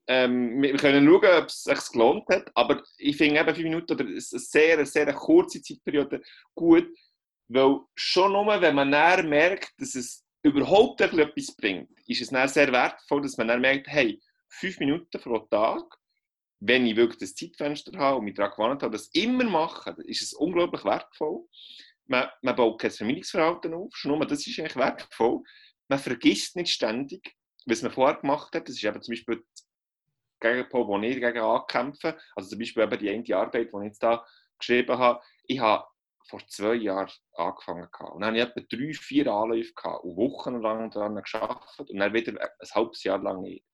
Ähm, 0.07 0.62
wir 0.62 0.76
können 0.76 1.07
schauen, 1.07 1.43
ob 1.43 1.47
es 1.47 1.64
sich 1.64 1.93
gelohnt 1.93 2.28
hat, 2.28 2.51
aber 2.55 2.83
ich 2.99 3.16
finde 3.16 3.41
eben 3.41 3.55
fünf 3.55 3.64
Minuten 3.64 3.93
oder 3.93 4.05
eine 4.05 4.20
sehr, 4.20 4.87
sehr 4.87 5.12
kurze 5.14 5.62
Zeitperiode 5.62 6.22
gut, 6.55 6.89
weil 7.49 7.80
schon 7.95 8.33
nur, 8.33 8.61
wenn 8.61 8.74
man 8.74 8.91
näher 8.91 9.22
merkt, 9.22 9.72
dass 9.78 9.95
es 9.95 10.24
überhaupt 10.43 11.01
etwas 11.01 11.55
bringt, 11.57 11.91
ist 12.07 12.22
es 12.22 12.30
dann 12.30 12.49
sehr 12.49 12.72
wertvoll, 12.72 13.22
dass 13.22 13.37
man 13.37 13.49
dann 13.49 13.61
merkt, 13.61 13.87
hey, 13.89 14.20
fünf 14.49 14.78
Minuten 14.80 15.20
pro 15.20 15.39
Tag, 15.39 15.85
wenn 16.61 16.87
ich 16.87 16.97
wirklich 16.97 17.18
das 17.18 17.35
Zeitfenster 17.35 17.97
habe 17.99 18.18
und 18.18 18.24
mich 18.24 18.35
daran 18.35 18.53
gewohnt 18.53 18.83
habe, 18.83 18.93
das 18.93 19.09
immer 19.12 19.45
machen, 19.45 19.97
ist 20.05 20.22
es 20.22 20.33
unglaublich 20.33 20.85
wertvoll 20.85 21.45
man, 22.13 22.29
man 22.43 22.55
baut 22.55 22.81
kein 22.81 22.91
Vermeidungsverhalten 22.91 23.75
auf, 23.75 23.97
schon 23.97 24.13
nur 24.13 24.27
das 24.27 24.47
ist 24.47 24.59
eigentlich 24.59 24.77
wertvoll. 24.77 25.43
Man 25.89 25.99
vergisst 25.99 26.55
nicht 26.57 26.73
ständig, 26.73 27.35
was 27.67 27.83
man 27.83 27.91
vorher 27.91 28.21
gemacht 28.21 28.55
hat. 28.55 28.69
Das 28.69 28.77
ist 28.77 28.85
eben 28.85 29.03
zum 29.03 29.13
Beispiel 29.13 29.43
das 29.55 29.69
Gegenpol, 30.41 30.87
wo 30.87 30.99
ich 31.01 31.19
dagegen 31.19 31.45
ankämpfe. 31.45 32.19
Also 32.37 32.51
zum 32.51 32.59
Beispiel 32.59 32.83
eben 32.83 32.99
die 32.99 33.11
eine 33.11 33.37
Arbeit, 33.37 33.71
die 33.73 33.79
ich 33.79 33.85
jetzt 33.85 34.03
da 34.03 34.25
geschrieben 34.59 34.99
habe. 34.99 35.23
Ich 35.47 35.59
habe 35.59 35.87
vor 36.29 36.47
zwei 36.49 36.75
Jahren 36.75 37.11
angefangen. 37.35 37.89
Und 38.13 38.21
dann 38.21 38.37
hatte 38.37 38.37
ich 38.37 38.65
etwa 38.65 38.77
drei, 38.77 38.93
vier 38.93 39.27
Anläufe 39.29 39.73
gehabt 39.75 40.05
und 40.05 40.17
wochenlang 40.17 40.91
daran 40.91 41.17
geschafft 41.17 41.81
und 41.81 41.99
dann 41.99 42.13
wieder 42.13 42.33
ein 42.41 42.69
halbes 42.75 43.03
Jahr 43.03 43.19
lang 43.19 43.41
nicht. 43.41 43.65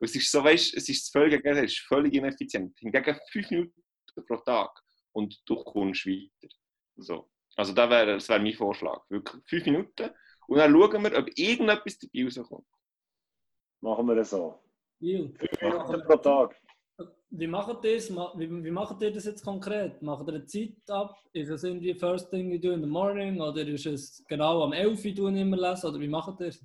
Und 0.00 0.10
es 0.10 0.16
ist 0.16 0.30
so, 0.30 0.42
weißt, 0.42 0.74
es 0.74 0.88
ist 0.88 1.12
völlig, 1.12 1.44
es 1.44 1.58
ist 1.58 1.78
völlig 1.78 2.12
ineffizient. 2.14 2.76
Hingegen 2.78 3.18
fünf 3.30 3.50
Minuten 3.50 3.82
pro 4.26 4.36
Tag 4.38 4.70
und 5.12 5.40
du 5.46 5.62
kommst 5.62 6.06
weiter. 6.06 6.52
So. 6.96 7.30
Also 7.56 7.72
das 7.72 7.90
wäre 7.90 8.14
das 8.14 8.28
wär 8.28 8.38
mein 8.38 8.52
Vorschlag. 8.52 9.02
Wirklich 9.08 9.42
fünf 9.46 9.66
Minuten 9.66 10.10
und 10.46 10.58
dann 10.58 10.72
schauen 10.72 11.02
wir, 11.02 11.18
ob 11.18 11.28
irgendetwas 11.38 11.98
dabei 11.98 12.24
rauskommt. 12.24 12.66
Machen 13.80 14.06
wir 14.06 14.14
das 14.16 14.30
so. 14.30 14.60
Fünf 15.00 15.62
Minuten 15.62 16.02
pro 16.06 16.16
Tag. 16.16 16.56
Wie 17.30 17.48
macht 17.48 17.84
ihr 17.84 17.94
das? 17.96 18.10
Wie, 18.10 18.64
wie 18.64 18.70
macht 18.70 19.02
ihr 19.02 19.12
das 19.12 19.24
jetzt 19.24 19.44
konkret? 19.44 20.00
Macht 20.02 20.28
ihr 20.28 20.34
eine 20.34 20.46
Zeit 20.46 20.76
ab? 20.88 21.16
Ist 21.32 21.50
es 21.50 21.64
irgendwie 21.64 21.94
first 21.94 22.30
thing 22.30 22.50
you 22.50 22.58
do 22.58 22.70
in 22.70 22.80
the 22.80 22.86
morning 22.86 23.40
oder 23.40 23.66
ist 23.66 23.86
es 23.86 24.24
genau 24.28 24.62
am 24.62 24.72
11 24.72 25.04
Uhr 25.18 25.30
immer 25.30 25.56
lesen? 25.56 25.90
Oder 25.90 25.98
wie 25.98 26.08
macht 26.08 26.40
ihr 26.40 26.46
das? 26.46 26.64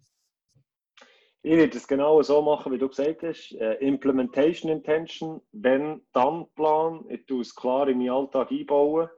Ich 1.42 1.56
würde 1.56 1.76
es 1.76 1.88
genau 1.88 2.22
so 2.22 2.42
machen, 2.42 2.72
wie 2.72 2.78
du 2.78 2.88
gesagt 2.88 3.24
hast. 3.24 3.52
Äh, 3.54 3.76
Implementation 3.76 4.72
Intention, 4.72 5.42
wenn, 5.54 6.02
dann 6.14 6.46
Plan. 6.54 7.06
Ich 7.10 7.26
tue 7.26 7.42
es 7.42 7.56
klar 7.56 7.88
in 7.88 7.98
meinen 7.98 8.12
Alltag 8.12 8.52
einbauen 8.52 9.10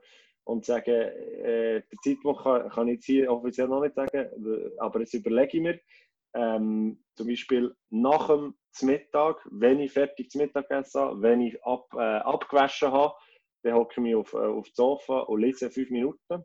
und 0.44 0.64
sagen, 0.64 0.90
äh, 0.90 1.82
der 1.82 1.98
Zeitpunkt 2.04 2.42
kann, 2.42 2.68
kann 2.70 2.88
ich 2.88 2.94
jetzt 2.94 3.06
hier 3.06 3.32
offiziell 3.32 3.68
noch 3.68 3.82
nicht 3.82 3.94
sagen, 3.94 4.74
aber 4.78 5.00
jetzt 5.00 5.14
überlege 5.14 5.56
ich 5.56 5.62
mir, 5.62 5.80
ähm, 6.34 7.02
zum 7.14 7.26
Beispiel 7.26 7.74
nach 7.90 8.28
dem 8.28 8.54
Mittag, 8.82 9.46
wenn 9.50 9.80
ich 9.80 9.92
fertig 9.92 10.30
zum 10.30 10.42
Mittagessen 10.42 11.00
habe, 11.00 11.22
wenn 11.22 11.40
ich 11.42 11.62
ab, 11.64 11.86
äh, 11.94 11.98
abgewaschen 11.98 12.90
habe, 12.90 13.14
dann 13.62 13.74
hocke 13.74 13.94
ich 13.96 14.02
mich 14.02 14.14
auf, 14.14 14.32
äh, 14.32 14.38
auf 14.38 14.66
das 14.66 14.76
Sofa 14.76 15.20
und 15.20 15.40
lese 15.40 15.70
fünf 15.70 15.90
Minuten. 15.90 16.44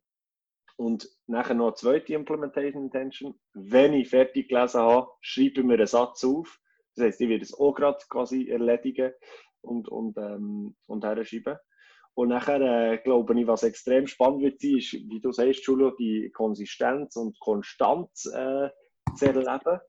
Und 0.75 1.09
nachher 1.25 1.55
noch 1.55 1.67
eine 1.67 1.75
zweite 1.75 2.13
Implementation 2.13 2.83
Intention. 2.83 3.39
Wenn 3.53 3.93
ich 3.93 4.09
fertig 4.09 4.49
gelesen 4.49 4.81
habe, 4.81 5.09
schreibe 5.21 5.61
ich 5.61 5.65
mir 5.65 5.73
einen 5.73 5.87
Satz 5.87 6.23
auf. 6.23 6.59
Das 6.95 7.05
heisst, 7.05 7.21
ich 7.21 7.29
werde 7.29 7.43
es 7.43 7.53
auch 7.53 7.73
gerade 7.73 7.97
quasi 8.09 8.49
erledigen 8.49 9.13
und, 9.61 9.87
und, 9.87 10.17
ähm, 10.17 10.75
und 10.85 11.03
herschreiben. 11.03 11.57
Und 12.17 12.29
nachher 12.29 12.59
äh, 12.61 12.97
glaube 12.97 13.39
ich, 13.39 13.45
was 13.45 13.61
extrem 13.61 14.07
spannend 14.07 14.41
wird 14.41 14.59
sein, 14.59 14.77
ist, 14.77 14.93
wie 14.93 15.19
du 15.21 15.31
sagst, 15.31 15.63
Julio, 15.67 15.91
die 15.91 16.31
Konsistenz 16.31 17.15
und 17.15 17.39
Konstanz 17.39 18.25
äh, 18.25 18.69
zu 19.15 19.25
erleben. 19.27 19.79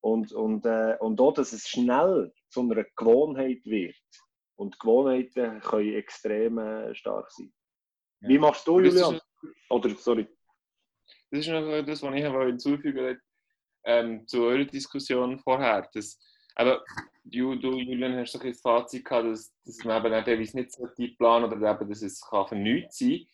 Und, 0.00 0.32
und, 0.32 0.64
äh, 0.64 0.96
und 1.00 1.20
auch, 1.20 1.32
dass 1.32 1.52
es 1.52 1.66
schnell 1.66 2.32
zu 2.50 2.60
einer 2.60 2.84
Gewohnheit 2.94 3.64
wird. 3.64 3.96
Und 4.54 4.78
Gewohnheiten 4.78 5.60
können 5.60 5.94
extrem 5.94 6.58
äh, 6.58 6.94
stark 6.94 7.28
sein. 7.32 7.52
Ja. 8.20 8.28
Wie 8.28 8.38
machst 8.38 8.64
du, 8.68 8.78
Julian? 8.78 9.18
Oder, 9.68 9.90
sorry. 9.96 10.28
Das 11.32 11.40
ist 11.40 11.48
noch 11.48 11.82
das, 11.82 12.00
was 12.00 12.14
ich 12.14 12.24
hinzufügen 12.24 12.96
wollte 12.96 13.22
ähm, 13.84 14.24
zu 14.28 14.44
eurer 14.44 14.66
Diskussion 14.66 15.36
vorher. 15.40 15.88
Dass, 15.92 16.16
aber 16.54 16.84
du, 17.24 17.54
du, 17.56 17.78
Julian, 17.78 18.16
hast 18.16 18.34
doch 18.34 18.42
das 18.42 18.60
Fazit 18.60 19.04
gehabt, 19.04 19.26
dass, 19.28 19.52
dass 19.64 19.84
man 19.84 20.04
eben 20.04 20.24
teilweise 20.24 20.56
nicht 20.56 20.72
so 20.72 20.86
die 20.98 21.08
planen 21.08 21.44
oder 21.44 21.70
eben, 21.70 21.88
dass 21.88 22.02
es 22.02 22.20
kann 22.20 22.46
für 22.46 22.56
nichts 22.56 22.98
sein 22.98 23.26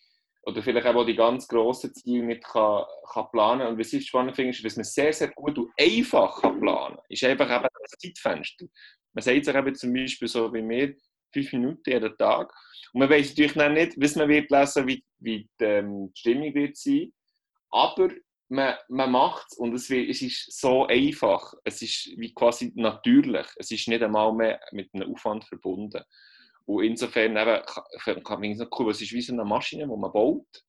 oder 0.43 0.63
vielleicht 0.63 0.87
auch 0.87 1.05
die 1.05 1.15
ganz 1.15 1.47
grossen 1.47 1.93
Ziele 1.93 2.25
nicht 2.25 2.43
kann, 2.43 2.85
kann 3.11 3.27
planen 3.31 3.67
Und 3.67 3.79
was 3.79 3.93
ich 3.93 4.07
spannend 4.07 4.35
finde, 4.35 4.51
ist, 4.51 4.63
dass 4.63 4.75
man 4.77 4.85
sehr, 4.85 5.13
sehr 5.13 5.29
gut 5.29 5.57
und 5.57 5.71
einfach 5.77 6.41
kann 6.41 6.59
planen 6.59 6.95
kann. 6.95 7.05
Ist 7.09 7.23
einfach 7.23 7.49
eben 7.49 7.67
das 7.81 7.99
Zeitfenster. 7.99 8.65
Man 9.13 9.23
sagt 9.23 9.45
sich 9.45 9.55
eben 9.55 9.75
zum 9.75 9.93
Beispiel 9.93 10.27
so 10.27 10.53
wie 10.53 10.61
mir, 10.61 10.95
fünf 11.31 11.53
Minuten 11.53 11.89
jeden 11.89 12.17
Tag. 12.17 12.51
Und 12.93 12.99
man 12.99 13.09
weiß 13.09 13.29
natürlich 13.29 13.55
noch 13.55 13.69
nicht, 13.69 13.93
was 13.97 14.15
man 14.15 14.29
wird 14.29 14.49
lesen, 14.49 14.87
wie, 14.87 15.03
wie 15.19 15.49
die, 15.59 15.65
ähm, 15.65 16.11
die 16.13 16.19
Stimmung 16.19 16.53
wird 16.55 16.77
sein. 16.77 17.13
Aber 17.69 18.09
man, 18.49 18.75
man 18.89 19.11
macht 19.11 19.47
es 19.51 19.57
und 19.57 19.73
es, 19.73 19.89
es 19.89 20.21
ist 20.21 20.59
so 20.59 20.87
einfach. 20.87 21.53
Es 21.63 21.81
ist 21.81 22.11
wie 22.17 22.33
quasi 22.33 22.71
natürlich. 22.75 23.47
Es 23.57 23.71
ist 23.71 23.87
nicht 23.87 24.01
einmal 24.01 24.33
mehr 24.33 24.59
mit 24.71 24.93
einem 24.93 25.13
Aufwand 25.13 25.45
verbunden. 25.45 26.03
Und 26.65 26.83
insofern 26.83 27.37
eben, 27.37 27.65
kann, 28.03 28.23
kann 28.23 28.43
ich 28.43 28.57
noch 28.57 28.69
cool, 28.79 28.91
es 28.91 29.01
ist 29.01 29.13
wie 29.13 29.21
so 29.21 29.33
eine 29.33 29.45
Maschine, 29.45 29.87
die 29.87 29.97
man 29.97 30.11
baut, 30.11 30.63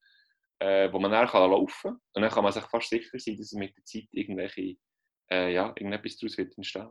äh, 0.59 0.91
wo 0.93 0.99
man 0.99 1.11
dann 1.11 1.29
kann 1.29 1.51
laufen 1.51 1.91
kann. 1.91 2.01
Und 2.15 2.23
dann 2.23 2.31
kann 2.31 2.45
man 2.45 2.53
sich 2.53 2.65
fast 2.65 2.89
sicher 2.89 3.19
sein, 3.19 3.37
dass 3.37 3.53
mit 3.53 3.77
der 3.77 3.85
Zeit 3.85 4.09
irgendwelche, 4.13 4.77
äh, 5.31 5.53
ja, 5.53 5.69
irgendetwas 5.69 6.17
daraus 6.17 6.39
wird 6.39 6.57
entstehen. 6.57 6.91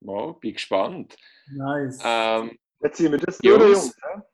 Wow, 0.00 0.38
bin 0.40 0.54
gespannt. 0.54 1.16
Nice. 1.52 2.00
Ähm, 2.04 2.58
Jetzt 2.82 2.96
ziehen 2.96 3.12
wir 3.12 3.18
das 3.18 3.38
durch, 3.38 3.60
Jungs. 3.60 3.96
Ja? 4.02 4.24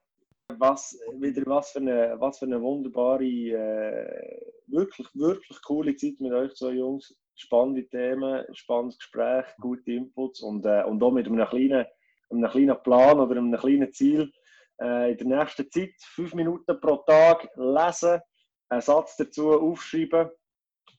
Was, 0.49 0.99
wieder 1.19 1.43
was 1.47 1.71
für 1.73 1.79
eine, 1.79 2.17
was 2.19 2.39
für 2.39 2.47
eine 2.47 2.61
wunderbare, 2.61 3.25
äh, 3.25 4.53
wirklich, 4.67 5.09
wirklich 5.15 5.61
coole 5.63 5.95
Zeit 5.97 6.21
mit 6.21 6.33
euch 6.33 6.55
zwei 6.55 6.73
Jungs. 6.73 7.15
Spannende 7.35 7.87
Themen, 7.89 8.45
spannendes 8.55 8.99
Gespräch, 8.99 9.45
gute 9.61 9.93
Inputs 9.93 10.41
und, 10.41 10.65
äh, 10.65 10.83
und 10.85 11.03
auch 11.03 11.11
mit 11.11 11.27
einem 11.27 11.47
kleinen, 11.47 11.87
einem 12.31 12.51
kleinen 12.51 12.83
Plan 12.83 13.21
oder 13.21 13.37
einem 13.37 13.57
kleinen 13.57 13.93
Ziel. 13.93 14.33
Äh, 14.81 15.13
in 15.13 15.29
der 15.29 15.39
nächsten 15.39 15.71
Zeit 15.71 15.95
fünf 16.01 16.35
Minuten 16.35 16.81
pro 16.81 16.97
Tag 16.99 17.49
lesen, 17.57 18.21
einen 18.69 18.81
Satz 18.81 19.17
dazu 19.17 19.53
aufschreiben 19.53 20.31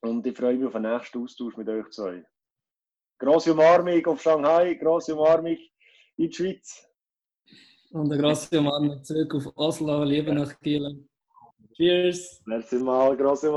und 0.02 0.26
ich 0.28 0.38
freue 0.38 0.58
mich 0.58 0.68
auf 0.68 0.74
den 0.74 0.84
nächsten 0.84 1.24
Austausch 1.24 1.58
mit 1.58 1.70
euch 1.70 1.90
zwei. 1.90 2.24
grosse 3.20 3.54
Umarmung 3.54 4.06
auf 4.06 4.22
Shanghai, 4.22 4.76
grosse 4.76 5.16
Umarmung 5.16 5.58
in 6.18 6.30
die 6.30 6.34
Schweiz. 6.34 6.87
Und 7.92 8.12
eine 8.12 8.22
grosse 8.22 8.60
Umarmung 8.60 9.04
zurück 9.04 9.34
auf 9.36 9.48
Oslo, 9.56 10.04
Liebe 10.04 10.34
nach 10.34 10.60
Kiel. 10.60 11.08
Cheers! 11.76 12.42
Merci 12.46 12.78
mal, 12.78 13.16
grosse. 13.16 13.52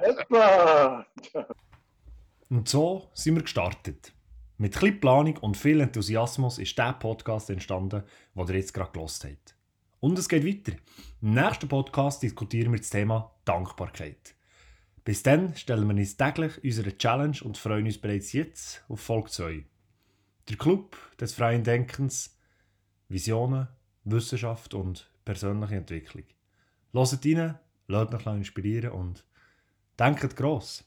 Heppa! 0.00 1.06
Und 2.50 2.68
so 2.68 3.08
sind 3.12 3.34
wir 3.34 3.42
gestartet. 3.42 4.12
Mit 4.56 4.76
ein 4.76 4.80
bisschen 4.80 5.00
Planung 5.00 5.36
und 5.38 5.56
viel 5.56 5.80
Enthusiasmus 5.80 6.58
ist 6.58 6.78
der 6.78 6.92
Podcast 6.92 7.50
entstanden, 7.50 8.04
den 8.36 8.46
ihr 8.46 8.54
jetzt 8.54 8.72
gerade 8.72 8.92
gelost 8.92 9.24
habt. 9.24 9.56
Und 9.98 10.16
es 10.16 10.28
geht 10.28 10.46
weiter. 10.46 10.78
Im 11.20 11.34
nächsten 11.34 11.66
Podcast 11.66 12.22
diskutieren 12.22 12.70
wir 12.70 12.78
das 12.78 12.90
Thema 12.90 13.32
Dankbarkeit. 13.44 14.36
Bis 15.04 15.24
dann 15.24 15.56
stellen 15.56 15.88
wir 15.88 15.96
uns 15.96 16.16
täglich 16.16 16.62
unsere 16.62 16.96
Challenge 16.96 17.36
und 17.42 17.58
freuen 17.58 17.86
uns 17.86 17.98
bereits 17.98 18.32
jetzt 18.32 18.84
auf 18.88 19.00
Folge 19.00 19.30
2. 19.30 19.64
Der 20.48 20.56
Club 20.58 20.96
des 21.18 21.32
freien 21.32 21.64
Denkens, 21.64 22.36
Visionen, 23.08 23.68
Wissenschaft 24.04 24.74
und 24.74 25.10
persönliche 25.24 25.76
Entwicklung. 25.76 26.24
Hört 26.92 27.24
rein, 27.24 27.58
lasst 27.88 28.14
euch 28.14 28.26
inspirieren 28.26 28.92
und 28.92 29.24
denkt 29.98 30.36
gross. 30.36 30.84